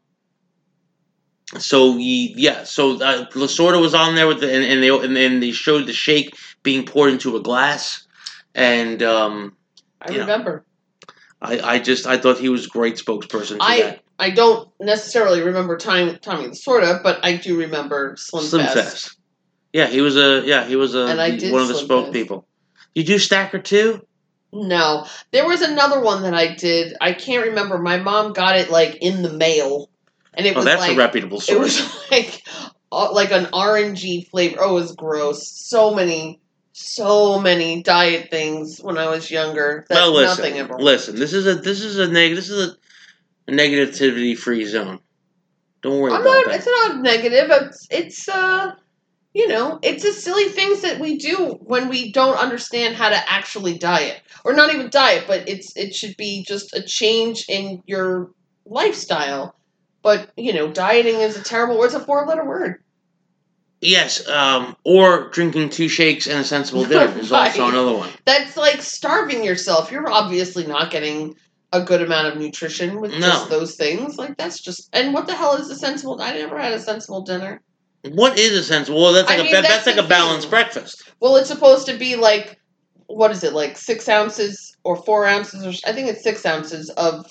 So 1.59 1.99
ye, 1.99 2.33
yeah, 2.37 2.65
so 2.65 2.93
uh, 3.03 3.27
Lasorda 3.31 3.79
was 3.81 3.95
on 3.95 4.15
there 4.15 4.27
with 4.27 4.41
the, 4.41 4.51
and, 4.51 4.65
and 4.65 4.83
they 4.83 4.89
and, 4.89 5.17
and 5.17 5.43
they 5.43 5.51
showed 5.53 5.87
the 5.87 5.93
shake 5.93 6.35
being 6.63 6.85
poured 6.87 7.13
into 7.13 7.37
a 7.37 7.43
glass, 7.43 8.07
and 8.55 9.03
um, 9.03 9.57
I 10.01 10.13
remember. 10.17 10.65
I, 11.43 11.59
I 11.75 11.79
just 11.81 12.07
I 12.07 12.19
thought 12.19 12.39
he 12.39 12.49
was 12.49 12.67
a 12.67 12.69
great 12.69 12.95
spokesperson 12.97 13.57
I 13.61 13.81
that. 13.83 14.03
I 14.19 14.31
don't 14.31 14.69
necessarily 14.81 15.43
remember 15.43 15.77
time 15.77 16.17
Tommy 16.23 16.49
Lasorda, 16.49 17.03
but 17.03 17.25
I 17.25 17.37
do 17.37 17.59
remember 17.59 18.15
Slim, 18.17 18.45
Slim 18.45 18.67
Fast. 18.67 18.77
Fast. 18.77 19.17
Yeah, 19.73 19.87
he 19.87 20.01
was 20.01 20.17
a 20.17 20.43
yeah 20.47 20.65
he 20.67 20.77
was 20.77 20.95
a 20.95 21.07
And 21.07 21.21
I 21.21 21.37
did 21.37 21.53
one 21.53 21.63
of 21.63 21.69
the 21.69 21.75
Slim 21.75 21.87
spoke 21.87 22.05
Fast. 22.07 22.13
people. 22.15 22.47
You 22.95 23.05
do 23.05 23.19
Stacker 23.19 23.59
Two? 23.59 24.07
No, 24.53 25.07
there 25.31 25.47
was 25.47 25.63
another 25.63 26.01
one 26.03 26.23
that 26.25 26.35
I 26.35 26.55
did. 26.55 26.95
I 27.01 27.15
can't 27.15 27.47
remember. 27.47 27.79
My 27.79 27.97
mom 27.97 28.35
got 28.35 28.57
it 28.59 28.71
like 28.71 28.97
in 29.01 29.23
the 29.23 29.33
mail, 29.33 29.89
and 30.35 30.47
it 30.47 30.53
Oh, 30.53 30.57
was 30.57 30.67
that's 30.67 30.81
like 30.81 30.93
a 30.93 30.97
reputable 30.99 31.41
source. 31.41 31.81
it 31.81 31.85
was 31.85 32.07
like 32.11 32.43
uh, 32.93 33.11
like 33.15 33.33
an 33.33 33.47
orangey 33.47 34.29
flavor. 34.29 34.59
Oh, 34.61 34.73
it 34.73 34.81
was 34.83 34.95
gross. 34.95 35.49
So 35.49 35.95
many, 35.95 36.42
so 36.73 37.39
many 37.39 37.83
diet 37.83 38.31
things 38.31 38.79
when 38.81 38.97
I 38.99 39.09
was 39.09 39.31
younger 39.31 39.85
that 39.89 39.95
well, 39.95 40.13
listen, 40.13 40.45
nothing 40.45 40.59
ever. 40.59 40.79
listen. 40.79 41.17
This 41.17 41.33
is 41.33 41.47
a 41.47 41.55
this 41.55 41.83
is 41.83 41.99
a 41.99 42.09
neg 42.09 42.35
this 42.35 42.49
is 42.49 42.71
a, 42.71 42.77
a 43.49 43.53
negativity 43.53 44.37
free 44.37 44.65
zone. 44.65 45.01
Don't 45.83 46.01
worry 46.01 46.13
I'm 46.13 46.23
about 46.23 46.31
not. 46.31 46.47
that. 46.47 46.55
It's 46.57 46.67
not 46.67 47.03
negative. 47.03 47.51
It's 47.51 47.87
it's 47.91 48.29
uh, 48.29 48.75
you 49.35 49.49
know, 49.49 49.79
it's 49.83 50.03
the 50.03 50.13
silly 50.13 50.49
things 50.49 50.83
that 50.83 51.01
we 51.01 51.17
do 51.17 51.59
when 51.63 51.89
we 51.89 52.13
don't 52.13 52.37
understand 52.37 52.97
how 52.97 53.09
to 53.09 53.31
actually 53.31 53.79
diet, 53.79 54.21
or 54.45 54.53
not 54.53 54.73
even 54.73 54.91
diet, 54.91 55.25
but 55.27 55.49
it's 55.49 55.77
it 55.77 55.95
should 55.95 56.17
be 56.17 56.45
just 56.45 56.75
a 56.75 56.83
change 56.83 57.47
in 57.49 57.83
your 57.87 58.31
lifestyle. 58.65 59.55
But 60.03 60.31
you 60.37 60.53
know, 60.53 60.73
dieting 60.73 61.17
is 61.17 61.37
a 61.37 61.43
terrible 61.43 61.79
word. 61.79 61.87
It's 61.87 61.95
a 61.95 62.01
four-letter 62.01 62.45
word. 62.45 62.82
Yes, 63.83 64.27
um, 64.29 64.77
or 64.85 65.29
drinking 65.31 65.71
two 65.71 65.89
shakes 65.89 66.29
and 66.29 66.39
a 66.39 66.45
sensible 66.45 66.85
dinner 66.85 67.19
is 67.19 67.33
also 67.33 67.69
another 67.69 67.93
one. 67.93 68.11
That's 68.25 68.57
like 68.57 68.81
starving 68.81 69.43
yourself. 69.45 69.91
You're 69.91 70.09
obviously 70.11 70.67
not 70.67 70.91
getting 70.93 71.35
a 71.73 71.83
good 71.83 72.01
amount 72.01 72.29
of 72.29 72.39
nutrition 72.41 73.01
with 73.01 73.11
No. 73.13 73.19
just 73.21 73.51
those 73.51 73.75
things. 73.75 74.17
Like 74.17 74.37
that's 74.37 74.61
just 74.61 74.89
and 74.93 75.13
what 75.13 75.27
the 75.27 75.35
hell 75.35 75.55
is 75.57 75.69
a 75.69 75.75
sensible? 75.75 76.21
I 76.23 76.33
never 76.35 76.59
had 76.61 76.73
a 76.73 76.79
sensible 76.79 77.23
dinner. 77.23 77.61
What 78.09 78.39
is 78.39 78.53
a 78.53 78.63
sensible? 78.63 79.03
Well, 79.03 79.13
that's 79.13 79.29
like 79.29 79.41
a 79.41 79.43
mean, 79.43 79.53
that- 79.53 79.63
that's 79.63 79.85
that's 79.85 79.97
like 79.97 80.05
a 80.05 80.09
balanced 80.09 80.43
thing. 80.43 80.51
breakfast. 80.51 81.03
Well, 81.21 81.37
it's 81.37 81.49
supposed 81.49 81.87
to 81.87 81.97
be 81.97 82.15
like, 82.17 82.59
what 83.07 83.31
is 83.33 83.43
it, 83.43 83.53
like 83.53 83.77
six 83.77 84.09
ounces 84.09 84.77
or 84.85 84.97
four 84.97 85.27
ounces, 85.27 85.65
or 85.67 85.71
I 85.89 85.93
think 85.93 86.09
it's 86.09 86.23
six 86.23 86.47
ounces 86.47 86.89
of 86.91 87.27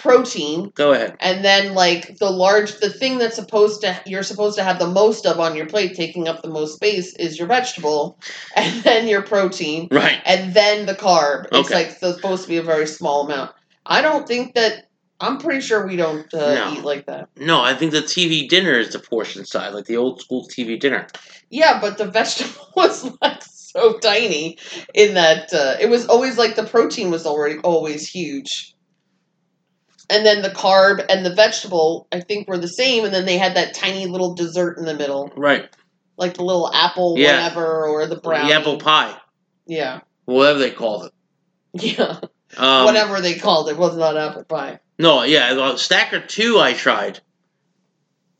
protein, 0.00 0.72
Go 0.74 0.92
ahead. 0.92 1.16
and 1.20 1.44
then 1.44 1.74
like 1.74 2.16
the 2.18 2.30
large, 2.30 2.78
the 2.80 2.90
thing 2.90 3.18
that's 3.18 3.36
supposed 3.36 3.82
to 3.82 4.00
you're 4.06 4.22
supposed 4.22 4.56
to 4.58 4.64
have 4.64 4.78
the 4.78 4.86
most 4.88 5.26
of 5.26 5.38
on 5.38 5.54
your 5.56 5.66
plate, 5.66 5.94
taking 5.94 6.26
up 6.28 6.42
the 6.42 6.48
most 6.48 6.74
space, 6.74 7.14
is 7.14 7.38
your 7.38 7.46
vegetable, 7.48 8.18
and 8.56 8.82
then 8.84 9.06
your 9.08 9.22
protein, 9.22 9.88
Right. 9.90 10.20
and 10.24 10.54
then 10.54 10.86
the 10.86 10.94
carb. 10.94 11.46
Okay. 11.52 11.58
It's 11.60 11.70
like 11.70 11.90
supposed 12.16 12.42
to 12.44 12.48
be 12.48 12.56
a 12.56 12.62
very 12.62 12.86
small 12.86 13.26
amount. 13.26 13.52
I 13.86 14.02
don't 14.02 14.26
think 14.26 14.54
that. 14.54 14.86
I'm 15.22 15.36
pretty 15.36 15.60
sure 15.60 15.86
we 15.86 15.96
don't 15.96 16.32
uh, 16.32 16.54
No. 16.54 16.72
eat 16.72 16.82
like 16.82 17.04
that. 17.04 17.28
No, 17.36 17.60
I 17.60 17.74
think 17.74 17.92
the 17.92 18.00
TV 18.00 18.48
dinner 18.48 18.72
is 18.72 18.94
the 18.94 18.98
portion 18.98 19.44
size, 19.44 19.74
like 19.74 19.84
the 19.84 19.98
old 19.98 20.18
school 20.22 20.48
TV 20.48 20.80
dinner. 20.80 21.08
Yeah, 21.50 21.78
but 21.78 21.98
the 21.98 22.06
vegetable 22.10 22.68
was 22.74 23.04
like 23.20 23.42
so 23.42 23.98
tiny 23.98 24.56
in 24.94 25.12
that 25.14 25.52
uh, 25.52 25.76
it 25.78 25.90
was 25.90 26.06
always 26.06 26.38
like 26.38 26.56
the 26.56 26.64
protein 26.64 27.10
was 27.10 27.26
already 27.26 27.58
always 27.58 28.08
huge. 28.08 28.74
And 30.10 30.26
then 30.26 30.42
the 30.42 30.50
carb 30.50 31.04
and 31.08 31.24
the 31.24 31.32
vegetable, 31.34 32.08
I 32.10 32.20
think, 32.20 32.48
were 32.48 32.58
the 32.58 32.68
same. 32.68 33.04
And 33.04 33.14
then 33.14 33.26
they 33.26 33.38
had 33.38 33.54
that 33.54 33.74
tiny 33.74 34.06
little 34.06 34.34
dessert 34.34 34.76
in 34.76 34.84
the 34.84 34.94
middle, 34.94 35.30
Right. 35.36 35.68
like 36.16 36.34
the 36.34 36.42
little 36.42 36.70
apple, 36.74 37.14
Yeah. 37.16 37.36
whatever, 37.36 37.86
or 37.86 38.06
the 38.06 38.16
brownie. 38.16 38.48
The 38.52 38.58
apple 38.58 38.78
pie, 38.78 39.16
Yeah, 39.66 40.00
whatever 40.24 40.58
they 40.58 40.70
called 40.72 41.06
it. 41.06 41.12
yeah, 41.98 42.18
Um, 42.56 42.84
whatever 42.84 43.20
they 43.20 43.34
called 43.34 43.68
it 43.68 43.76
was 43.76 43.96
not 43.96 44.16
apple 44.16 44.42
pie. 44.44 44.80
No, 44.98 45.22
yeah, 45.22 45.76
Stacker 45.76 46.20
Two 46.20 46.58
I 46.58 46.72
tried. 46.72 47.20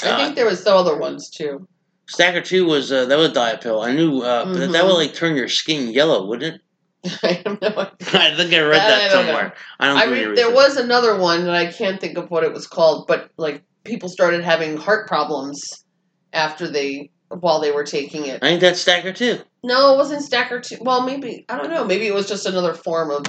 I 0.03 0.11
Uh, 0.11 0.17
think 0.17 0.35
there 0.35 0.47
was 0.47 0.63
some 0.63 0.77
other 0.77 0.97
ones 0.97 1.31
too. 1.31 1.69
Stacker 2.09 2.41
Two 2.41 2.67
was 2.67 2.91
uh, 2.91 3.05
that 3.05 3.17
was 3.17 3.29
a 3.31 3.33
diet 3.33 3.61
pill. 3.61 3.81
I 3.81 3.93
knew 3.93 4.23
uh, 4.23 4.45
but 4.47 4.73
that, 4.73 4.85
would 4.85 4.95
like 4.95 5.15
turn 5.15 5.37
your 5.37 5.47
skin 5.49 5.93
yellow, 5.93 6.27
wouldn't 6.27 6.57
it? 6.57 6.61
I 7.23 7.43
have 7.45 7.61
no 7.61 7.69
idea. 7.69 7.93
I 8.13 8.37
think 8.37 8.53
I 8.53 8.61
read 8.61 8.79
That 8.79 8.89
that, 8.89 9.11
I 9.11 9.15
don't 9.15 9.27
somewhere. 9.27 9.55
I 9.79 9.87
don't. 9.87 9.97
I 9.99 10.07
mean, 10.07 10.35
there 10.35 10.53
was 10.53 10.77
another 10.77 11.19
one 11.19 11.45
that 11.45 11.55
I 11.55 11.73
can't 11.73 12.01
think 12.01 12.19
of 12.19 12.31
what 12.31 12.45
it 12.45 12.53
was 12.53 12.67
called, 12.67 13.07
but 13.07 13.31
like 13.37 13.63
people 13.85 14.09
started 14.09 14.43
having 14.45 14.77
heart 14.77 15.09
problems 15.09 15.85
after 16.33 16.69
they 16.69 17.11
while 17.29 17.61
they 17.61 17.71
were 17.71 17.85
taking 17.85 18.27
it. 18.27 18.43
I 18.43 18.49
think 18.49 18.61
that's 18.61 18.81
Stacker 18.81 19.13
Two. 19.13 19.39
No, 19.63 19.95
it 19.95 19.97
wasn't 19.97 20.23
Stacker 20.23 20.61
Two. 20.61 20.77
Well, 20.81 21.05
maybe 21.05 21.45
I 21.49 21.57
don't 21.57 21.71
know. 21.71 21.85
Maybe 21.85 22.07
it 22.07 22.15
was 22.15 22.29
just 22.29 22.47
another 22.47 22.75
form 22.75 23.11
of 23.11 23.25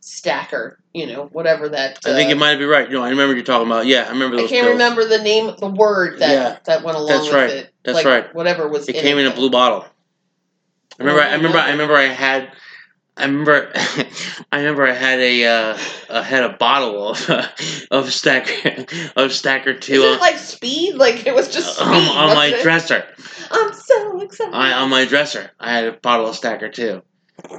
stacker. 0.00 0.78
You 0.92 1.06
know, 1.06 1.26
whatever 1.26 1.68
that. 1.68 1.98
I 2.04 2.12
think 2.14 2.26
uh, 2.26 2.30
you 2.30 2.36
might 2.36 2.56
be 2.56 2.64
right. 2.64 2.90
No, 2.90 3.02
I 3.02 3.10
remember 3.10 3.34
you're 3.34 3.44
talking 3.44 3.66
about. 3.66 3.86
Yeah, 3.86 4.04
I 4.06 4.10
remember 4.10 4.36
I 4.36 4.40
can't 4.40 4.50
pills. 4.50 4.66
remember 4.72 5.04
the 5.04 5.22
name, 5.22 5.52
the 5.58 5.68
word 5.68 6.18
that 6.20 6.30
Yeah, 6.30 6.58
that 6.64 6.84
went 6.84 6.96
along 6.96 7.08
that's 7.08 7.26
with 7.26 7.34
right. 7.34 7.50
it. 7.50 7.74
That's 7.84 7.96
like, 7.96 8.06
right. 8.06 8.34
Whatever 8.34 8.68
was. 8.68 8.88
It 8.88 8.94
came 8.96 9.18
in 9.18 9.26
a 9.26 9.34
blue 9.34 9.50
bottle. 9.50 9.84
I 10.98 11.02
remember. 11.02 11.22
Oh, 11.22 11.24
I 11.24 11.34
remember. 11.34 11.58
I 11.58 11.70
remember. 11.70 11.96
I 11.96 12.04
had. 12.04 12.52
I 13.20 13.24
remember. 13.24 13.70
I 14.52 14.58
remember. 14.58 14.86
I 14.86 14.94
had 14.94 15.20
a. 15.20 15.44
Uh, 15.44 15.78
I 16.10 16.22
had 16.22 16.44
a 16.44 16.56
bottle 16.56 17.10
of 17.10 17.30
of 17.90 18.12
stacker 18.12 18.86
of 19.14 19.32
stacker 19.32 19.72
Is 19.72 19.84
two 19.84 20.02
it 20.02 20.14
on, 20.14 20.18
like 20.20 20.38
speed? 20.38 20.94
Like 20.94 21.26
it 21.26 21.34
was 21.34 21.52
just 21.52 21.76
speed. 21.76 21.86
on, 21.86 22.30
on 22.30 22.36
my 22.36 22.46
it? 22.46 22.62
dresser. 22.62 23.04
I'm 23.50 23.74
so 23.74 24.20
excited. 24.20 24.54
I, 24.54 24.72
on 24.72 24.88
my 24.90 25.04
dresser. 25.04 25.50
I 25.60 25.72
had 25.72 25.84
a 25.84 25.92
bottle 25.92 26.28
of 26.28 26.36
stacker 26.36 26.70
two. 26.70 27.02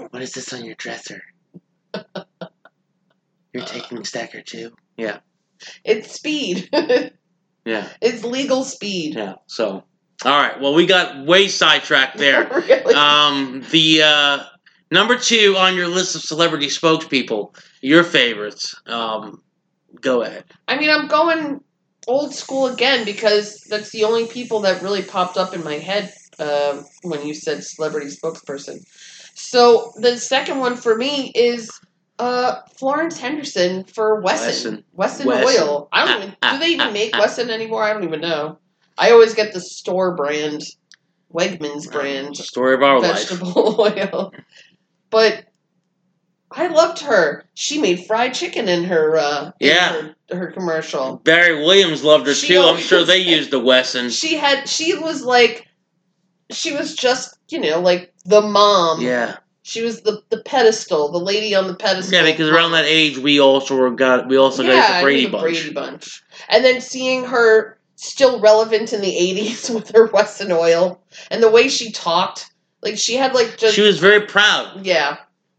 What 0.09 0.21
is 0.21 0.33
this 0.33 0.51
on 0.51 0.65
your 0.65 0.75
dresser? 0.75 1.21
You're 3.53 3.65
taking 3.65 4.03
stacker 4.03 4.41
two. 4.41 4.71
Yeah. 4.97 5.19
It's 5.83 6.11
speed. 6.11 6.69
Yeah. 7.63 7.87
it's 8.01 8.23
legal 8.23 8.63
speed. 8.63 9.13
Yeah. 9.15 9.35
So. 9.45 9.83
All 10.25 10.39
right. 10.39 10.59
Well, 10.59 10.73
we 10.73 10.87
got 10.87 11.25
way 11.25 11.47
sidetracked 11.47 12.17
there. 12.17 12.47
really? 12.47 12.95
Um, 12.95 13.63
the 13.69 14.01
uh, 14.03 14.43
number 14.91 15.17
two 15.17 15.55
on 15.57 15.75
your 15.75 15.87
list 15.87 16.15
of 16.15 16.21
celebrity 16.21 16.67
spokespeople, 16.67 17.55
your 17.81 18.03
favorites. 18.03 18.75
Um, 18.85 19.41
go 19.99 20.21
ahead. 20.21 20.45
I 20.67 20.77
mean, 20.77 20.89
I'm 20.89 21.07
going 21.07 21.61
old 22.07 22.33
school 22.33 22.67
again 22.67 23.05
because 23.05 23.61
that's 23.69 23.91
the 23.91 24.03
only 24.03 24.27
people 24.27 24.61
that 24.61 24.81
really 24.81 25.03
popped 25.03 25.37
up 25.37 25.53
in 25.53 25.63
my 25.63 25.75
head 25.75 26.13
uh, 26.39 26.81
when 27.03 27.25
you 27.25 27.33
said 27.33 27.63
celebrity 27.63 28.07
spokesperson. 28.07 28.77
So 29.33 29.91
the 29.97 30.17
second 30.17 30.59
one 30.59 30.75
for 30.75 30.95
me 30.95 31.31
is 31.33 31.71
uh, 32.19 32.61
Florence 32.77 33.17
Henderson 33.17 33.83
for 33.85 34.21
Wesson. 34.21 34.83
Wesson, 34.93 35.27
Wesson. 35.27 35.63
Oil. 35.63 35.89
I 35.91 36.05
don't 36.05 36.21
even. 36.21 36.35
Ah, 36.43 36.53
Do 36.53 36.59
they 36.59 36.77
ah, 36.77 36.81
even 36.81 36.93
make 36.93 37.11
ah. 37.15 37.19
Wesson 37.19 37.49
anymore? 37.49 37.83
I 37.83 37.93
don't 37.93 38.03
even 38.03 38.21
know. 38.21 38.59
I 38.97 39.11
always 39.11 39.33
get 39.33 39.53
the 39.53 39.61
store 39.61 40.15
brand, 40.15 40.61
Wegmans 41.33 41.91
brand 41.91 42.37
Story 42.37 42.75
of 42.75 42.83
our 42.83 42.99
life. 42.99 43.29
vegetable 43.29 43.75
oil. 43.79 44.33
But 45.11 45.45
I 46.49 46.67
loved 46.67 46.99
her. 47.01 47.45
She 47.53 47.79
made 47.79 48.05
fried 48.07 48.33
chicken 48.33 48.67
in 48.67 48.85
her 48.85 49.15
uh 49.17 49.51
in 49.59 49.67
Yeah. 49.67 49.91
her, 50.29 50.35
her 50.35 50.51
commercial. 50.51 51.17
Barry 51.17 51.63
Williams 51.63 52.03
loved 52.03 52.25
her 52.27 52.33
She 52.33 52.47
too. 52.47 52.61
I'm 52.61 52.77
sure 52.79 53.03
they 53.03 53.19
used 53.37 53.51
the 53.51 53.59
Wesson. 53.59 54.09
She 54.09 54.35
had 54.35 54.67
she 54.67 54.97
was 54.97 55.21
like 55.23 55.67
she 56.51 56.73
was 56.73 56.95
just, 56.95 57.37
you 57.49 57.59
know, 57.59 57.79
like 57.79 58.13
the 58.25 58.41
mom. 58.41 59.01
Yeah. 59.01 59.37
She 59.63 59.81
was 59.83 60.01
the 60.01 60.23
the 60.29 60.41
pedestal, 60.41 61.11
the 61.11 61.19
lady 61.19 61.53
on 61.55 61.67
the 61.67 61.75
pedestal. 61.75 62.13
Yeah, 62.13 62.23
because 62.31 62.49
around 62.49 62.71
that 62.71 62.85
age, 62.85 63.17
we 63.19 63.39
also 63.39 63.77
were 63.77 63.91
got 63.91 64.27
we 64.27 64.35
also 64.37 64.63
yeah, 64.63 64.69
got 64.81 64.97
the 64.97 65.03
Brady 65.03 65.27
Bunch. 65.27 65.41
Brady 65.43 65.71
Bunch. 65.73 66.23
And 66.49 66.65
then 66.65 66.81
seeing 66.81 67.25
her 67.25 67.77
still 67.95 68.39
relevant 68.41 68.91
in 68.91 69.01
the 69.01 69.13
80s 69.13 69.69
with 69.75 69.91
her 69.95 70.07
Wesson 70.07 70.51
oil 70.51 71.03
and 71.29 71.43
the 71.43 71.51
way 71.51 71.69
she 71.69 71.91
talked, 71.91 72.49
like 72.81 72.97
she 72.97 73.15
had 73.15 73.33
like 73.33 73.57
just 73.57 73.75
She 73.75 73.81
was 73.81 73.99
very 73.99 74.25
proud 74.25 74.85
yeah, 74.85 75.17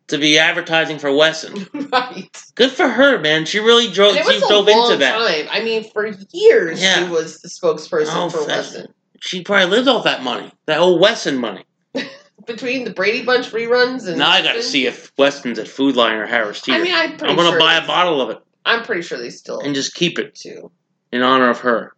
to 0.09 0.19
be 0.19 0.39
advertising 0.39 0.99
for 0.99 1.15
Wesson. 1.15 1.67
right. 1.93 2.43
Good 2.55 2.71
for 2.73 2.89
her, 2.89 3.19
man. 3.21 3.45
She 3.45 3.59
really 3.61 3.91
drove. 3.91 4.17
And 4.17 4.21
it 4.21 4.27
She 4.27 4.35
was 4.35 4.43
a 4.43 4.49
dove 4.49 4.67
long 4.67 4.87
into 4.93 4.99
that. 4.99 5.19
time. 5.19 5.49
I 5.51 5.65
mean, 5.65 5.85
for 5.91 6.07
years 6.33 6.83
Yeah. 6.83 7.05
she 7.05 7.11
was 7.11 7.41
the 7.41 7.49
spokesperson 7.49 8.11
Oh, 8.15 8.29
for 8.31 8.47
Wesson. 8.47 8.93
She 9.21 9.43
probably 9.43 9.67
lived 9.77 9.89
off 9.89 10.05
that 10.05 10.23
money, 10.23 10.51
that 10.67 10.81
old 10.81 11.01
Wesson 11.01 11.39
money. 11.39 11.65
Between 12.47 12.83
the 12.85 12.91
Brady 12.93 13.25
Bunch 13.25 13.53
reruns 13.53 14.09
and 14.09 14.19
Now 14.19 14.31
I 14.31 14.43
got 14.43 14.53
to 14.53 14.59
Wesson, 14.59 14.71
see 14.73 14.87
if 14.87 15.13
Wesson's 15.17 15.61
at 15.61 15.69
Food 15.69 15.95
Lion 15.95 16.19
or 16.19 16.27
Harris 16.27 16.61
Teeter. 16.61 16.79
I 16.79 16.83
mean, 16.83 16.93
I'm 16.95 17.17
pretty 17.17 17.31
I'm 17.31 17.37
gonna 17.37 17.51
sure 17.51 17.59
buy 17.61 17.75
a 17.77 17.87
bottle 17.87 18.21
of 18.21 18.31
it 18.31 18.39
I'm 18.67 18.83
pretty 18.85 19.03
sure 19.03 19.19
they 19.19 19.31
still 19.31 19.61
and 19.61 19.75
just 19.77 19.95
keep 19.95 20.19
it 20.19 20.35
too. 20.35 20.71
in 21.13 21.23
honor 21.23 21.51
of 21.51 21.61
her. 21.61 21.95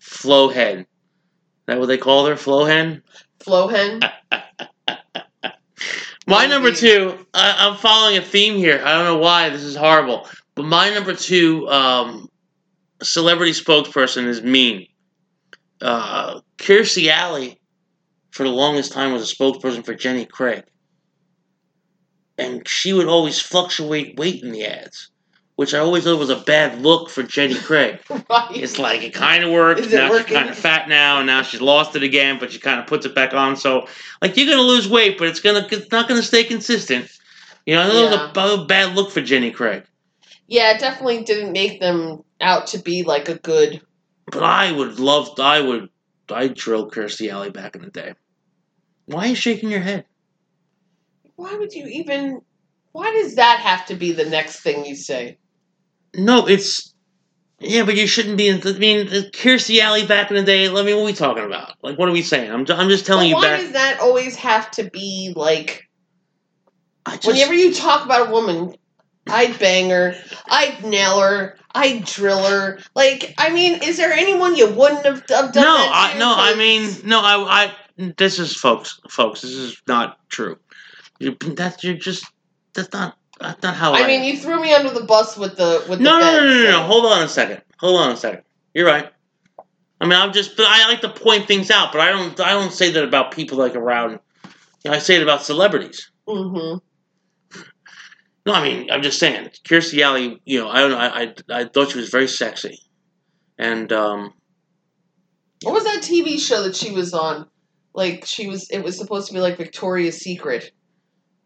Flowhead. 0.00 0.80
Is 0.80 0.86
that 1.66 1.78
what 1.80 1.86
they 1.86 1.98
call 1.98 2.26
her? 2.26 2.34
Flowhen? 2.34 3.02
Flohen. 3.40 4.02
My 6.28 6.44
number 6.44 6.70
two, 6.72 7.26
I, 7.32 7.54
I'm 7.66 7.78
following 7.78 8.18
a 8.18 8.22
theme 8.22 8.56
here. 8.56 8.82
I 8.84 8.92
don't 8.92 9.06
know 9.06 9.16
why. 9.16 9.48
This 9.48 9.62
is 9.62 9.74
horrible. 9.74 10.28
But 10.54 10.66
my 10.66 10.90
number 10.90 11.14
two 11.14 11.66
um, 11.70 12.28
celebrity 13.02 13.52
spokesperson 13.52 14.26
is 14.26 14.42
mean. 14.42 14.88
Uh, 15.80 16.40
Kirstie 16.58 17.08
Alley, 17.08 17.58
for 18.30 18.42
the 18.42 18.50
longest 18.50 18.92
time, 18.92 19.14
was 19.14 19.32
a 19.32 19.34
spokesperson 19.34 19.82
for 19.86 19.94
Jenny 19.94 20.26
Craig. 20.26 20.64
And 22.36 22.68
she 22.68 22.92
would 22.92 23.08
always 23.08 23.40
fluctuate 23.40 24.18
weight 24.18 24.42
in 24.42 24.52
the 24.52 24.66
ads, 24.66 25.10
which 25.58 25.74
I 25.74 25.80
always 25.80 26.04
thought 26.04 26.20
was 26.20 26.30
a 26.30 26.36
bad 26.36 26.82
look 26.82 27.10
for 27.10 27.24
Jenny 27.24 27.56
Craig. 27.56 27.98
right. 28.10 28.48
It's 28.52 28.78
like 28.78 29.02
it 29.02 29.12
kind 29.12 29.42
of 29.42 29.50
worked. 29.50 29.80
Is 29.80 29.92
it 29.92 29.96
now 29.96 30.16
she's 30.16 30.26
kind 30.26 30.48
of 30.48 30.56
fat 30.56 30.88
now, 30.88 31.18
and 31.18 31.26
now 31.26 31.42
she's 31.42 31.60
lost 31.60 31.96
it 31.96 32.04
again, 32.04 32.38
but 32.38 32.52
she 32.52 32.60
kind 32.60 32.78
of 32.78 32.86
puts 32.86 33.04
it 33.04 33.12
back 33.12 33.34
on. 33.34 33.56
So, 33.56 33.88
like, 34.22 34.36
you're 34.36 34.48
gonna 34.48 34.62
lose 34.62 34.88
weight, 34.88 35.18
but 35.18 35.26
it's 35.26 35.40
gonna 35.40 35.66
it's 35.68 35.90
not 35.90 36.08
gonna 36.08 36.22
stay 36.22 36.44
consistent. 36.44 37.10
You 37.66 37.74
know, 37.74 37.88
that 37.88 38.36
was 38.36 38.60
a 38.60 38.64
bad 38.66 38.94
look 38.94 39.10
for 39.10 39.20
Jenny 39.20 39.50
Craig. 39.50 39.82
Yeah, 40.46 40.76
it 40.76 40.78
definitely 40.78 41.24
didn't 41.24 41.50
make 41.50 41.80
them 41.80 42.22
out 42.40 42.68
to 42.68 42.78
be 42.78 43.02
like 43.02 43.28
a 43.28 43.34
good. 43.34 43.82
But 44.30 44.44
I 44.44 44.70
would 44.70 45.00
love, 45.00 45.40
I 45.40 45.60
would, 45.60 45.88
I'd 46.30 46.54
drill 46.54 46.88
Kirstie 46.88 47.32
Alley 47.32 47.50
back 47.50 47.74
in 47.74 47.82
the 47.82 47.90
day. 47.90 48.14
Why 49.06 49.24
are 49.24 49.26
you 49.30 49.34
shaking 49.34 49.72
your 49.72 49.80
head? 49.80 50.04
Why 51.34 51.56
would 51.56 51.72
you 51.72 51.84
even? 51.88 52.42
Why 52.92 53.10
does 53.10 53.34
that 53.34 53.58
have 53.58 53.86
to 53.86 53.96
be 53.96 54.12
the 54.12 54.24
next 54.24 54.60
thing 54.60 54.84
you 54.84 54.94
say? 54.94 55.36
No, 56.18 56.46
it's 56.46 56.94
yeah, 57.60 57.84
but 57.84 57.96
you 57.96 58.06
shouldn't 58.06 58.36
be. 58.36 58.48
In, 58.48 58.60
I 58.64 58.72
mean, 58.78 59.08
uh, 59.08 59.22
Kirstie 59.32 59.80
Alley 59.80 60.06
back 60.06 60.30
in 60.30 60.36
the 60.36 60.44
day. 60.44 60.68
I 60.68 60.82
mean, 60.82 60.96
what 60.96 61.02
are 61.02 61.04
we 61.04 61.12
talking 61.12 61.44
about? 61.44 61.74
Like, 61.82 61.98
what 61.98 62.08
are 62.08 62.12
we 62.12 62.22
saying? 62.22 62.50
I'm, 62.52 62.64
I'm 62.70 62.88
just 62.88 63.04
telling 63.04 63.24
But 63.24 63.28
you 63.28 63.34
why 63.34 63.42
back. 63.42 63.60
does 63.60 63.72
that 63.72 63.98
always 64.00 64.36
have 64.36 64.70
to 64.72 64.84
be 64.84 65.32
like? 65.34 65.88
Just, 67.08 67.26
Whenever 67.26 67.54
you 67.54 67.72
talk 67.72 68.04
about 68.04 68.28
a 68.28 68.30
woman, 68.30 68.74
I'd 69.26 69.58
bang 69.58 69.88
her, 69.90 70.14
I'd 70.46 70.84
nail 70.84 71.20
her, 71.20 71.58
I'd 71.74 72.04
drill 72.04 72.44
her. 72.44 72.78
Like, 72.94 73.34
I 73.38 73.50
mean, 73.50 73.82
is 73.82 73.96
there 73.96 74.12
anyone 74.12 74.54
you 74.54 74.70
wouldn't 74.70 75.06
have, 75.06 75.24
have 75.28 75.52
done 75.52 75.64
no, 75.64 75.76
that 75.76 76.12
I 76.14 76.18
no, 76.18 76.34
I 76.36 76.54
mean, 76.54 76.90
no, 77.04 77.20
I, 77.20 77.64
I. 77.64 77.74
This 78.16 78.38
is 78.38 78.54
folks, 78.54 79.00
folks. 79.08 79.40
This 79.40 79.52
is 79.52 79.82
not 79.88 80.18
true. 80.28 80.58
You, 81.18 81.36
that's 81.40 81.82
you're 81.82 81.94
just. 81.94 82.24
That's 82.74 82.92
not. 82.92 83.16
That's 83.40 83.62
not 83.62 83.74
how 83.76 83.92
I. 83.92 84.00
I 84.00 84.06
mean, 84.06 84.24
you 84.24 84.36
threw 84.38 84.60
me 84.60 84.72
under 84.74 84.90
the 84.90 85.04
bus 85.04 85.36
with 85.36 85.56
the 85.56 85.84
with 85.88 86.00
no, 86.00 86.18
the 86.18 86.20
no, 86.20 86.32
no, 86.32 86.38
bed, 86.38 86.44
no, 86.44 86.46
no, 86.46 86.64
so- 86.64 86.70
no. 86.70 86.82
Hold 86.86 87.06
on 87.06 87.22
a 87.22 87.28
second. 87.28 87.62
Hold 87.78 88.00
on 88.00 88.12
a 88.12 88.16
second. 88.16 88.42
You're 88.74 88.86
right. 88.86 89.10
I 90.00 90.04
mean, 90.04 90.18
I'm 90.18 90.32
just. 90.32 90.56
But 90.56 90.66
I 90.68 90.88
like 90.88 91.00
to 91.02 91.08
point 91.08 91.46
things 91.46 91.70
out. 91.70 91.92
But 91.92 92.00
I 92.00 92.10
don't. 92.10 92.38
I 92.40 92.50
don't 92.50 92.72
say 92.72 92.90
that 92.92 93.04
about 93.04 93.32
people 93.32 93.58
like 93.58 93.74
around. 93.74 94.20
You 94.84 94.90
know, 94.90 94.96
I 94.96 94.98
say 94.98 95.16
it 95.16 95.22
about 95.22 95.42
celebrities. 95.42 96.10
Mm-hmm. 96.28 96.78
No, 98.46 98.54
I 98.54 98.62
mean, 98.62 98.90
I'm 98.90 99.02
just 99.02 99.18
saying. 99.18 99.50
Kirstie 99.64 100.00
Alley. 100.00 100.40
You 100.44 100.60
know, 100.60 100.68
I 100.68 100.80
don't 100.80 100.90
know. 100.90 100.98
I, 100.98 101.08
I, 101.08 101.60
I 101.60 101.64
thought 101.64 101.90
she 101.90 101.98
was 101.98 102.08
very 102.08 102.28
sexy, 102.28 102.78
and 103.58 103.92
um, 103.92 104.32
What 105.62 105.74
was 105.74 105.84
that 105.84 106.02
TV 106.02 106.38
show 106.40 106.62
that 106.62 106.74
she 106.76 106.92
was 106.92 107.12
on? 107.12 107.46
Like 107.94 108.24
she 108.24 108.46
was, 108.46 108.70
it 108.70 108.78
was 108.84 108.96
supposed 108.96 109.26
to 109.28 109.34
be 109.34 109.40
like 109.40 109.56
Victoria's 109.56 110.18
Secret. 110.18 110.64
It 110.64 110.72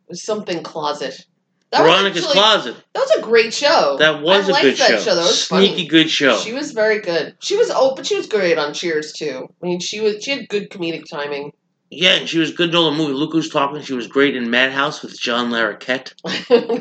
was 0.09 0.23
something 0.23 0.63
closet. 0.63 1.25
That 1.73 1.83
Veronica's 1.83 2.19
actually- 2.25 2.33
Closet. 2.35 2.77
That 2.95 3.01
was 3.01 3.11
a 3.19 3.23
great 3.23 3.55
show. 3.55 3.97
That 3.99 4.21
was 4.23 4.49
I 4.51 4.59
a 4.61 4.63
good 4.63 4.77
that 4.77 4.89
show. 4.89 4.99
show. 4.99 5.15
That 5.15 5.23
was 5.23 5.45
Sneaky 5.49 5.73
funny. 5.75 5.87
good 5.89 6.11
show. 6.11 6.37
She 6.37 6.53
was 6.53 6.73
very 6.73 7.01
good. 7.01 7.35
She 7.41 7.57
was 7.57 7.71
oh, 7.75 7.95
but 7.97 8.07
she 8.07 8.15
was 8.17 8.27
great 8.27 8.59
on 8.59 8.75
Cheers 8.75 9.13
too. 9.13 9.49
I 9.63 9.67
mean, 9.67 9.81
she 9.81 10.01
was 10.01 10.23
she 10.23 10.33
had 10.33 10.49
good 10.49 10.71
comedic 10.71 11.05
timing. 11.11 11.53
Yeah, 11.95 12.15
and 12.15 12.27
she 12.29 12.39
was 12.39 12.53
good 12.53 12.71
in 12.71 12.77
all 12.77 12.91
the 12.91 12.97
movie. 12.97 13.13
Look 13.13 13.33
Who's 13.33 13.51
Talking. 13.51 13.83
She 13.83 13.93
was 13.93 14.07
great 14.07 14.35
in 14.35 14.49
Madhouse 14.51 15.03
with 15.03 15.19
John 15.19 15.51
Larroquette. 15.51 16.15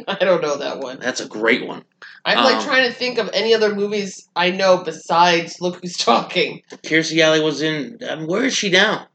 I 0.08 0.18
don't 0.24 0.42
know 0.42 0.58
that 0.58 0.80
one. 0.80 1.00
That's 1.00 1.20
a 1.20 1.28
great 1.28 1.68
one. 1.68 1.84
I'm 2.24 2.38
like 2.44 2.58
Um, 2.58 2.64
trying 2.64 2.88
to 2.88 2.94
think 2.94 3.18
of 3.18 3.30
any 3.34 3.54
other 3.54 3.76
movies 3.76 4.30
I 4.38 4.52
know 4.52 4.84
besides 4.86 5.60
Look 5.60 5.82
Who's 5.82 5.98
Talking. 5.98 6.62
Kirstie 6.84 7.20
Alley 7.22 7.42
was 7.42 7.62
in. 7.62 7.98
Um, 8.10 8.26
where 8.28 8.46
is 8.46 8.56
she 8.56 8.70
now? 8.70 9.08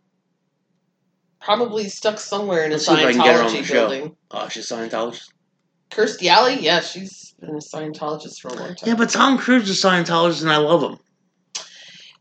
Probably 1.40 1.88
stuck 1.88 2.18
somewhere 2.18 2.64
in 2.64 2.72
a 2.72 2.74
Let's 2.74 2.86
see 2.86 2.92
if 2.92 2.98
I 2.98 3.12
can 3.12 3.22
get 3.22 3.36
her 3.36 3.42
on 3.42 3.52
the 3.52 3.58
Scientology 3.60 3.64
show. 3.64 3.72
building. 3.88 4.16
Oh, 4.32 4.48
she's 4.48 4.70
a 4.70 4.74
Scientologist. 4.74 5.28
Kirstie 5.90 6.28
Alley, 6.28 6.60
yeah, 6.60 6.80
she's 6.80 7.34
been 7.40 7.50
a 7.50 7.58
Scientologist 7.58 8.40
for 8.40 8.48
a 8.48 8.54
long 8.54 8.74
time. 8.74 8.88
Yeah, 8.88 8.94
but 8.96 9.10
Tom 9.10 9.38
Cruise 9.38 9.68
is 9.68 9.82
a 9.82 9.86
Scientologist, 9.88 10.42
and 10.42 10.50
I 10.50 10.58
love 10.58 10.82
him. 10.82 10.98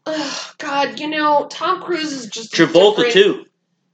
Ugh, 0.05 0.55
God, 0.59 0.99
you 0.99 1.09
know, 1.09 1.47
Tom 1.49 1.81
Cruise 1.81 2.11
is 2.11 2.27
just 2.27 2.53
Travolta 2.53 3.11
too. 3.11 3.45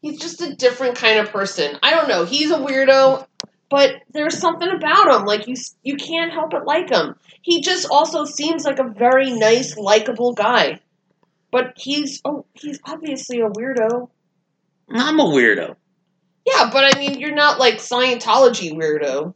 He's 0.01 0.19
just 0.19 0.41
a 0.41 0.55
different 0.55 0.95
kind 0.95 1.19
of 1.19 1.31
person. 1.31 1.77
I 1.81 1.91
don't 1.91 2.09
know. 2.09 2.25
He's 2.25 2.51
a 2.51 2.57
weirdo, 2.57 3.25
but 3.69 3.95
there's 4.11 4.37
something 4.37 4.67
about 4.67 5.15
him. 5.15 5.25
Like 5.25 5.47
you, 5.47 5.55
you 5.83 5.95
can't 5.95 6.33
help 6.33 6.51
but 6.51 6.65
like 6.65 6.89
him. 6.89 7.15
He 7.41 7.61
just 7.61 7.87
also 7.89 8.25
seems 8.25 8.65
like 8.65 8.79
a 8.79 8.89
very 8.89 9.31
nice, 9.31 9.77
likable 9.77 10.33
guy. 10.33 10.79
But 11.51 11.73
he's 11.77 12.21
oh, 12.25 12.45
he's 12.53 12.79
obviously 12.85 13.41
a 13.41 13.49
weirdo. 13.49 14.09
I'm 14.89 15.19
a 15.19 15.23
weirdo. 15.23 15.75
Yeah, 16.45 16.69
but 16.73 16.95
I 16.95 16.99
mean, 16.99 17.19
you're 17.19 17.35
not 17.35 17.59
like 17.59 17.75
Scientology 17.75 18.73
weirdo. 18.73 19.33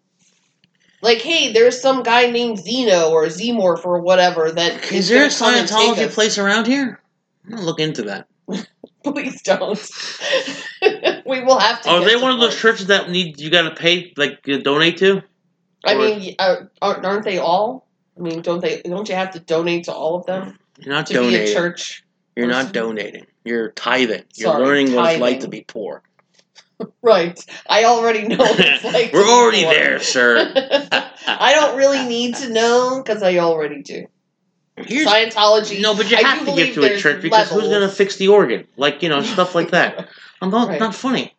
Like, 1.02 1.20
hey, 1.20 1.52
there's 1.54 1.80
some 1.82 2.04
guy 2.04 2.32
named 2.32 2.58
Xenu 2.58 3.10
or 3.12 3.26
Zemorph 3.26 3.86
or 3.86 4.02
whatever 4.02 4.52
that 4.52 4.92
Is 4.92 5.10
there 5.10 5.26
a 5.26 5.30
gonna 5.30 5.36
come 5.38 5.54
and 5.56 5.68
take 5.68 6.10
Scientology 6.10 6.14
place 6.14 6.38
around 6.38 6.68
here? 6.68 7.00
I'm 7.46 7.52
gonna 7.52 7.64
look 7.64 7.80
into 7.80 8.04
that. 8.04 8.28
Please 9.04 9.42
don't. 9.44 9.78
we 11.28 11.42
will 11.44 11.60
have 11.60 11.82
to. 11.84 11.90
Are 11.92 12.00
they 12.04 12.16
to 12.16 12.20
one 12.22 12.32
of 12.32 12.40
those 12.40 12.60
churches 12.60 12.88
that 12.88 13.10
need 13.10 13.40
you 13.40 13.52
got 13.52 13.70
to 13.70 13.76
pay 13.76 14.14
like 14.18 14.48
uh, 14.50 14.58
donate 14.58 14.98
to? 14.98 15.22
I 15.84 15.94
or- 15.94 15.98
mean, 16.00 16.36
uh, 16.40 16.56
aren't 16.82 17.06
aren't 17.06 17.24
they 17.26 17.38
all? 17.38 17.88
I 18.18 18.22
mean, 18.22 18.42
don't 18.42 18.62
they? 18.62 18.82
Don't 18.82 19.08
you 19.08 19.16
have 19.16 19.32
to 19.32 19.40
donate 19.40 19.86
to 19.86 19.94
all 19.94 20.16
of 20.16 20.26
them 20.26 20.58
You're 20.80 20.94
not 20.96 21.08
to 21.08 21.14
be 21.14 21.20
a 21.20 21.22
donating. 21.22 21.54
church? 21.54 22.04
You're 22.36 22.48
not 22.48 22.74
donating. 22.74 23.26
You're 23.44 23.70
tithing. 23.72 24.24
You're 24.34 24.54
Sorry, 24.54 24.66
learning 24.66 24.94
what 24.94 25.12
it's 25.12 25.22
like 25.22 25.42
to 25.42 25.48
be 25.48 25.62
poor. 25.62 26.02
Right. 27.02 27.40
I 27.70 27.86
already 27.86 28.28
know 28.28 28.38
what 28.38 28.60
it's 28.60 28.84
like. 28.94 29.14
We're 29.14 29.24
already 29.30 29.62
there, 29.64 30.00
sir. 30.00 30.52
I 31.28 31.54
don't 31.54 31.78
really 31.78 32.06
need 32.08 32.36
to 32.38 32.50
know 32.52 33.02
because 33.04 33.22
I 33.24 33.38
already 33.38 33.82
do. 33.84 34.08
Here's- 34.78 35.08
Scientology. 35.10 35.82
no, 35.82 35.96
but 35.96 36.10
you 36.12 36.18
have 36.18 36.46
to 36.46 36.56
give 36.56 36.74
to 36.76 36.84
a 36.84 36.98
church 36.98 37.22
because 37.22 37.50
who's 37.50 37.70
gonna 37.70 37.88
fix 37.90 38.18
the 38.18 38.28
organ? 38.30 38.68
Like 38.76 39.04
you 39.04 39.10
know 39.10 39.22
stuff 39.22 39.56
like 39.56 39.72
that. 39.72 40.10
I'm 40.42 40.50
not 40.50 40.68
Right. 40.68 40.80
not 40.80 40.94
funny. 40.96 41.34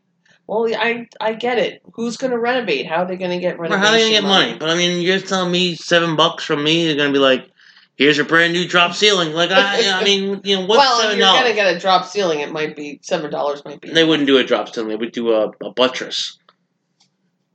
Well, 0.47 0.73
I 0.75 1.07
I 1.21 1.35
get 1.35 1.59
it. 1.59 1.83
Who's 1.95 2.17
going 2.17 2.31
to 2.31 2.39
renovate? 2.39 2.87
How 2.87 3.03
are 3.03 3.07
they 3.09 3.17
going 3.17 3.33
to 3.33 3.39
get 3.39 3.57
Or 3.57 3.63
renovation? 3.63 3.81
how 3.85 3.89
are 3.89 3.97
they 3.97 4.03
gonna 4.05 4.13
get 4.13 4.23
money? 4.23 4.57
But 4.59 4.71
I 4.71 4.77
mean, 4.77 5.03
you're 5.03 5.19
telling 5.19 5.51
me 5.51 5.75
seven 5.75 6.15
bucks 6.15 6.45
from 6.45 6.63
me 6.63 6.87
is 6.87 6.95
gonna 6.97 7.13
be 7.13 7.19
like, 7.19 7.51
here's 7.97 8.19
a 8.19 8.25
brand 8.25 8.53
new 8.53 8.69
drop 8.69 8.95
ceiling. 8.95 9.33
Like 9.33 9.51
I, 9.51 10.01
I 10.01 10.05
mean, 10.05 10.41
you 10.45 10.57
know, 10.57 10.67
what's 10.67 10.79
well, 10.79 11.11
if 11.11 11.17
you're 11.17 11.27
going 11.27 11.47
to 11.47 11.55
get 11.55 11.75
a 11.75 11.79
drop 11.79 12.07
ceiling, 12.07 12.41
it 12.41 12.53
might 12.53 12.77
be 12.77 13.01
seven 13.03 13.31
dollars. 13.31 13.65
Might 13.65 13.81
be. 13.81 13.91
They 13.91 14.05
wouldn't 14.05 14.27
do 14.27 14.39
a 14.39 14.45
drop 14.45 14.73
ceiling. 14.73 14.91
They 14.91 14.97
would 14.97 15.13
do 15.13 15.33
a, 15.33 15.51
a 15.63 15.71
buttress, 15.73 16.39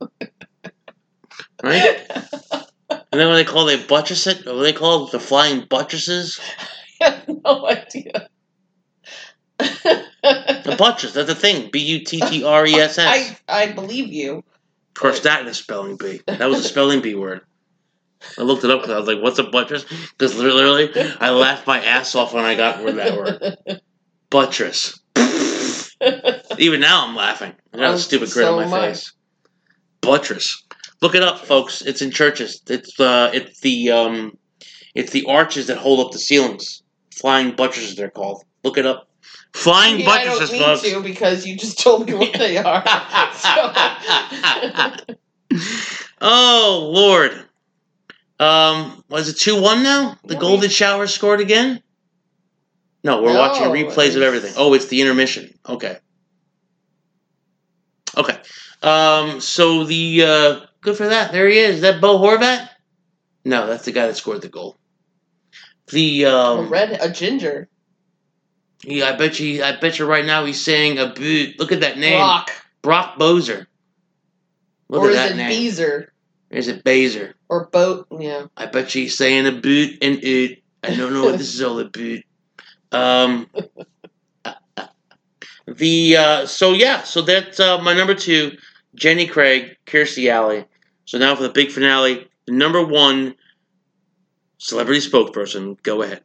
right? 1.62 2.06
And 2.90 3.20
then 3.20 3.28
what 3.28 3.36
they 3.36 3.44
call 3.44 3.64
they 3.64 3.82
buttress 3.82 4.26
it? 4.26 4.44
What 4.44 4.52
do 4.52 4.62
they 4.62 4.72
call 4.72 5.06
it? 5.06 5.12
The 5.12 5.20
flying 5.20 5.66
buttresses? 5.68 6.40
I 7.00 7.04
have 7.04 7.28
no 7.28 7.66
idea. 7.66 8.28
The 9.58 10.76
buttress. 10.78 11.12
That's 11.12 11.30
a 11.30 11.34
thing. 11.34 11.70
B 11.72 11.80
u 11.80 12.04
t 12.04 12.20
t 12.20 12.44
r 12.44 12.66
e 12.66 12.74
s 12.74 12.98
s. 12.98 13.36
I 13.48 13.62
I 13.62 13.72
believe 13.72 14.12
you. 14.12 14.38
Of 14.38 14.94
course, 14.94 15.20
that 15.20 15.40
in 15.40 15.48
a 15.48 15.54
spelling 15.54 15.96
bee. 15.96 16.20
That 16.26 16.48
was 16.48 16.60
a 16.60 16.68
spelling 16.68 17.00
bee 17.00 17.14
word. 17.14 17.40
I 18.38 18.42
looked 18.42 18.64
it 18.64 18.70
up 18.70 18.80
because 18.80 18.94
I 18.94 18.98
was 18.98 19.08
like, 19.08 19.20
"What's 19.22 19.38
a 19.38 19.44
buttress?" 19.44 19.84
Because 20.16 20.36
literally, 20.36 20.90
I 21.20 21.30
laughed 21.30 21.66
my 21.66 21.82
ass 21.84 22.14
off 22.14 22.34
when 22.34 22.44
I 22.44 22.54
got 22.54 22.82
word 22.84 22.96
that 22.96 23.16
word. 23.16 23.80
Buttress. 24.30 24.98
Even 26.58 26.80
now, 26.80 27.06
I'm 27.06 27.16
laughing. 27.16 27.52
I 27.72 27.76
got 27.78 27.94
a 27.94 27.98
stupid 27.98 28.30
grin 28.30 28.46
so 28.46 28.58
on 28.58 28.70
my 28.70 28.78
I. 28.78 28.88
face. 28.88 29.12
Buttress. 30.00 30.62
Look 31.00 31.14
it 31.14 31.22
up, 31.22 31.44
folks. 31.44 31.82
It's 31.82 32.02
in 32.02 32.10
churches. 32.10 32.60
It's 32.68 32.98
uh, 32.98 33.30
it's 33.32 33.60
the 33.60 33.90
um, 33.90 34.36
it's 34.94 35.12
the 35.12 35.24
arches 35.26 35.66
that 35.68 35.78
hold 35.78 36.04
up 36.04 36.12
the 36.12 36.18
ceilings. 36.18 36.82
Flying 37.14 37.54
buttresses, 37.54 37.94
they're 37.94 38.10
called. 38.10 38.42
Look 38.64 38.78
it 38.78 38.86
up. 38.86 39.08
Flying 39.54 40.00
Yeah, 40.00 40.10
I 40.10 40.24
buttresses, 40.24 40.50
don't 40.50 40.58
need 40.58 40.64
folks. 40.64 40.82
to 40.82 41.02
because 41.02 41.46
you 41.46 41.56
just 41.56 41.78
told 41.78 42.06
me 42.06 42.14
what 42.14 42.32
they 42.32 42.56
are. 42.56 42.82
oh 46.20 46.90
Lord. 46.92 47.44
Um, 48.42 49.04
was 49.08 49.28
it 49.28 49.38
two 49.38 49.60
one 49.60 49.82
now? 49.82 50.18
The 50.24 50.34
Golden 50.34 50.62
we- 50.62 50.68
Shower 50.68 51.06
scored 51.06 51.40
again. 51.40 51.82
No, 53.04 53.22
we're 53.22 53.36
watching 53.36 53.64
No, 53.64 53.72
replays 53.72 54.16
of 54.16 54.22
everything. 54.22 54.52
Oh, 54.56 54.74
it's 54.74 54.86
the 54.86 55.00
intermission. 55.00 55.52
Okay. 55.68 55.96
Okay. 58.16 58.38
Um. 58.82 59.40
So 59.40 59.84
the 59.84 60.22
uh, 60.24 60.60
good 60.80 60.96
for 60.96 61.06
that. 61.08 61.32
There 61.32 61.48
he 61.48 61.58
is. 61.58 61.76
Is 61.76 61.80
that 61.82 62.00
Bo 62.00 62.18
Horvat? 62.18 62.68
No, 63.44 63.66
that's 63.66 63.84
the 63.84 63.92
guy 63.92 64.06
that 64.06 64.16
scored 64.16 64.42
the 64.42 64.48
goal. 64.48 64.76
The 65.88 66.24
a 66.24 66.34
um. 66.34 66.68
red, 66.68 66.98
a 67.00 67.10
ginger, 67.10 67.68
Yeah, 68.84 69.08
I 69.10 69.16
bet 69.16 69.38
you. 69.40 69.62
I 69.62 69.76
bet 69.76 69.98
you 69.98 70.06
right 70.06 70.24
now 70.24 70.44
he's 70.44 70.64
saying 70.64 70.98
a 70.98 71.08
boot. 71.08 71.58
Look 71.58 71.72
at 71.72 71.80
that 71.80 71.98
name, 71.98 72.20
rock, 72.20 72.50
Brock 72.82 73.18
Boeser. 73.18 73.66
Look 74.88 75.02
or 75.02 75.06
at 75.06 75.10
is 75.10 75.16
that 75.16 75.30
it 75.32 75.36
name. 75.36 75.48
Beezer 75.48 76.11
Is 76.52 76.68
it 76.68 76.84
Bazer? 76.84 77.32
or 77.48 77.66
boat? 77.66 78.06
Yeah, 78.18 78.46
I 78.56 78.66
bet 78.66 78.94
you 78.94 79.02
he's 79.02 79.16
saying 79.16 79.46
a 79.46 79.52
boot 79.52 79.98
and 80.02 80.22
oot. 80.24 80.62
I 80.82 80.96
don't 80.96 81.12
know 81.12 81.24
what 81.24 81.38
this 81.38 81.54
is 81.54 81.62
all 81.62 81.78
about. 81.78 82.18
Um, 82.92 83.48
the 85.66 86.16
uh, 86.16 86.46
so 86.46 86.72
yeah, 86.72 87.02
so 87.02 87.22
that's 87.22 87.60
uh, 87.60 87.78
my 87.78 87.94
number 87.94 88.14
two, 88.14 88.56
Jenny 88.94 89.26
Craig, 89.26 89.76
Kirstie 89.86 90.30
Alley. 90.30 90.64
So 91.04 91.18
now 91.18 91.34
for 91.36 91.42
the 91.42 91.50
big 91.50 91.70
finale, 91.70 92.26
the 92.46 92.52
number 92.52 92.84
one 92.84 93.34
celebrity 94.58 95.00
spokesperson. 95.00 95.82
Go 95.82 96.02
ahead. 96.02 96.22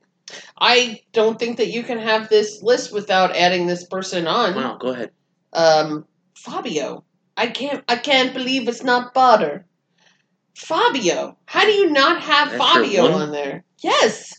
I 0.60 1.02
don't 1.14 1.40
think 1.40 1.58
that 1.58 1.68
you 1.68 1.84
can 1.84 2.00
have 2.00 2.30
this 2.30 2.62
list 2.64 2.94
without 2.94 3.36
adding 3.36 3.68
this 3.68 3.86
person 3.86 4.28
on. 4.28 4.56
Wow, 4.56 4.78
go 4.78 4.90
ahead. 4.90 5.12
Um, 5.54 6.06
Fabio. 6.36 7.04
I 7.36 7.48
can't. 7.48 7.84
I 7.88 7.98
can't 7.98 8.34
believe 8.34 8.68
it's 8.68 8.84
not 8.84 9.14
butter. 9.14 9.67
Fabio. 10.58 11.38
How 11.46 11.66
do 11.66 11.72
you 11.72 11.92
not 11.92 12.22
have 12.22 12.50
That's 12.52 12.64
Fabio 12.64 13.12
on 13.12 13.32
there? 13.32 13.64
Yes, 13.84 14.34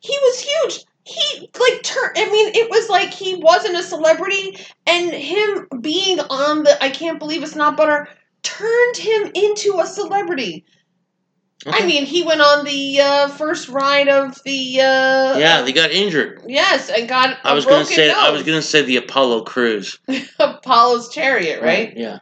he 0.00 0.12
was 0.20 0.40
huge. 0.40 0.84
He 1.04 1.48
like 1.58 1.82
turn. 1.82 2.10
I 2.16 2.28
mean, 2.30 2.54
it 2.54 2.68
was 2.70 2.88
like 2.88 3.12
he 3.12 3.36
wasn't 3.36 3.76
a 3.76 3.82
celebrity, 3.82 4.58
and 4.86 5.12
him 5.12 5.68
being 5.80 6.18
on 6.18 6.64
the 6.64 6.82
I 6.82 6.90
can't 6.90 7.20
believe 7.20 7.42
it's 7.42 7.54
not 7.54 7.76
butter 7.76 8.08
turned 8.42 8.96
him 8.96 9.30
into 9.34 9.78
a 9.78 9.86
celebrity. 9.86 10.64
I 11.66 11.86
mean, 11.86 12.04
he 12.04 12.22
went 12.22 12.40
on 12.40 12.64
the 12.64 13.00
uh, 13.00 13.28
first 13.28 13.68
ride 13.68 14.08
of 14.08 14.38
the 14.44 14.80
uh, 14.80 15.38
yeah, 15.38 15.62
they 15.62 15.72
got 15.72 15.92
injured. 15.92 16.42
yes, 16.48 16.90
and 16.90 17.08
got 17.08 17.38
I 17.44 17.54
was 17.54 17.64
gonna 17.64 17.84
say 17.84 18.08
nose. 18.08 18.16
I 18.18 18.30
was 18.30 18.42
gonna 18.42 18.60
say 18.60 18.82
the 18.82 18.96
Apollo 18.96 19.44
cruise. 19.44 19.98
Apollo's 20.38 21.10
chariot, 21.10 21.62
right? 21.62 21.96
Yeah. 21.96 22.18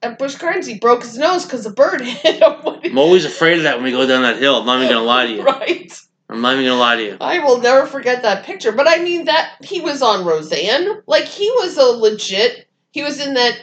And 0.00 0.16
Bush 0.16 0.36
Currency 0.36 0.78
broke 0.78 1.02
his 1.02 1.18
nose 1.18 1.44
because 1.44 1.66
a 1.66 1.72
bird 1.72 2.00
hit 2.04 2.42
him. 2.42 2.54
I'm 2.64 2.98
always 2.98 3.24
afraid 3.24 3.58
of 3.58 3.64
that 3.64 3.76
when 3.76 3.84
we 3.84 3.90
go 3.90 4.06
down 4.06 4.22
that 4.22 4.38
hill. 4.38 4.56
I'm 4.56 4.66
not 4.66 4.76
even 4.78 4.92
gonna 4.92 5.04
lie 5.04 5.26
to 5.26 5.32
you. 5.32 5.42
right. 5.44 5.92
I'm 6.28 6.40
not 6.40 6.54
even 6.54 6.66
gonna 6.66 6.80
lie 6.80 6.96
to 6.96 7.02
you. 7.02 7.16
I 7.20 7.38
will 7.40 7.60
never 7.60 7.86
forget 7.86 8.22
that 8.22 8.44
picture. 8.44 8.72
But 8.72 8.88
I 8.88 9.02
mean 9.02 9.24
that 9.24 9.56
he 9.62 9.80
was 9.80 10.02
on 10.02 10.24
Roseanne. 10.24 11.02
Like 11.06 11.24
he 11.24 11.50
was 11.56 11.76
a 11.76 11.84
legit. 11.84 12.68
He 12.92 13.02
was 13.02 13.24
in 13.24 13.34
that 13.34 13.58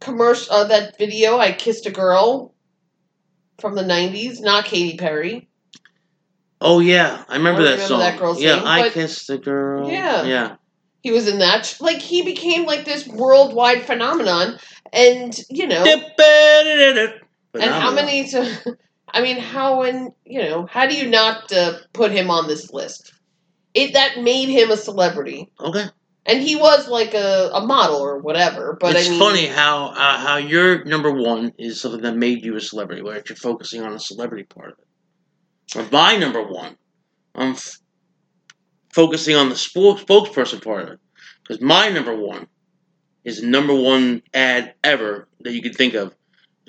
commercial, 0.00 0.52
uh, 0.52 0.64
that 0.64 0.98
video. 0.98 1.38
I 1.38 1.52
kissed 1.52 1.86
a 1.86 1.90
girl 1.90 2.54
from 3.58 3.74
the 3.74 3.82
'90s, 3.82 4.40
not 4.40 4.66
Katy 4.66 4.98
Perry. 4.98 5.48
Oh 6.60 6.78
yeah, 6.78 7.24
I 7.28 7.36
remember 7.36 7.62
I 7.62 7.64
that 7.64 7.70
remember 7.72 7.88
song. 7.88 7.98
that 8.00 8.18
girl's 8.18 8.40
yeah, 8.40 8.56
name, 8.56 8.66
I 8.66 8.88
kissed 8.90 9.26
the 9.26 9.38
girl. 9.38 9.90
Yeah. 9.90 10.22
yeah. 10.24 10.56
He 11.02 11.10
was 11.10 11.26
in 11.26 11.38
that. 11.38 11.76
Like 11.80 11.98
he 11.98 12.22
became 12.22 12.64
like 12.64 12.84
this 12.84 13.06
worldwide 13.08 13.82
phenomenon. 13.82 14.58
And 14.92 15.36
you 15.48 15.66
know, 15.66 15.84
And 17.54 17.70
how 17.70 17.92
many 17.94 18.28
to 18.28 18.76
i 19.08 19.20
mean 19.20 19.38
how 19.38 19.82
and 19.82 20.10
you 20.24 20.40
know 20.40 20.66
how 20.66 20.86
do 20.86 20.96
you 20.96 21.08
not 21.08 21.52
uh, 21.52 21.78
put 21.92 22.10
him 22.12 22.30
on 22.30 22.48
this 22.48 22.72
list? 22.72 23.12
It 23.74 23.94
that 23.94 24.22
made 24.22 24.48
him 24.48 24.70
a 24.70 24.76
celebrity. 24.76 25.50
Okay, 25.60 25.86
and 26.26 26.42
he 26.42 26.56
was 26.56 26.88
like 26.88 27.14
a, 27.14 27.50
a 27.52 27.66
model 27.66 27.96
or 27.96 28.18
whatever 28.18 28.76
but 28.80 28.94
it's 28.94 29.08
i 29.08 29.10
mean 29.10 29.18
funny 29.18 29.46
how 29.46 29.86
uh, 29.88 30.18
how 30.18 30.36
your 30.36 30.84
number 30.84 31.10
one 31.10 31.52
is 31.58 31.80
something 31.80 32.02
that 32.02 32.16
made 32.16 32.44
you 32.44 32.56
a 32.56 32.60
celebrity, 32.60 33.02
where 33.02 33.22
you're 33.26 33.36
focusing 33.36 33.82
on 33.82 33.92
the 33.92 34.00
celebrity 34.00 34.44
part 34.44 34.72
of 34.72 34.78
it. 34.78 35.92
My 35.92 36.16
number 36.16 36.42
one, 36.42 36.76
I'm 37.34 37.52
f- 37.52 37.78
focusing 38.92 39.36
on 39.36 39.48
the 39.48 39.54
spo- 39.54 39.98
spokesperson 39.98 40.62
part 40.62 40.82
of 40.84 40.88
it, 40.90 41.00
because 41.42 41.62
my 41.62 41.88
number 41.88 42.14
one 42.14 42.46
is 43.24 43.40
the 43.40 43.46
number 43.46 43.74
one 43.74 44.22
ad 44.34 44.74
ever 44.82 45.28
that 45.40 45.52
you 45.52 45.62
could 45.62 45.76
think 45.76 45.94
of. 45.94 46.14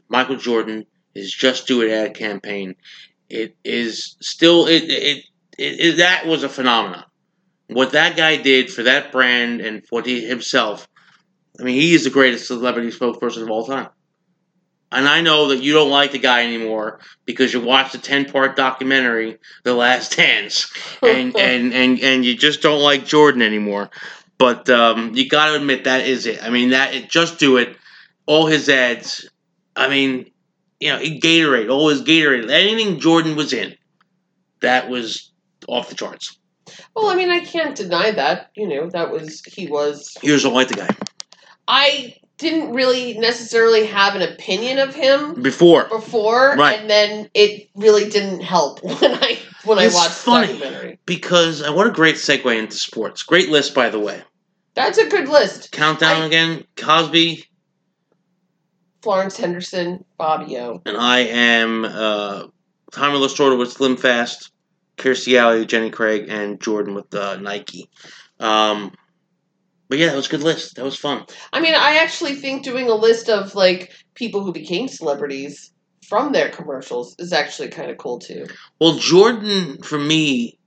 Michael 0.10 0.38
Jordan 0.38 0.86
is 1.16 1.32
Just 1.32 1.68
Do 1.68 1.82
It 1.82 1.92
ad 1.92 2.16
campaign. 2.16 2.76
It 3.30 3.56
is 3.64 4.16
still 4.22 4.68
it 4.68 4.84
it, 4.84 5.26
it, 5.58 5.80
it 5.80 5.98
that 5.98 6.26
was 6.28 6.44
a 6.44 6.50
phenomenon. 6.50 7.04
What 7.68 7.94
that 7.94 8.18
guy 8.18 8.38
did 8.38 8.72
for 8.72 8.84
that 8.84 9.12
brand 9.12 9.62
and 9.62 9.86
for 9.88 10.04
he, 10.04 10.28
himself, 10.28 10.88
I 11.60 11.64
mean, 11.64 11.80
he 11.80 11.94
is 11.94 12.04
the 12.04 12.10
greatest 12.10 12.48
celebrity 12.48 12.90
spokesperson 12.90 13.44
of 13.44 13.50
all 13.50 13.66
time. 13.66 13.90
And 14.92 15.08
I 15.08 15.22
know 15.22 15.48
that 15.48 15.64
you 15.64 15.74
don't 15.74 15.90
like 15.90 16.12
the 16.12 16.20
guy 16.20 16.44
anymore 16.44 17.00
because 17.26 17.52
you 17.52 17.62
watched 17.62 17.94
the 17.94 17.98
ten 17.98 18.26
part 18.26 18.56
documentary, 18.56 19.40
The 19.64 19.74
Last 19.74 20.16
Dance, 20.16 20.72
and 21.02 21.36
and 21.36 21.74
and 21.74 22.00
and 22.00 22.24
you 22.24 22.36
just 22.36 22.62
don't 22.62 22.82
like 22.82 23.06
Jordan 23.06 23.42
anymore. 23.42 23.90
But 24.44 24.70
um, 24.70 25.16
you 25.16 25.30
got 25.30 25.48
to 25.52 25.56
admit 25.56 25.86
that 25.86 26.06
is 26.06 26.26
it. 26.26 26.44
I 26.44 26.50
mean, 26.50 26.72
that 26.72 26.94
it, 26.94 27.10
just 27.10 27.40
do 27.40 27.56
it. 27.56 27.78
All 28.26 28.46
his 28.46 28.68
ads. 28.68 29.30
I 29.76 29.88
mean, 29.88 30.30
you 30.82 30.90
know, 30.90 31.00
Gatorade, 31.00 31.72
all 31.72 31.88
his 31.88 32.02
Gatorade, 32.02 32.50
anything 32.52 33.00
Jordan 33.00 33.38
was 33.38 33.54
in, 33.54 33.76
that 34.60 34.90
was 34.90 35.32
off 35.68 35.88
the 35.88 35.96
charts. 35.96 36.38
well 36.94 37.08
i 37.10 37.16
mean 37.16 37.30
i 37.30 37.40
can't 37.40 37.76
deny 37.78 38.12
that 38.12 38.50
you 38.56 38.68
know 38.68 38.90
that 38.90 39.12
was 39.12 39.42
he 39.46 39.68
was 39.68 40.18
just 40.22 40.44
don't 40.44 40.54
like 40.54 40.68
the 40.68 40.74
guy. 40.76 40.90
i 41.70 42.14
didn't 42.38 42.74
really 42.74 43.18
necessarily 43.18 43.86
have 43.86 44.16
an 44.16 44.22
opinion 44.24 44.78
of 44.80 44.94
him 44.94 45.42
Before. 45.42 45.88
before, 45.88 46.56
Right. 46.58 46.80
and 46.80 46.90
then 46.90 47.30
it 47.34 47.70
really 47.76 48.10
didn't 48.10 48.42
help 48.42 48.84
when 48.84 49.14
I 49.14 49.38
when 49.64 49.78
It's 49.80 49.96
I 49.96 49.98
watched 50.00 50.16
funny. 50.16 50.48
the 50.48 50.54
documentary. 50.54 51.00
Because 51.06 51.62
uh, 51.62 51.72
what 51.72 51.88
a 51.88 51.92
great 51.92 52.16
segue 52.16 52.58
into 52.58 52.76
sports. 52.76 53.24
Great 53.24 53.50
list, 53.50 53.74
by 53.74 53.90
the 53.90 54.00
way. 54.00 54.22
That's 54.76 54.98
a 54.98 55.08
good 55.08 55.28
list. 55.30 55.72
Countdown 55.72 56.24
I- 56.24 56.26
again. 56.26 56.64
Cosby, 56.76 57.46
Florence 59.02 59.38
Henderson, 59.38 60.04
Fabio. 60.18 60.82
and 60.86 60.98
I 60.98 61.20
am 61.20 61.86
uh, 61.86 62.44
Tommy 62.92 63.20
Lasorda 63.20 63.58
with 63.58 63.72
Slim 63.72 63.98
Fast, 63.98 64.52
Kirstie 64.98 65.38
Alley, 65.38 65.66
Jenny 65.66 65.90
Craig, 65.90 66.28
and 66.30 66.60
Jordan 66.62 66.96
with 66.96 67.14
uh, 67.14 67.38
Nike. 67.38 67.90
Um, 68.40 68.94
but 69.90 69.98
yeah, 69.98 70.08
that 70.08 70.16
was 70.16 70.28
a 70.28 70.32
good 70.32 70.44
list. 70.44 70.76
That 70.78 70.86
was 70.86 70.98
fun. 70.98 71.26
I 71.52 71.60
mean, 71.60 71.76
I 71.76 71.98
actually 71.98 72.36
think 72.36 72.64
doing 72.64 72.90
a 72.90 72.96
list 72.96 73.30
of 73.30 73.54
like 73.56 73.92
people 74.16 74.44
who 74.44 74.54
became 74.54 74.88
celebrities 74.88 75.72
from 76.08 76.32
their 76.32 76.50
commercials 76.50 77.16
is 77.20 77.34
actually 77.34 77.68
kind 77.70 77.92
of 77.92 77.98
cool 77.98 78.20
too. 78.20 78.46
Well, 78.80 78.96
Jordan, 78.96 79.82
for 79.84 80.00
me, 80.00 80.58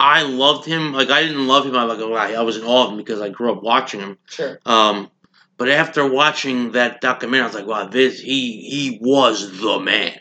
I 0.00 0.22
loved 0.22 0.64
him. 0.66 0.92
Like 0.92 1.10
I 1.10 1.22
didn't 1.22 1.46
love 1.46 1.66
him. 1.66 1.76
I 1.76 1.84
like 1.84 1.98
I 2.00 2.42
was 2.42 2.56
in 2.56 2.64
awe 2.64 2.84
of 2.84 2.92
him 2.92 2.96
because 2.96 3.20
I 3.20 3.28
grew 3.30 3.52
up 3.52 3.62
watching 3.62 4.00
him. 4.00 4.18
Sure. 4.26 4.60
Um, 4.64 5.10
but 5.56 5.68
after 5.68 6.08
watching 6.08 6.72
that 6.72 7.00
documentary, 7.00 7.42
I 7.42 7.46
was 7.46 7.54
like, 7.54 7.66
wow, 7.66 7.86
this 7.86 8.20
he 8.20 8.62
he 8.62 8.98
was 9.00 9.60
the 9.60 9.80
man. 9.80 10.18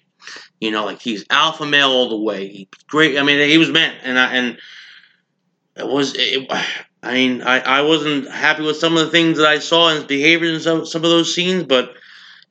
You 0.59 0.71
know, 0.71 0.85
like 0.85 0.99
he's 0.99 1.25
alpha 1.29 1.65
male 1.65 1.89
all 1.89 2.09
the 2.09 2.17
way. 2.17 2.47
He 2.47 2.69
great. 2.87 3.19
I 3.19 3.23
mean, 3.23 3.47
he 3.47 3.59
was 3.59 3.69
man, 3.69 3.95
and 4.03 4.17
I 4.17 4.33
and 4.33 4.57
it 5.75 5.87
was. 5.87 6.15
It, 6.17 6.51
I 7.03 7.13
mean, 7.13 7.43
I, 7.43 7.59
I 7.59 7.81
wasn't 7.83 8.29
happy 8.29 8.63
with 8.63 8.77
some 8.77 8.97
of 8.97 9.05
the 9.05 9.11
things 9.11 9.37
that 9.37 9.47
I 9.47 9.59
saw 9.59 9.89
in 9.89 9.97
his 9.97 10.05
behavior 10.05 10.51
in 10.51 10.59
some 10.59 10.85
some 10.87 11.03
of 11.03 11.11
those 11.11 11.33
scenes, 11.33 11.63
but 11.63 11.93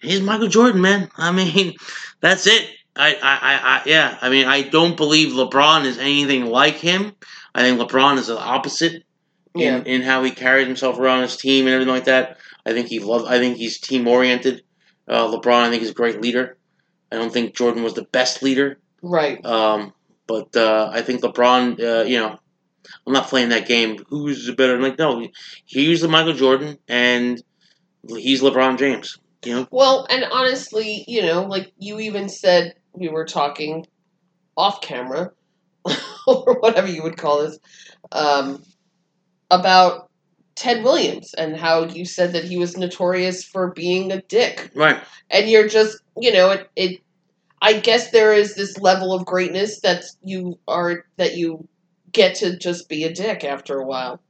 he's 0.01 0.21
Michael 0.21 0.47
Jordan, 0.47 0.81
man. 0.81 1.11
I 1.17 1.33
mean, 1.33 1.75
that's 2.21 2.47
it. 2.47 2.71
I, 2.97 3.15
I, 3.15 3.19
I, 3.23 3.83
yeah. 3.87 4.19
I 4.21 4.29
mean, 4.31 4.47
I 4.47 4.63
don't 4.63 4.97
believe 4.97 5.33
LeBron 5.33 5.85
is 5.85 5.99
anything 5.99 6.47
like 6.47 6.77
him. 6.77 7.13
I 7.55 7.63
think 7.63 7.81
LeBron 7.81 8.19
is 8.19 8.27
the 8.29 8.39
opposite 8.39 9.05
Yeah. 9.55 9.77
in, 9.79 9.85
in 9.87 10.03
how 10.03 10.23
he 10.25 10.31
carries 10.31 10.67
himself 10.67 10.99
around 10.99 11.23
his 11.23 11.37
team 11.37 11.67
and 11.67 11.75
everything 11.75 11.95
like 11.95 12.05
that. 12.05 12.39
I 12.65 12.73
think 12.73 12.89
he 12.89 12.99
loves. 13.01 13.25
I 13.25 13.39
think 13.39 13.57
he's 13.57 13.79
team 13.79 14.07
oriented. 14.09 14.63
Uh, 15.09 15.29
LeBron, 15.29 15.63
I 15.63 15.71
think, 15.71 15.83
is 15.83 15.91
a 15.91 15.95
great 15.95 16.21
leader. 16.21 16.57
I 17.13 17.17
don't 17.17 17.33
think 17.33 17.55
Jordan 17.57 17.83
was 17.85 17.95
the 17.95 18.03
best 18.03 18.43
leader, 18.43 18.79
Right. 19.03 19.45
um, 19.47 19.93
but 20.27 20.57
uh, 20.57 20.91
I 20.93 21.03
think 21.03 21.21
LeBron. 21.23 21.81
Uh, 21.81 22.05
you 22.05 22.19
know, 22.19 22.37
I'm 23.07 23.13
not 23.13 23.29
playing 23.29 23.51
that 23.51 23.69
game. 23.69 24.05
Who's 24.09 24.47
the 24.47 24.53
better? 24.55 24.75
I'm 24.75 24.83
like, 24.83 24.99
no, 24.99 25.29
he's 25.65 26.01
the 26.01 26.09
Michael 26.09 26.33
Jordan, 26.33 26.79
and 26.89 27.41
he's 28.09 28.43
LeBron 28.43 28.79
James. 28.79 29.19
You 29.45 29.55
know, 29.55 29.69
Well, 29.71 30.07
and 30.11 30.25
honestly, 30.25 31.05
you 31.07 31.23
know, 31.23 31.43
like 31.45 31.73
you 31.79 32.01
even 32.01 32.29
said 32.29 32.75
we 32.97 33.09
were 33.09 33.25
talking 33.25 33.87
off 34.57 34.81
camera 34.81 35.33
or 36.27 36.59
whatever 36.61 36.89
you 36.89 37.03
would 37.03 37.17
call 37.17 37.43
this 37.43 37.59
um, 38.13 38.63
about 39.51 40.11
Ted 40.55 40.83
Williams 40.83 41.35
and 41.35 41.57
how 41.57 41.85
you 41.85 42.05
said 42.05 42.33
that 42.33 42.45
he 42.45 42.57
was 42.57 42.77
notorious 42.77 43.45
for 43.45 43.73
being 43.73 44.11
a 44.11 44.23
dick. 44.23 44.71
right? 44.75 45.01
And 45.31 45.49
you're 45.49 45.69
just, 45.69 45.99
you 46.19 46.33
know, 46.33 46.51
it, 46.51 46.71
it 46.75 47.01
I 47.61 47.75
guess 47.75 48.11
there 48.11 48.33
is 48.33 48.55
this 48.55 48.79
level 48.79 49.13
of 49.13 49.27
greatness 49.27 49.81
that 49.81 50.05
you 50.23 50.59
are 50.67 51.05
that 51.17 51.37
you 51.37 51.69
get 52.13 52.37
to 52.37 52.57
just 52.57 52.89
be 52.89 53.05
a 53.05 53.13
dick 53.13 53.45
after 53.45 53.79
a 53.79 53.87
while. 53.87 54.21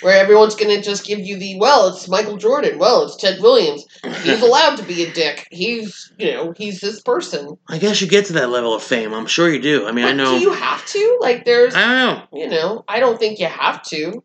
Where 0.00 0.18
everyone's 0.18 0.54
gonna 0.54 0.82
just 0.82 1.04
give 1.06 1.20
you 1.20 1.36
the 1.38 1.58
well, 1.58 1.88
it's 1.88 2.08
Michael 2.08 2.36
Jordan, 2.36 2.78
well, 2.78 3.04
it's 3.04 3.16
Ted 3.16 3.40
Williams. 3.40 3.86
He's 4.22 4.42
allowed 4.48 4.76
to 4.76 4.82
be 4.82 5.04
a 5.04 5.12
dick. 5.12 5.46
He's 5.50 6.12
you 6.18 6.32
know, 6.32 6.52
he's 6.56 6.80
this 6.80 7.00
person. 7.00 7.56
I 7.68 7.78
guess 7.78 8.00
you 8.00 8.08
get 8.08 8.26
to 8.26 8.32
that 8.34 8.50
level 8.50 8.74
of 8.74 8.82
fame. 8.82 9.12
I'm 9.12 9.26
sure 9.26 9.48
you 9.48 9.60
do. 9.60 9.86
I 9.86 9.92
mean, 9.92 10.06
I 10.06 10.12
know. 10.12 10.38
do 10.38 10.40
you 10.40 10.52
have 10.52 10.84
to? 10.86 11.18
Like 11.20 11.44
there's 11.44 11.74
I 11.74 11.80
don't 11.80 11.98
know. 11.98 12.26
you 12.32 12.48
know, 12.48 12.84
I 12.88 13.00
don't 13.00 13.18
think 13.18 13.38
you 13.38 13.46
have 13.46 13.82
to. 13.84 14.22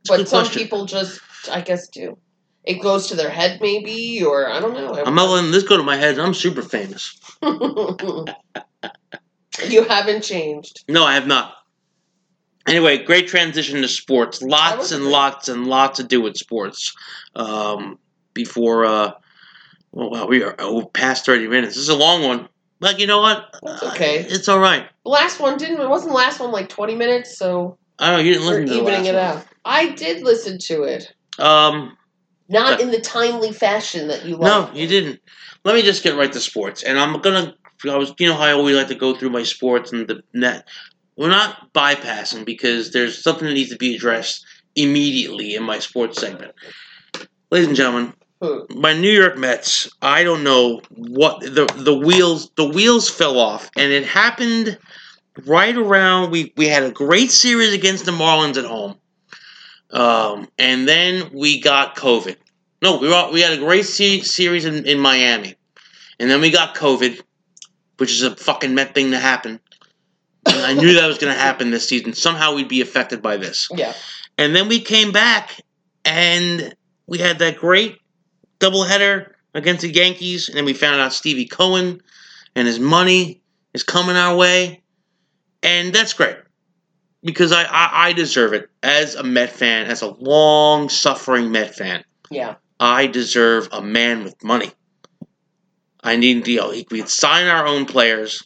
It's 0.00 0.08
But 0.08 0.28
some 0.28 0.44
question. 0.44 0.62
people 0.62 0.84
just 0.86 1.20
I 1.50 1.60
guess 1.60 1.88
do. 1.88 2.18
It 2.64 2.80
goes 2.80 3.08
to 3.08 3.16
their 3.16 3.30
head 3.30 3.58
maybe, 3.60 4.22
or 4.24 4.48
I 4.48 4.60
don't 4.60 4.74
know. 4.74 4.94
I'm 5.04 5.16
not 5.16 5.30
letting 5.30 5.50
this 5.50 5.64
go 5.64 5.76
to 5.76 5.82
my 5.82 5.96
head. 5.96 6.18
I'm 6.20 6.34
super 6.34 6.62
famous. 6.62 7.18
you 9.68 9.84
haven't 9.88 10.22
changed. 10.22 10.84
No, 10.88 11.04
I 11.04 11.14
have 11.14 11.26
not. 11.26 11.54
Anyway, 12.66 13.02
great 13.02 13.26
transition 13.28 13.82
to 13.82 13.88
sports. 13.88 14.42
Lots 14.42 14.92
and 14.92 15.06
lots 15.06 15.48
and 15.48 15.66
lots 15.66 15.98
to 15.98 16.04
do 16.04 16.20
with 16.20 16.36
sports. 16.36 16.94
Um, 17.34 17.98
before, 18.34 18.84
uh, 18.84 19.12
well, 19.90 20.10
wow, 20.10 20.26
we 20.26 20.42
are 20.42 20.54
oh, 20.58 20.84
past 20.86 21.26
30 21.26 21.48
minutes. 21.48 21.74
This 21.74 21.82
is 21.82 21.88
a 21.88 21.96
long 21.96 22.22
one. 22.22 22.48
But 22.78 22.98
you 22.98 23.06
know 23.06 23.20
what? 23.20 23.56
That's 23.62 23.82
okay. 23.84 24.20
Uh, 24.20 24.26
it's 24.28 24.48
all 24.48 24.58
right. 24.58 24.88
The 25.04 25.10
last 25.10 25.38
one 25.38 25.56
didn't. 25.56 25.80
It 25.80 25.88
wasn't 25.88 26.10
the 26.10 26.16
last 26.16 26.40
one 26.40 26.50
like 26.50 26.68
twenty 26.68 26.96
minutes, 26.96 27.38
so 27.38 27.78
I 28.00 28.10
don't 28.10 28.18
know. 28.18 28.24
You 28.24 28.32
didn't 28.32 28.48
listen 28.48 28.66
to 28.66 28.74
the 28.74 28.82
last 28.82 29.06
it 29.06 29.14
one. 29.14 29.24
out. 29.24 29.46
I 29.64 29.90
did 29.90 30.24
listen 30.24 30.58
to 30.58 30.82
it, 30.82 31.14
Um, 31.38 31.96
not 32.48 32.80
in 32.80 32.90
the 32.90 33.00
timely 33.00 33.52
fashion 33.52 34.08
that 34.08 34.24
you 34.24 34.36
no, 34.36 34.70
you 34.74 34.86
didn't. 34.86 35.20
Let 35.64 35.74
me 35.74 35.82
just 35.82 36.02
get 36.02 36.16
right 36.16 36.32
to 36.32 36.40
sports. 36.40 36.82
And 36.82 36.98
I'm 36.98 37.20
going 37.20 37.54
to, 37.84 37.92
I 37.92 37.96
was, 37.96 38.12
you 38.18 38.26
know 38.26 38.34
how 38.34 38.42
I 38.42 38.52
always 38.52 38.76
like 38.76 38.88
to 38.88 38.96
go 38.96 39.14
through 39.14 39.30
my 39.30 39.44
sports 39.44 39.92
and 39.92 40.08
the 40.08 40.22
net. 40.34 40.66
We're 41.16 41.28
not 41.28 41.72
bypassing 41.72 42.44
because 42.44 42.90
there's 42.90 43.22
something 43.22 43.46
that 43.46 43.54
needs 43.54 43.70
to 43.70 43.76
be 43.76 43.94
addressed 43.94 44.44
immediately 44.74 45.54
in 45.54 45.62
my 45.62 45.78
sports 45.78 46.18
segment. 46.20 46.52
Ladies 47.50 47.68
and 47.68 47.76
gentlemen, 47.76 48.14
Who? 48.40 48.66
my 48.70 48.94
New 48.94 49.10
York 49.10 49.36
Mets, 49.36 49.90
I 50.00 50.24
don't 50.24 50.42
know 50.42 50.80
what 50.90 51.40
the 51.40 51.66
the 51.76 51.94
wheels 51.94 52.50
the 52.56 52.68
wheels 52.68 53.10
fell 53.10 53.38
off, 53.38 53.70
and 53.76 53.92
it 53.92 54.04
happened 54.04 54.78
right 55.46 55.76
around 55.76 56.30
we 56.30 56.52
we 56.56 56.66
had 56.66 56.82
a 56.82 56.90
great 56.90 57.30
series 57.30 57.74
against 57.74 58.06
the 58.06 58.12
Marlins 58.12 58.56
at 58.56 58.64
home, 58.64 58.96
um, 59.90 60.48
and 60.58 60.88
then 60.88 61.30
we 61.34 61.60
got 61.60 61.94
COVID. 61.94 62.36
No, 62.80 62.98
we 62.98 63.08
were, 63.08 63.30
we 63.30 63.42
had 63.42 63.52
a 63.52 63.58
great 63.58 63.84
se- 63.84 64.22
series 64.22 64.64
in, 64.64 64.86
in 64.86 64.98
Miami, 64.98 65.56
and 66.18 66.30
then 66.30 66.40
we 66.40 66.50
got 66.50 66.74
COVID, 66.74 67.20
which 67.98 68.10
is 68.10 68.22
a 68.22 68.34
fucking 68.34 68.74
Met 68.74 68.94
thing 68.94 69.10
to 69.10 69.18
happen. 69.18 69.60
And 70.46 70.60
I 70.66 70.72
knew 70.74 70.94
that 70.94 71.06
was 71.06 71.18
going 71.18 71.32
to 71.32 71.38
happen 71.38 71.70
this 71.70 71.88
season. 71.88 72.12
Somehow 72.14 72.54
we'd 72.54 72.68
be 72.68 72.80
affected 72.80 73.22
by 73.22 73.36
this. 73.36 73.68
Yeah, 73.72 73.92
And 74.38 74.54
then 74.56 74.68
we 74.68 74.80
came 74.80 75.12
back 75.12 75.60
and 76.04 76.74
we 77.06 77.18
had 77.18 77.38
that 77.38 77.58
great 77.58 77.98
doubleheader 78.58 79.30
against 79.54 79.82
the 79.82 79.92
Yankees. 79.92 80.48
And 80.48 80.56
then 80.56 80.64
we 80.64 80.72
found 80.72 81.00
out 81.00 81.12
Stevie 81.12 81.46
Cohen 81.46 82.00
and 82.56 82.66
his 82.66 82.80
money 82.80 83.40
is 83.72 83.82
coming 83.82 84.16
our 84.16 84.36
way. 84.36 84.82
And 85.62 85.92
that's 85.94 86.12
great 86.12 86.36
because 87.22 87.52
I, 87.52 87.62
I, 87.62 88.08
I 88.08 88.12
deserve 88.12 88.52
it 88.52 88.68
as 88.82 89.14
a 89.14 89.22
Met 89.22 89.50
fan, 89.50 89.86
as 89.86 90.02
a 90.02 90.08
long 90.08 90.88
suffering 90.88 91.52
Met 91.52 91.74
fan. 91.74 92.04
yeah, 92.30 92.56
I 92.80 93.06
deserve 93.06 93.68
a 93.70 93.80
man 93.80 94.24
with 94.24 94.42
money. 94.42 94.72
I 96.02 96.16
need 96.16 96.48
you 96.48 96.56
know, 96.56 96.70
we 96.70 96.82
can 96.84 97.06
sign 97.06 97.46
our 97.46 97.64
own 97.64 97.86
players. 97.86 98.42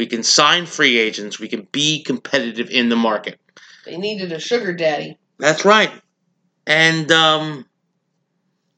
We 0.00 0.06
can 0.06 0.22
sign 0.22 0.64
free 0.64 0.98
agents. 0.98 1.38
We 1.38 1.46
can 1.46 1.68
be 1.72 2.02
competitive 2.02 2.70
in 2.70 2.88
the 2.88 2.96
market. 2.96 3.38
they 3.84 3.98
needed 3.98 4.32
a 4.32 4.40
sugar 4.40 4.72
daddy. 4.72 5.18
That's 5.36 5.66
right. 5.66 5.92
And 6.66 7.12
um 7.12 7.66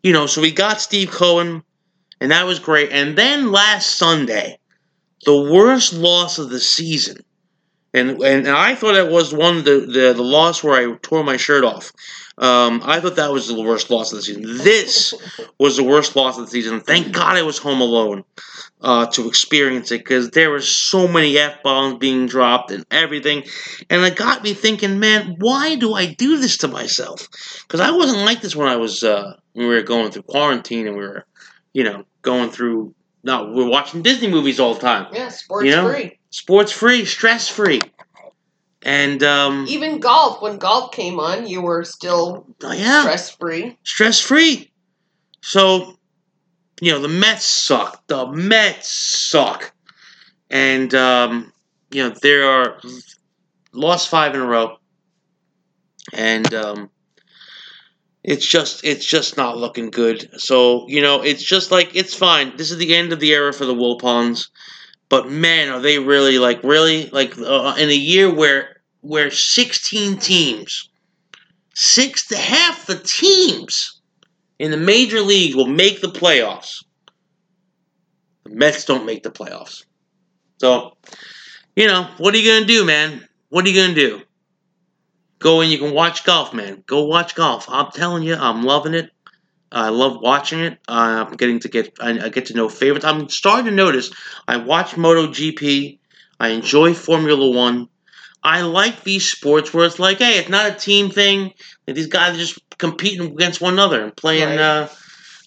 you 0.03 0.13
know, 0.13 0.27
so 0.27 0.43
we 0.43 0.51
got 0.51 0.81
Steve 0.81 1.13
Cohen 1.13 1.63
and 2.21 2.33
that 2.33 2.45
was 2.45 2.59
great. 2.59 2.91
And 2.91 3.17
then 3.17 3.53
last 3.53 3.95
Sunday, 3.95 4.59
the 5.25 5.53
worst 5.53 5.93
loss 5.93 6.41
of 6.41 6.51
the 6.51 6.59
season. 6.59 7.19
And 7.95 8.23
and, 8.23 8.49
I 8.49 8.75
thought 8.75 8.95
that 8.95 9.11
was 9.11 9.35
one 9.35 9.59
of 9.59 9.65
the, 9.65 9.81
the 9.81 10.13
the 10.15 10.23
loss 10.23 10.65
where 10.65 10.75
I 10.75 10.97
tore 11.03 11.25
my 11.25 11.37
shirt 11.37 11.65
off. 11.65 11.93
Um, 12.39 12.81
I 12.85 13.01
thought 13.01 13.17
that 13.17 13.33
was 13.33 13.49
the 13.49 13.61
worst 13.61 13.91
loss 13.91 14.13
of 14.13 14.17
the 14.17 14.23
season. 14.23 14.43
This 14.43 15.13
was 15.59 15.77
the 15.77 15.85
worst 15.85 16.17
loss 16.17 16.39
of 16.39 16.47
the 16.47 16.51
season. 16.51 16.81
Thank 16.81 17.13
God 17.13 17.37
I 17.37 17.43
was 17.43 17.59
home 17.59 17.83
alone 17.83 18.25
uh, 18.81 19.07
to 19.07 19.29
experience 19.29 19.93
it 19.93 19.99
because 19.99 20.31
there 20.31 20.51
were 20.51 20.63
so 20.63 21.07
many 21.07 21.37
f 21.37 21.63
bombs 21.63 21.99
being 21.99 22.27
dropped 22.27 22.71
and 22.71 22.87
everything, 22.91 23.45
and 23.91 24.03
it 24.03 24.17
got 24.17 24.43
me 24.43 24.55
thinking, 24.55 24.99
man, 24.99 25.37
why 25.39 25.77
do 25.77 25.93
I 25.93 26.07
do 26.07 26.39
this 26.39 26.57
to 26.59 26.69
myself? 26.69 27.29
Because 27.63 27.81
I 27.81 27.91
wasn't 27.91 28.25
like 28.25 28.41
this 28.41 28.57
when 28.57 28.69
I 28.69 28.77
was 28.77 29.03
uh, 29.03 29.35
when 29.53 29.69
we 29.69 29.75
were 29.75 29.83
going 29.83 30.11
through 30.11 30.23
quarantine 30.23 30.87
and 30.87 30.97
we 30.97 31.03
were, 31.03 31.27
you 31.75 31.85
know, 31.85 32.05
going 32.23 32.51
through. 32.51 32.95
No, 33.25 33.53
we're 33.55 33.69
watching 33.69 34.03
Disney 34.03 34.29
movies 34.29 34.59
all 34.59 34.75
the 34.75 34.81
time. 34.81 35.07
Yeah, 35.13 35.29
sports 35.29 35.67
You 35.67 35.71
know? 35.77 35.89
free. 35.93 36.19
Sports 36.33 36.73
free, 36.73 37.05
stress 37.05 37.47
free, 37.47 37.79
and 38.81 39.23
um, 39.23 39.67
Even 39.69 40.01
golf. 40.01 40.41
When 40.41 40.57
golf 40.57 40.91
came 40.91 41.21
on, 41.21 41.47
you 41.47 41.61
were 41.61 41.85
still 41.85 42.47
oh, 42.65 42.73
yeah, 42.73 43.03
stress 43.03 43.31
free. 43.31 43.79
stress 43.85 44.19
free. 44.19 44.73
So, 45.43 45.99
you 46.81 46.91
know, 46.91 47.01
the 47.01 47.09
Mets 47.09 47.45
suck. 47.45 48.07
The 48.07 48.27
Mets 48.29 48.91
suck. 48.91 49.75
And, 50.49 50.95
um, 50.95 51.53
you 51.91 52.03
know, 52.03 52.15
there 52.23 52.49
are 52.49 52.81
lost 53.75 54.09
five 54.09 54.35
in 54.35 54.41
a 54.41 54.47
row. 54.47 54.79
And, 56.15 56.53
um, 56.55 56.91
it's 58.25 58.47
just 58.47 58.85
it's 58.85 59.05
just 59.05 59.37
not 59.37 59.59
looking 59.59 59.91
good. 59.91 60.31
So 60.41 60.87
you 60.89 61.03
know, 61.03 61.23
it's 61.23 61.43
just 61.43 61.73
like 61.73 61.95
it's 61.97 62.15
fine. 62.15 62.57
This 62.57 62.71
is 62.71 62.79
the 62.79 62.95
end 62.95 63.13
of 63.13 63.19
the 63.19 63.33
era 63.33 63.53
for 63.53 63.67
the 63.67 63.75
Wilpons, 63.75 64.49
but 65.13 65.29
man, 65.29 65.69
are 65.69 65.81
they 65.81 65.99
really 65.99 66.39
like 66.39 66.65
really 66.65 67.11
like 67.11 67.37
uh, 67.37 67.75
in 67.79 67.91
a 67.91 67.95
year 67.95 68.35
where 68.35 68.81
where 69.03 69.31
sixteen 69.31 70.17
teams, 70.17 70.89
six 71.75 72.29
to 72.29 72.37
half 72.39 72.87
the 72.87 72.97
teams 72.97 74.01
in 74.59 74.71
the 74.71 74.79
major 74.79 75.21
league 75.21 75.55
will 75.55 75.67
make 75.67 76.01
the 76.01 76.09
playoffs. 76.09 76.83
The 78.45 78.55
Mets 78.55 78.87
don't 78.87 79.05
make 79.05 79.23
the 79.23 79.31
playoffs. 79.31 79.85
So, 80.57 80.97
you 81.77 81.89
know, 81.89 82.09
what 82.17 82.33
are 82.33 82.39
you 82.39 82.51
gonna 82.51 82.65
do, 82.65 82.87
man? 82.87 83.29
What 83.51 83.67
are 83.67 83.69
you 83.69 83.83
gonna 83.83 83.95
do? 83.95 84.23
Go 85.41 85.61
and 85.61 85.71
you 85.71 85.77
can 85.77 85.93
watch 85.93 86.25
golf, 86.25 86.55
man. 86.55 86.85
Go 86.87 87.05
watch 87.05 87.35
golf. 87.35 87.67
I'm 87.69 87.91
telling 87.91 88.23
you, 88.23 88.35
I'm 88.35 88.63
loving 88.63 88.95
it. 88.95 89.11
I 89.73 89.89
love 89.89 90.21
watching 90.21 90.61
it. 90.61 90.79
Uh, 90.87 91.25
I'm 91.27 91.37
getting 91.37 91.61
to 91.61 91.69
get 91.69 91.97
I, 92.01 92.27
I 92.27 92.29
get 92.29 92.47
to 92.47 92.55
know 92.55 92.69
favorites. 92.69 93.05
I'm 93.05 93.29
starting 93.29 93.67
to 93.67 93.71
notice. 93.73 94.11
I 94.47 94.59
watch 94.59 94.93
MotoGP. 94.93 95.99
I 96.39 96.49
enjoy 96.49 96.95
Formula 96.95 97.51
One. 97.51 97.89
I 98.43 98.63
like 98.63 99.05
these 99.05 99.31
sports 99.31 99.73
where 99.73 99.87
it's 99.87 99.99
like, 99.99 100.19
hey, 100.19 100.39
it's 100.39 100.49
not 100.49 100.71
a 100.71 100.75
team 100.75 101.11
thing. 101.11 101.53
These 101.87 102.09
guys 102.09 102.35
are 102.35 102.39
just 102.39 102.59
competing 102.79 103.33
against 103.33 103.61
one 103.61 103.75
another 103.75 104.03
and 104.03 104.17
playing. 104.17 104.49
Right. 104.49 104.59
Uh, 104.59 104.89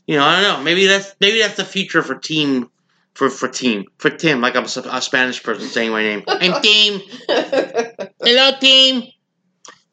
you 0.08 0.16
know, 0.16 0.24
I 0.24 0.42
don't 0.42 0.58
know. 0.58 0.64
Maybe 0.64 0.88
that's 0.88 1.14
maybe 1.20 1.40
that's 1.40 1.58
the 1.58 1.66
future 1.66 2.02
for 2.02 2.16
team 2.16 2.70
for 3.14 3.30
for 3.30 3.48
team 3.48 3.86
for 3.98 4.10
Tim. 4.10 4.42
Like 4.42 4.56
I'm 4.56 4.64
a, 4.64 4.98
a 4.98 5.02
Spanish 5.02 5.44
person 5.44 5.68
saying 5.68 5.92
my 5.92 6.04
name. 6.04 6.24
I'm 6.28 6.62
Team. 6.62 7.02
Hello, 7.28 8.52
Team. 8.60 9.04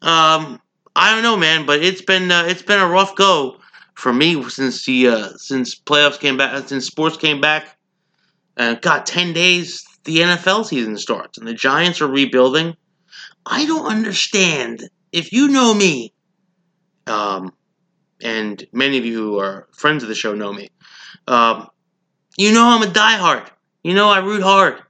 Um, 0.01 0.61
I 0.95 1.13
don't 1.13 1.23
know, 1.23 1.37
man, 1.37 1.67
but 1.67 1.83
it's 1.83 2.03
been 2.03 2.31
uh, 2.31 2.45
it's 2.47 2.63
been 2.63 2.81
a 2.81 2.89
rough 2.89 3.17
go 3.17 3.59
for 3.95 4.13
me 4.13 4.43
since 4.49 4.85
the 4.87 5.09
uh, 5.09 5.29
since 5.37 5.75
playoffs 5.79 6.19
came 6.21 6.37
back, 6.37 6.69
since 6.69 6.87
sports 6.87 7.17
came 7.17 7.41
back. 7.41 7.77
And 8.57 8.81
God, 8.81 9.07
ten 9.07 9.33
days 9.33 9.85
the 10.05 10.19
NFL 10.19 10.67
season 10.67 10.97
starts, 10.99 11.39
and 11.39 11.47
the 11.47 11.55
Giants 11.55 12.01
are 12.01 12.09
rebuilding. 12.09 12.77
I 13.47 13.67
don't 13.67 13.87
understand. 13.87 14.89
If 15.13 15.33
you 15.33 15.49
know 15.49 15.75
me, 15.75 16.13
um, 17.07 17.53
and 18.23 18.65
many 18.73 18.99
of 18.99 19.05
you 19.05 19.17
who 19.19 19.39
are 19.39 19.69
friends 19.73 20.03
of 20.03 20.09
the 20.09 20.15
show 20.15 20.35
know 20.35 20.53
me, 20.53 20.69
um, 21.29 21.69
you 22.39 22.53
know 22.53 22.67
I'm 22.67 22.83
a 22.83 22.93
diehard. 22.93 23.49
You 23.83 23.95
know 23.95 24.09
I 24.09 24.19
root 24.21 24.43
hard. 24.43 24.83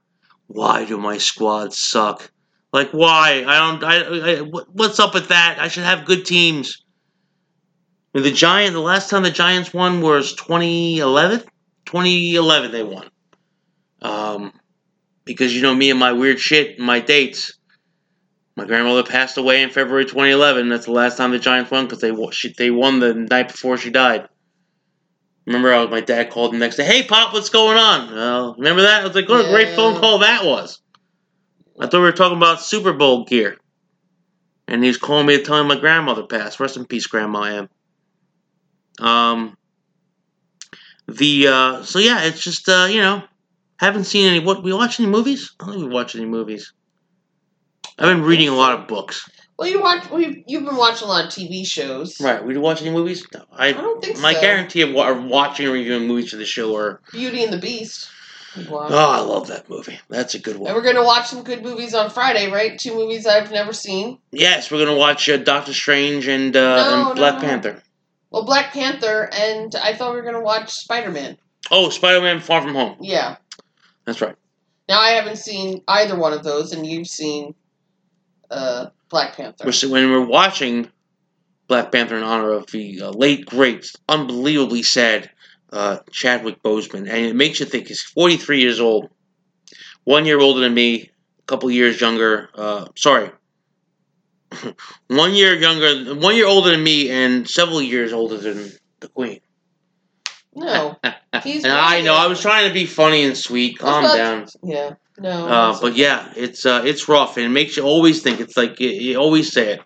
Why 0.48 0.84
do 0.84 0.98
my 0.98 1.18
squads 1.18 1.78
suck? 1.78 2.30
Like 2.72 2.90
why? 2.92 3.44
I 3.46 3.58
don't. 3.58 3.84
I, 3.84 4.38
I. 4.38 4.40
what- 4.42 4.72
What's 4.74 5.00
up 5.00 5.14
with 5.14 5.28
that? 5.28 5.58
I 5.60 5.68
should 5.68 5.84
have 5.84 6.04
good 6.06 6.24
teams. 6.26 6.81
And 8.14 8.24
the 8.24 8.30
Giants. 8.30 8.74
The 8.74 8.80
last 8.80 9.10
time 9.10 9.22
the 9.22 9.30
Giants 9.30 9.72
won 9.72 10.00
was 10.00 10.34
2011. 10.34 11.40
2011 11.86 12.72
they 12.72 12.82
won. 12.82 13.08
Um, 14.00 14.52
because 15.24 15.54
you 15.54 15.62
know 15.62 15.74
me 15.74 15.90
and 15.90 15.98
my 15.98 16.12
weird 16.12 16.38
shit 16.38 16.78
and 16.78 16.86
my 16.86 17.00
dates. 17.00 17.52
My 18.54 18.66
grandmother 18.66 19.02
passed 19.02 19.38
away 19.38 19.62
in 19.62 19.70
February 19.70 20.04
2011. 20.04 20.68
That's 20.68 20.84
the 20.84 20.92
last 20.92 21.16
time 21.16 21.30
the 21.30 21.38
Giants 21.38 21.70
won 21.70 21.86
because 21.86 22.00
they 22.00 22.12
she, 22.32 22.52
they 22.52 22.70
won 22.70 23.00
the 23.00 23.14
night 23.14 23.48
before 23.48 23.78
she 23.78 23.90
died. 23.90 24.28
Remember, 25.46 25.72
I 25.72 25.80
was, 25.80 25.90
my 25.90 26.00
dad 26.00 26.30
called 26.30 26.52
the 26.52 26.58
next 26.58 26.76
day. 26.76 26.84
Hey, 26.84 27.02
Pop, 27.02 27.32
what's 27.32 27.48
going 27.48 27.76
on? 27.76 28.16
Uh, 28.16 28.52
remember 28.52 28.82
that? 28.82 29.02
I 29.02 29.06
was 29.06 29.14
like, 29.14 29.28
what 29.28 29.44
a 29.44 29.48
great 29.48 29.74
phone 29.74 29.98
call 29.98 30.18
that 30.18 30.44
was. 30.44 30.80
I 31.80 31.86
thought 31.86 31.94
we 31.94 32.00
were 32.00 32.12
talking 32.12 32.36
about 32.36 32.60
Super 32.60 32.92
Bowl 32.92 33.24
gear. 33.24 33.56
And 34.68 34.84
he 34.84 34.88
was 34.88 34.98
calling 34.98 35.26
me 35.26 35.38
to 35.38 35.42
tell 35.42 35.60
me 35.62 35.68
my 35.68 35.80
grandmother 35.80 36.22
passed. 36.24 36.60
Rest 36.60 36.76
in 36.76 36.84
peace, 36.84 37.06
Grandma 37.06 37.40
I 37.40 37.52
am. 37.52 37.68
Um, 39.00 39.56
the 41.08 41.48
uh, 41.48 41.82
so 41.82 41.98
yeah, 41.98 42.22
it's 42.24 42.40
just 42.42 42.68
uh, 42.68 42.86
you 42.90 43.00
know, 43.00 43.22
haven't 43.76 44.04
seen 44.04 44.26
any. 44.28 44.44
What 44.44 44.62
we 44.62 44.72
watch 44.72 45.00
any 45.00 45.08
movies? 45.08 45.52
I 45.60 45.66
don't 45.66 45.74
think 45.74 45.88
we 45.88 45.94
watch 45.94 46.14
any 46.14 46.26
movies. 46.26 46.72
I've 47.98 48.08
been 48.16 48.22
reading 48.22 48.48
a 48.48 48.54
lot 48.54 48.78
of 48.78 48.86
books. 48.88 49.28
well, 49.58 49.68
you 49.68 49.80
watch. 49.80 50.08
We 50.10 50.44
you've 50.46 50.64
been 50.64 50.76
watching 50.76 51.06
a 51.08 51.10
lot 51.10 51.24
of 51.26 51.30
TV 51.30 51.66
shows. 51.66 52.20
Right? 52.20 52.44
We 52.44 52.54
do 52.54 52.60
watch 52.60 52.80
any 52.80 52.90
movies? 52.90 53.26
No, 53.34 53.44
I. 53.52 53.68
I 53.68 53.72
don't 53.72 54.02
think 54.02 54.16
my 54.20 54.32
so. 54.32 54.38
My 54.38 54.40
guarantee 54.40 54.82
of, 54.82 54.92
wa- 54.92 55.10
of 55.10 55.24
watching 55.24 55.66
or 55.66 55.72
reviewing 55.72 56.06
movies 56.06 56.30
for 56.30 56.36
the 56.36 56.44
show 56.46 56.74
are. 56.76 57.00
Beauty 57.12 57.42
and 57.44 57.52
the 57.52 57.58
Beast. 57.58 58.08
watched. 58.70 58.92
Oh, 58.92 59.10
I 59.10 59.20
love 59.20 59.48
that 59.48 59.68
movie. 59.68 59.98
That's 60.08 60.34
a 60.34 60.38
good 60.38 60.54
And 60.56 60.64
one. 60.64 60.74
we're 60.74 60.82
gonna 60.82 61.04
watch 61.04 61.26
some 61.28 61.42
good 61.42 61.62
movies 61.62 61.94
on 61.94 62.08
Friday, 62.10 62.50
right? 62.50 62.78
Two 62.78 62.94
movies 62.94 63.26
I've 63.26 63.50
never 63.50 63.72
seen. 63.72 64.18
Yes, 64.30 64.70
we're 64.70 64.84
gonna 64.84 64.96
watch 64.98 65.28
uh, 65.28 65.36
Doctor 65.36 65.74
Strange 65.74 66.28
and 66.28 66.56
uh, 66.56 66.76
No, 67.02 67.06
and 67.08 67.16
Black 67.16 67.34
no, 67.34 67.40
no. 67.40 67.46
Panther. 67.48 67.82
Well, 68.32 68.44
Black 68.44 68.72
Panther, 68.72 69.28
and 69.32 69.74
I 69.76 69.94
thought 69.94 70.14
we 70.14 70.20
were 70.20 70.24
gonna 70.24 70.40
watch 70.40 70.72
Spider 70.72 71.10
Man. 71.10 71.36
Oh, 71.70 71.90
Spider-Man: 71.90 72.40
Far 72.40 72.62
From 72.62 72.74
Home. 72.74 72.96
Yeah. 73.00 73.36
That's 74.04 74.20
right. 74.20 74.36
Now 74.88 75.00
I 75.00 75.10
haven't 75.10 75.36
seen 75.36 75.82
either 75.86 76.18
one 76.18 76.32
of 76.32 76.42
those, 76.42 76.72
and 76.72 76.86
you've 76.86 77.06
seen 77.06 77.54
uh, 78.50 78.86
Black 79.08 79.36
Panther. 79.36 79.64
We're, 79.64 79.90
when 79.90 80.10
we're 80.10 80.26
watching 80.26 80.90
Black 81.68 81.92
Panther 81.92 82.16
in 82.16 82.24
honor 82.24 82.52
of 82.52 82.66
the 82.70 83.02
uh, 83.02 83.10
late, 83.10 83.46
great, 83.46 83.92
unbelievably 84.08 84.82
sad 84.82 85.30
uh, 85.72 85.98
Chadwick 86.10 86.62
Boseman, 86.62 87.08
and 87.08 87.26
it 87.26 87.36
makes 87.36 87.60
you 87.60 87.66
think 87.66 87.88
he's 87.88 88.02
43 88.02 88.60
years 88.60 88.80
old, 88.80 89.08
one 90.04 90.26
year 90.26 90.40
older 90.40 90.60
than 90.60 90.74
me, 90.74 91.10
a 91.38 91.42
couple 91.46 91.70
years 91.70 92.00
younger. 92.00 92.50
Uh, 92.54 92.86
sorry, 92.96 93.30
one 95.08 95.34
year 95.34 95.54
younger, 95.54 96.14
one 96.14 96.36
year 96.36 96.46
older 96.46 96.70
than 96.70 96.82
me, 96.82 97.10
and 97.10 97.48
several 97.48 97.82
years 97.82 98.12
older 98.12 98.36
than 98.36 98.70
the 99.00 99.08
Queen. 99.08 99.40
No, 100.54 100.98
he's. 101.42 101.64
and 101.64 101.72
I 101.72 102.02
know 102.02 102.14
I 102.14 102.26
was 102.26 102.40
trying 102.40 102.68
to 102.68 102.74
be 102.74 102.86
funny 102.86 103.24
and 103.24 103.36
sweet. 103.36 103.78
Calm 103.78 104.02
not- 104.02 104.16
down. 104.16 104.46
Yeah. 104.62 104.94
No. 105.18 105.46
Uh, 105.46 105.80
but 105.80 105.94
yeah, 105.94 106.32
it's 106.36 106.64
uh, 106.66 106.82
it's 106.84 107.08
rough, 107.08 107.36
and 107.36 107.46
it 107.46 107.50
makes 107.50 107.76
you 107.76 107.84
always 107.84 108.22
think. 108.22 108.40
It's 108.40 108.56
like 108.56 108.80
you, 108.80 108.88
you 108.88 109.18
always 109.18 109.52
say 109.52 109.74
it. 109.74 109.80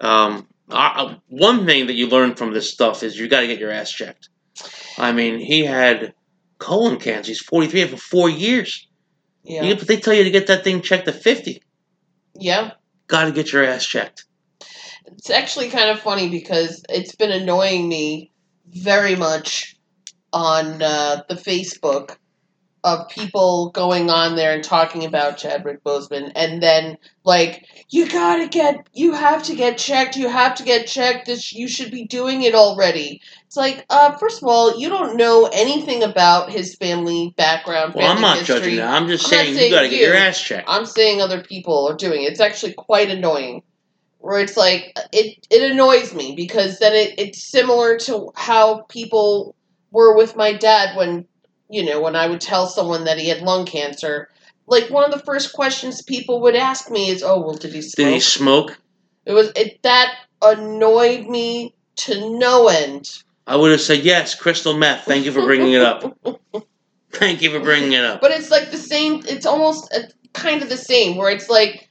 Um, 0.00 0.46
I, 0.70 1.16
one 1.28 1.66
thing 1.66 1.86
that 1.86 1.94
you 1.94 2.08
learn 2.08 2.34
from 2.34 2.52
this 2.52 2.70
stuff 2.70 3.02
is 3.02 3.18
you 3.18 3.28
got 3.28 3.40
to 3.40 3.46
get 3.46 3.58
your 3.58 3.70
ass 3.70 3.90
checked. 3.90 4.28
I 4.98 5.12
mean, 5.12 5.38
he 5.38 5.64
had 5.64 6.14
colon 6.58 6.98
cancer. 6.98 7.30
He's 7.30 7.40
forty 7.40 7.66
three 7.66 7.86
for 7.86 7.96
four 7.96 8.28
years. 8.28 8.86
Yeah. 9.42 9.64
You, 9.64 9.74
they 9.74 9.96
tell 9.96 10.14
you 10.14 10.24
to 10.24 10.30
get 10.30 10.46
that 10.46 10.64
thing 10.64 10.82
checked 10.82 11.08
at 11.08 11.22
fifty. 11.22 11.62
Yeah. 12.34 12.72
Got 13.12 13.26
to 13.26 13.32
get 13.32 13.52
your 13.52 13.62
ass 13.62 13.84
checked. 13.84 14.24
It's 15.04 15.28
actually 15.28 15.68
kind 15.68 15.90
of 15.90 16.00
funny 16.00 16.30
because 16.30 16.82
it's 16.88 17.14
been 17.14 17.30
annoying 17.30 17.86
me 17.86 18.32
very 18.68 19.16
much 19.16 19.76
on 20.32 20.80
uh, 20.80 21.22
the 21.28 21.34
Facebook 21.34 22.16
of 22.84 23.08
people 23.08 23.70
going 23.70 24.10
on 24.10 24.34
there 24.34 24.52
and 24.52 24.64
talking 24.64 25.04
about 25.04 25.38
Chadwick 25.38 25.84
Boseman, 25.84 26.32
and 26.34 26.62
then 26.62 26.98
like 27.24 27.64
you 27.90 28.08
gotta 28.08 28.48
get, 28.48 28.88
you 28.92 29.12
have 29.12 29.44
to 29.44 29.54
get 29.54 29.78
checked, 29.78 30.16
you 30.16 30.28
have 30.28 30.56
to 30.56 30.64
get 30.64 30.86
checked. 30.86 31.26
This 31.26 31.52
you 31.52 31.68
should 31.68 31.90
be 31.90 32.06
doing 32.06 32.42
it 32.42 32.54
already. 32.54 33.20
It's 33.46 33.56
like, 33.56 33.84
uh, 33.90 34.16
first 34.16 34.42
of 34.42 34.48
all, 34.48 34.80
you 34.80 34.88
don't 34.88 35.16
know 35.16 35.48
anything 35.52 36.02
about 36.02 36.50
his 36.50 36.74
family 36.74 37.34
background. 37.36 37.94
Well, 37.94 38.06
I'm 38.06 38.16
family 38.16 38.22
not 38.22 38.38
history. 38.38 38.54
judging 38.56 38.76
that. 38.76 38.88
I'm 38.88 39.08
just 39.08 39.32
I'm 39.32 39.38
not 39.38 39.54
saying, 39.54 39.70
you 39.70 39.76
got 39.76 39.82
to 39.82 39.88
get 39.88 40.00
your 40.00 40.14
ass 40.14 40.40
checked. 40.40 40.68
I'm 40.68 40.86
saying 40.86 41.20
other 41.20 41.42
people 41.42 41.86
are 41.88 41.96
doing 41.96 42.22
it. 42.22 42.32
It's 42.32 42.40
actually 42.40 42.72
quite 42.72 43.10
annoying. 43.10 43.62
Where 44.18 44.40
it's 44.40 44.56
like 44.56 44.96
it 45.12 45.46
it 45.50 45.70
annoys 45.72 46.14
me 46.14 46.34
because 46.36 46.78
then 46.78 46.94
it, 46.94 47.14
it's 47.18 47.42
similar 47.42 47.98
to 47.98 48.30
how 48.36 48.82
people 48.82 49.56
were 49.90 50.16
with 50.16 50.36
my 50.36 50.52
dad 50.52 50.96
when 50.96 51.26
you 51.72 51.84
know 51.84 52.00
when 52.00 52.14
I 52.14 52.28
would 52.28 52.40
tell 52.40 52.66
someone 52.66 53.04
that 53.04 53.18
he 53.18 53.28
had 53.28 53.40
lung 53.40 53.64
cancer. 53.64 54.28
Like 54.66 54.90
one 54.90 55.04
of 55.04 55.10
the 55.10 55.24
first 55.24 55.52
questions 55.54 56.02
people 56.02 56.40
would 56.42 56.54
ask 56.54 56.90
me 56.90 57.08
is, 57.08 57.22
"Oh, 57.22 57.40
well, 57.40 57.56
did 57.56 57.72
he 57.72 57.82
smoke?" 57.82 57.96
Did 57.96 58.14
he 58.14 58.20
smoke? 58.20 58.78
It 59.24 59.32
was 59.32 59.50
it 59.56 59.82
that 59.82 60.14
annoyed 60.42 61.26
me 61.26 61.74
to 61.96 62.38
no 62.38 62.68
end. 62.68 63.08
I 63.46 63.56
would 63.56 63.72
have 63.72 63.80
said 63.80 64.00
yes, 64.00 64.34
crystal 64.34 64.76
meth. 64.76 65.04
Thank 65.04 65.24
you 65.24 65.32
for 65.32 65.42
bringing 65.42 65.72
it 65.72 65.82
up. 65.82 66.16
Thank 67.12 67.42
you 67.42 67.50
for 67.50 67.60
bringing 67.60 67.92
it 67.92 68.04
up. 68.04 68.20
But 68.20 68.30
it's 68.30 68.50
like 68.50 68.70
the 68.70 68.76
same. 68.76 69.22
It's 69.26 69.46
almost 69.46 69.92
uh, 69.94 70.02
kind 70.32 70.62
of 70.62 70.68
the 70.68 70.76
same. 70.76 71.16
Where 71.16 71.30
it's 71.30 71.48
like, 71.48 71.88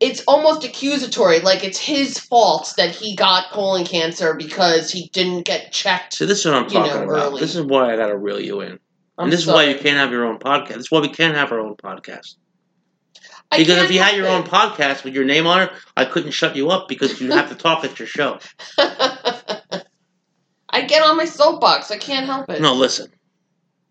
it's 0.00 0.22
almost 0.26 0.64
accusatory. 0.64 1.40
Like 1.40 1.64
it's 1.64 1.78
his 1.78 2.18
fault 2.18 2.74
that 2.76 2.94
he 2.94 3.14
got 3.14 3.50
colon 3.50 3.84
cancer 3.84 4.34
because 4.34 4.90
he 4.90 5.08
didn't 5.12 5.44
get 5.44 5.72
checked. 5.72 6.14
So 6.14 6.26
this 6.26 6.40
is 6.40 6.46
what 6.46 6.54
I'm 6.54 6.68
talking 6.68 6.92
know, 6.92 7.04
about. 7.04 7.26
early. 7.26 7.40
This 7.40 7.54
is 7.54 7.62
why 7.62 7.92
I 7.92 7.96
got 7.96 8.08
to 8.08 8.16
reel 8.16 8.40
you 8.40 8.60
in. 8.60 8.78
I'm 9.18 9.24
and 9.24 9.32
this 9.32 9.40
is 9.40 9.46
why 9.46 9.64
you 9.64 9.76
can't 9.76 9.96
have 9.96 10.12
your 10.12 10.24
own 10.24 10.38
podcast. 10.38 10.68
This 10.68 10.86
is 10.86 10.90
why 10.90 11.00
we 11.00 11.08
can't 11.08 11.34
have 11.34 11.50
our 11.50 11.58
own 11.58 11.74
podcast. 11.74 12.36
I 13.50 13.58
Because 13.58 13.82
if 13.82 13.90
you 13.90 14.00
had 14.00 14.16
your 14.16 14.28
own 14.28 14.44
podcast 14.44 15.04
with 15.04 15.14
your 15.14 15.24
name 15.24 15.46
on 15.46 15.62
it, 15.62 15.70
I 15.96 16.04
couldn't 16.04 16.32
shut 16.32 16.54
you 16.54 16.70
up 16.70 16.86
because 16.86 17.20
you 17.20 17.32
have 17.32 17.48
to 17.48 17.54
talk 17.54 17.84
at 17.84 17.98
your 17.98 18.06
show. 18.06 18.38
I 18.78 19.82
get 20.86 21.02
on 21.02 21.16
my 21.16 21.24
soapbox. 21.24 21.90
I 21.90 21.96
can't 21.96 22.26
help 22.26 22.48
it. 22.50 22.60
No, 22.60 22.74
listen. 22.74 23.10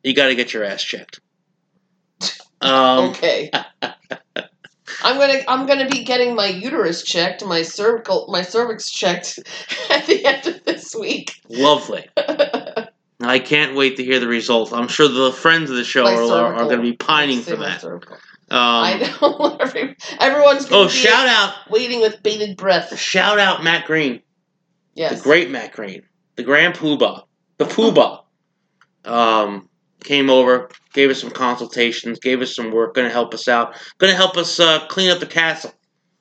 You 0.04 0.14
got 0.14 0.28
to 0.28 0.36
get 0.36 0.54
your 0.54 0.64
ass 0.64 0.84
checked. 0.84 1.20
Um, 2.62 3.10
okay. 3.10 3.52
I'm 5.04 5.18
gonna 5.18 5.42
I'm 5.48 5.68
gonna 5.68 5.88
be 5.88 6.04
getting 6.04 6.36
my 6.36 6.48
uterus 6.48 7.04
checked, 7.04 7.46
my 7.46 7.62
cervical 7.62 8.28
my 8.30 8.42
cervix 8.42 8.90
checked 8.90 9.40
at 9.90 10.06
the 10.08 10.26
end 10.26 10.48
of 10.48 10.64
this 10.66 10.96
week. 10.96 11.34
Lovely. 11.50 12.08
I 13.20 13.39
can't 13.39 13.76
wait 13.76 13.97
to 13.97 14.03
hear 14.03 14.20
the 14.20 14.28
results. 14.28 14.72
I'm 14.72 14.88
sure 14.88 15.07
the 15.07 15.32
friends 15.32 15.70
of 15.70 15.76
the 15.76 15.84
show 15.84 16.03
My 16.03 16.13
are, 16.15 16.53
are, 16.53 16.63
going 16.65 16.78
to 16.78 16.84
be 16.84 16.93
pining 16.93 17.41
for 17.41 17.55
that. 17.55 17.82
cervical. 17.82 18.15
Um, 18.15 18.20
I 18.51 19.18
know. 19.22 19.57
Everyone's 20.20 20.68
oh, 20.72 20.86
be 20.86 20.91
shout 20.91 21.28
out, 21.28 21.53
waiting 21.70 21.99
with 21.99 22.22
bated 22.24 22.57
breath. 22.57 22.97
shout 22.97 23.39
out 23.39 23.63
Matt 23.63 23.86
Green, 23.86 24.22
Yes. 24.93 25.18
the 25.18 25.24
great 25.24 25.49
Matt 25.49 25.74
Green, 25.74 26.03
the 26.36 26.43
Grand 26.43 26.76
Poobah, 26.76 27.24
the 27.57 27.65
Poobah. 27.65 28.22
um, 29.05 29.68
came 30.03 30.30
over, 30.30 30.70
gave 30.93 31.09
us 31.09 31.20
some 31.20 31.32
consultations, 31.32 32.20
gave 32.20 32.41
us 32.41 32.55
some 32.55 32.72
work, 32.72 32.93
going 32.93 33.07
to 33.07 33.11
help 33.13 33.34
us 33.34 33.47
out, 33.47 33.76
going 33.97 34.11
to 34.11 34.18
help 34.18 34.38
us 34.38 34.59
uh, 34.59 34.86
clean 34.88 35.09
up 35.09 35.20
the 35.20 35.26
castle 35.26 35.74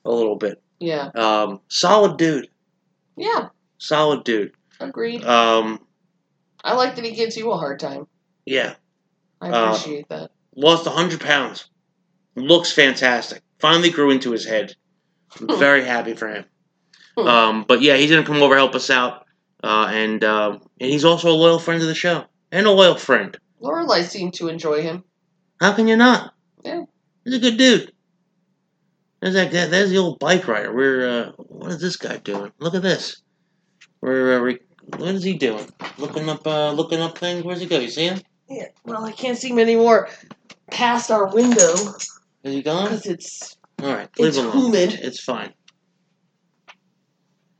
a 0.03 0.11
little 0.11 0.35
bit. 0.35 0.61
Yeah. 0.79 1.09
Um, 1.15 1.61
solid 1.69 2.17
dude, 2.17 2.47
Yeah. 3.15 3.49
solid 3.77 4.23
dude. 4.23 4.51
Agreed. 4.79 5.23
Um, 5.23 5.79
I 6.63 6.73
like 6.73 6.95
that 6.95 7.05
he 7.05 7.11
gives 7.11 7.37
you 7.37 7.51
a 7.51 7.57
hard 7.57 7.79
time. 7.79 8.07
yeah, 8.45 8.75
I 9.41 9.49
Uh, 9.49 9.65
appreciate 9.71 10.09
that. 10.09 10.31
lost 10.55 10.85
100 10.85 11.19
pounds. 11.21 11.69
Looks 12.35 12.71
fantastic. 12.71 13.41
Finally 13.59 13.89
grew 13.91 14.11
into 14.11 14.31
his 14.31 14.45
head. 14.45 14.75
I'm 15.39 15.47
very 15.59 15.83
happy 15.83 16.13
for 16.13 16.27
him. 16.29 16.45
Hmm. 17.17 17.27
Um, 17.27 17.65
but 17.67 17.81
yeah, 17.81 17.95
he's 17.97 18.09
gonna 18.11 18.25
come 18.25 18.41
over 18.41 18.55
help 18.55 18.75
us 18.75 18.89
out, 18.89 19.25
uh, 19.63 19.87
and 19.91 20.23
um, 20.23 20.61
and 20.79 20.89
he's 20.91 21.05
also 21.05 21.31
a 21.31 21.33
loyal 21.33 21.59
friend 21.59 21.81
of 21.81 21.87
the 21.87 21.95
show 21.95 22.25
and 22.51 22.65
a 22.67 22.71
loyal 22.71 22.95
friend. 22.95 23.35
Lorelai 23.61 24.03
seemed 24.03 24.35
to 24.35 24.49
enjoy 24.49 24.81
him. 24.83 25.03
How 25.59 25.73
can 25.73 25.87
you 25.87 25.95
not? 25.97 26.33
Yeah. 26.63 26.83
he's 27.25 27.33
a 27.35 27.39
good 27.39 27.57
dude. 27.57 27.91
There's 29.19 29.33
that 29.33 29.51
guy. 29.51 29.65
There's 29.65 29.89
the 29.89 29.97
old 29.97 30.19
bike 30.19 30.47
rider. 30.47 30.71
We're 30.71 31.09
uh, 31.09 31.31
what 31.37 31.71
is 31.71 31.81
this 31.81 31.97
guy 31.97 32.17
doing? 32.17 32.51
Look 32.59 32.75
at 32.75 32.83
this. 32.83 33.21
We're 33.99 34.37
uh, 34.37 34.39
re- 34.41 34.59
what 34.97 35.09
is 35.15 35.23
he 35.23 35.33
doing? 35.33 35.67
Looking 35.97 36.29
up, 36.29 36.45
uh, 36.47 36.71
looking 36.71 37.01
up 37.01 37.17
things. 37.17 37.43
Where's 37.43 37.59
he 37.59 37.65
go? 37.65 37.79
You 37.79 37.89
see 37.89 38.05
him? 38.05 38.21
Yeah. 38.49 38.67
Well, 38.85 39.03
I 39.05 39.11
can't 39.11 39.37
see 39.37 39.49
him 39.49 39.59
anymore 39.59 40.09
past 40.71 41.11
our 41.11 41.33
window 41.33 41.73
Is 42.43 42.53
he 42.53 42.61
gone? 42.61 42.85
because 42.85 43.05
it's 43.05 43.57
All 43.81 43.89
right, 43.93 44.09
leave 44.17 44.29
it's 44.29 44.37
him 44.37 44.45
alone. 44.45 44.57
humid. 44.73 44.93
It's 45.01 45.19
fine. 45.21 45.53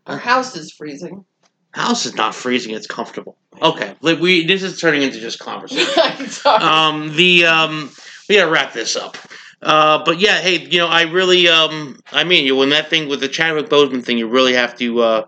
Our 0.06 0.18
house 0.18 0.56
is 0.56 0.72
freezing. 0.72 1.26
House 1.72 2.06
is 2.06 2.16
not 2.16 2.34
freezing. 2.34 2.74
It's 2.74 2.88
comfortable. 2.88 3.38
Okay, 3.62 3.96
we 4.02 4.46
this 4.46 4.64
is 4.64 4.80
turning 4.80 5.02
into 5.02 5.20
just 5.20 5.40
conversation. 5.40 5.92
I'm 5.98 6.28
sorry. 6.28 6.64
um, 6.64 7.16
the 7.16 7.46
um, 7.46 7.92
we 8.30 8.36
gotta 8.36 8.50
wrap 8.52 8.74
this 8.74 8.96
up. 8.96 9.18
Uh, 9.62 10.04
but 10.06 10.20
yeah, 10.20 10.40
hey, 10.40 10.60
you 10.60 10.78
know, 10.78 10.88
I 10.88 11.04
really, 11.04 11.48
um, 11.48 12.00
I 12.12 12.24
mean, 12.24 12.46
you 12.46 12.56
when 12.56 12.70
that 12.70 12.90
thing 12.90 13.10
with 13.10 13.20
the 13.20 13.28
Chadwick 13.28 13.68
Boseman 13.70 14.04
thing, 14.06 14.18
you 14.20 14.28
really 14.28 14.54
have 14.54 14.78
to, 14.78 15.00
uh, 15.02 15.26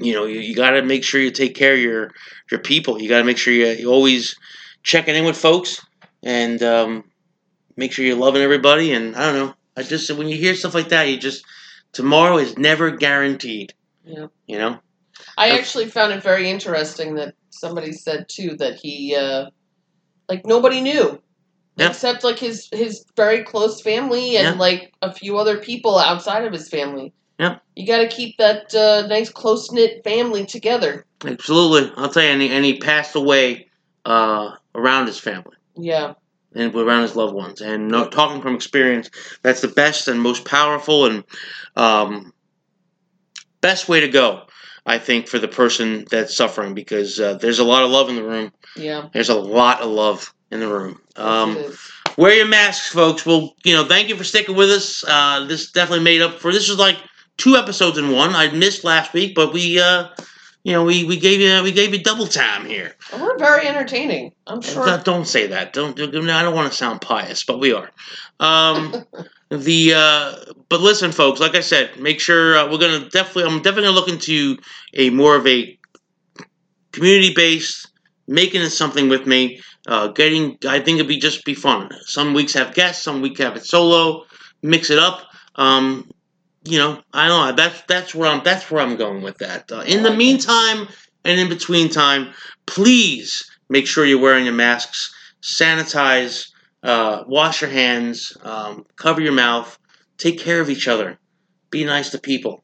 you 0.00 0.14
know, 0.14 0.24
you, 0.26 0.40
you 0.40 0.54
got 0.54 0.70
to 0.70 0.82
make 0.82 1.04
sure 1.04 1.20
you 1.20 1.30
take 1.30 1.54
care 1.54 1.74
of 1.74 1.80
your 1.80 2.10
your 2.50 2.60
people. 2.60 3.00
You 3.00 3.08
got 3.08 3.18
to 3.18 3.24
make 3.24 3.38
sure 3.38 3.52
you 3.52 3.66
you 3.68 3.90
always 3.90 4.36
checking 4.82 5.14
in 5.14 5.24
with 5.24 5.36
folks 5.36 5.84
and 6.22 6.62
um, 6.62 7.04
make 7.76 7.92
sure 7.92 8.04
you're 8.04 8.16
loving 8.16 8.42
everybody. 8.42 8.92
And 8.92 9.14
I 9.16 9.26
don't 9.32 9.46
know, 9.46 9.54
I 9.76 9.82
just 9.82 10.10
when 10.12 10.28
you 10.28 10.36
hear 10.36 10.54
stuff 10.54 10.74
like 10.74 10.88
that, 10.90 11.08
you 11.08 11.18
just 11.18 11.44
tomorrow 11.92 12.38
is 12.38 12.56
never 12.58 12.90
guaranteed. 12.90 13.74
Yeah. 14.04 14.26
You 14.46 14.58
know. 14.58 14.78
I 15.36 15.50
actually 15.58 15.86
found 15.86 16.12
it 16.12 16.22
very 16.22 16.48
interesting 16.48 17.14
that 17.16 17.34
somebody 17.50 17.92
said 17.92 18.26
too 18.28 18.56
that 18.58 18.76
he, 18.76 19.16
uh, 19.16 19.46
like 20.28 20.46
nobody 20.46 20.80
knew, 20.80 21.20
Yeah. 21.76 21.88
except 21.88 22.22
like 22.24 22.38
his 22.38 22.68
his 22.72 23.04
very 23.16 23.42
close 23.42 23.80
family 23.80 24.36
and 24.36 24.54
Yeah. 24.54 24.60
like 24.60 24.92
a 25.02 25.12
few 25.12 25.38
other 25.38 25.58
people 25.58 25.98
outside 25.98 26.44
of 26.44 26.52
his 26.52 26.68
family. 26.68 27.12
Yeah. 27.38 27.58
You 27.76 27.86
got 27.86 27.98
to 27.98 28.08
keep 28.08 28.36
that 28.38 28.74
uh, 28.74 29.06
nice 29.06 29.30
close 29.30 29.70
knit 29.70 30.02
family 30.02 30.44
together. 30.44 31.06
Absolutely, 31.24 31.92
I'll 31.96 32.08
tell 32.10 32.22
you, 32.22 32.30
and 32.30 32.42
he, 32.42 32.50
and 32.50 32.64
he 32.64 32.78
passed 32.78 33.14
away 33.14 33.68
uh, 34.04 34.56
around 34.74 35.06
his 35.06 35.18
family. 35.18 35.56
Yeah. 35.76 36.14
and 36.54 36.74
around 36.74 37.02
his 37.02 37.14
loved 37.14 37.34
ones. 37.34 37.60
And 37.60 37.88
no, 37.88 38.08
talking 38.08 38.42
from 38.42 38.56
experience, 38.56 39.10
that's 39.42 39.60
the 39.60 39.68
best 39.68 40.08
and 40.08 40.20
most 40.20 40.44
powerful 40.44 41.06
and 41.06 41.24
um, 41.76 42.32
best 43.60 43.88
way 43.88 44.00
to 44.00 44.08
go, 44.08 44.42
I 44.84 44.98
think, 44.98 45.28
for 45.28 45.38
the 45.38 45.46
person 45.48 46.04
that's 46.10 46.36
suffering 46.36 46.74
because 46.74 47.20
uh, 47.20 47.34
there's 47.34 47.60
a 47.60 47.64
lot 47.64 47.84
of 47.84 47.90
love 47.90 48.08
in 48.08 48.16
the 48.16 48.24
room. 48.24 48.52
Yeah. 48.76 49.08
There's 49.12 49.28
a 49.28 49.38
lot 49.38 49.80
of 49.80 49.90
love 49.90 50.34
in 50.50 50.58
the 50.60 50.68
room. 50.68 51.00
Um, 51.14 51.56
wear 52.16 52.34
your 52.34 52.48
masks, 52.48 52.92
folks. 52.92 53.24
Well, 53.24 53.54
you 53.64 53.74
know, 53.74 53.84
thank 53.84 54.08
you 54.08 54.16
for 54.16 54.24
sticking 54.24 54.56
with 54.56 54.70
us. 54.70 55.04
Uh, 55.06 55.44
this 55.46 55.70
definitely 55.70 56.04
made 56.04 56.22
up 56.22 56.40
for. 56.40 56.52
This 56.52 56.68
is 56.68 56.78
like 56.78 56.96
two 57.38 57.56
episodes 57.56 57.96
in 57.98 58.10
one. 58.12 58.34
I 58.34 58.50
missed 58.50 58.84
last 58.84 59.12
week, 59.14 59.34
but 59.34 59.52
we. 59.52 59.80
Uh, 59.80 60.08
you 60.64 60.72
know, 60.74 60.84
we, 60.84 61.04
we 61.04 61.16
gave 61.16 61.40
you 61.40 61.62
we 61.62 61.72
gave 61.72 61.94
you 61.94 62.02
double 62.02 62.26
time 62.26 62.66
here. 62.66 62.94
We're 63.18 63.38
very 63.38 63.66
entertaining. 63.66 64.32
I'm 64.46 64.60
sure. 64.60 64.84
Don't- 64.84 65.04
Don't 65.04 65.24
say 65.26 65.46
that. 65.46 65.72
Don't. 65.72 65.98
I 65.98 66.42
don't 66.42 66.54
want 66.54 66.70
to 66.70 66.76
sound 66.76 67.00
pious, 67.00 67.44
but 67.44 67.58
we 67.58 67.72
are. 67.72 67.90
Um, 68.38 68.92
the 69.50 69.94
uh, 69.96 70.52
but 70.68 70.80
listen, 70.80 71.10
folks. 71.12 71.40
Like 71.40 71.54
I 71.54 71.60
said, 71.60 71.98
make 71.98 72.20
sure 72.20 72.58
uh, 72.58 72.70
we're 72.70 72.78
gonna 72.78 73.08
definitely. 73.08 73.44
I'm 73.44 73.62
definitely 73.62 73.84
gonna 73.84 73.96
look 73.96 74.08
into 74.08 74.58
a 74.94 75.08
more 75.10 75.36
of 75.36 75.46
a 75.46 75.78
community 76.92 77.32
based, 77.34 77.88
making 78.26 78.60
it 78.60 78.70
something 78.70 79.08
with 79.08 79.26
me. 79.26 79.62
Uh, 79.86 80.08
getting. 80.08 80.58
I 80.68 80.80
think 80.80 80.96
it'd 80.96 81.08
be 81.08 81.18
just 81.18 81.44
be 81.46 81.54
fun. 81.54 81.88
Some 82.02 82.34
weeks 82.34 82.52
have 82.54 82.74
guests. 82.74 83.02
Some 83.04 83.22
week 83.22 83.38
have 83.38 83.56
it 83.56 83.64
solo. 83.64 84.24
Mix 84.62 84.90
it 84.90 84.98
up. 84.98 85.22
Um, 85.54 86.10
you 86.64 86.78
know, 86.78 87.02
I 87.12 87.28
don't 87.28 87.46
know. 87.46 87.52
That's 87.62 87.82
that's 87.82 88.14
where 88.14 88.28
I'm. 88.28 88.42
That's 88.44 88.70
where 88.70 88.82
I'm 88.82 88.96
going 88.96 89.22
with 89.22 89.38
that. 89.38 89.70
Uh, 89.70 89.80
in 89.80 90.02
the 90.02 90.14
meantime, 90.14 90.88
and 91.24 91.40
in 91.40 91.48
between 91.48 91.88
time, 91.88 92.32
please 92.66 93.50
make 93.68 93.86
sure 93.86 94.04
you're 94.04 94.20
wearing 94.20 94.44
your 94.44 94.54
masks, 94.54 95.14
sanitize, 95.42 96.50
uh, 96.82 97.24
wash 97.26 97.60
your 97.60 97.70
hands, 97.70 98.36
um, 98.42 98.84
cover 98.96 99.20
your 99.20 99.32
mouth, 99.32 99.78
take 100.16 100.38
care 100.38 100.60
of 100.60 100.70
each 100.70 100.88
other, 100.88 101.18
be 101.70 101.84
nice 101.84 102.10
to 102.10 102.18
people. 102.18 102.62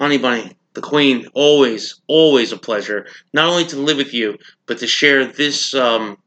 Honey 0.00 0.18
Bunny, 0.18 0.56
the 0.74 0.82
Queen, 0.82 1.26
always, 1.32 2.00
always 2.06 2.52
a 2.52 2.58
pleasure. 2.58 3.06
Not 3.32 3.48
only 3.48 3.64
to 3.66 3.76
live 3.76 3.96
with 3.96 4.12
you, 4.12 4.36
but 4.66 4.78
to 4.78 4.86
share 4.86 5.26
this 5.26 5.74
um, 5.74 6.18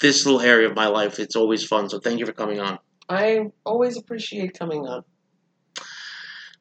this 0.00 0.24
little 0.24 0.40
area 0.40 0.68
of 0.68 0.74
my 0.74 0.86
life. 0.86 1.18
It's 1.18 1.36
always 1.36 1.64
fun. 1.64 1.88
So 1.88 1.98
thank 1.98 2.18
you 2.18 2.26
for 2.26 2.32
coming 2.32 2.60
on. 2.60 2.78
I 3.08 3.46
always 3.64 3.96
appreciate 3.96 4.58
coming 4.58 4.86
on. 4.86 5.04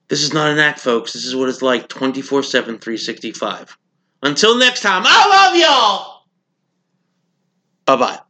This 0.09 0.23
is 0.23 0.33
not 0.33 0.51
an 0.51 0.59
act, 0.59 0.79
folks. 0.79 1.13
This 1.13 1.25
is 1.25 1.35
what 1.35 1.49
it's 1.49 1.61
like 1.61 1.89
24 1.89 2.43
7, 2.43 2.79
365. 2.79 3.77
Until 4.23 4.57
next 4.57 4.81
time, 4.81 5.03
I 5.05 5.27
love 5.29 5.55
y'all! 5.55 6.23
Bye 7.85 7.95
bye. 7.95 8.26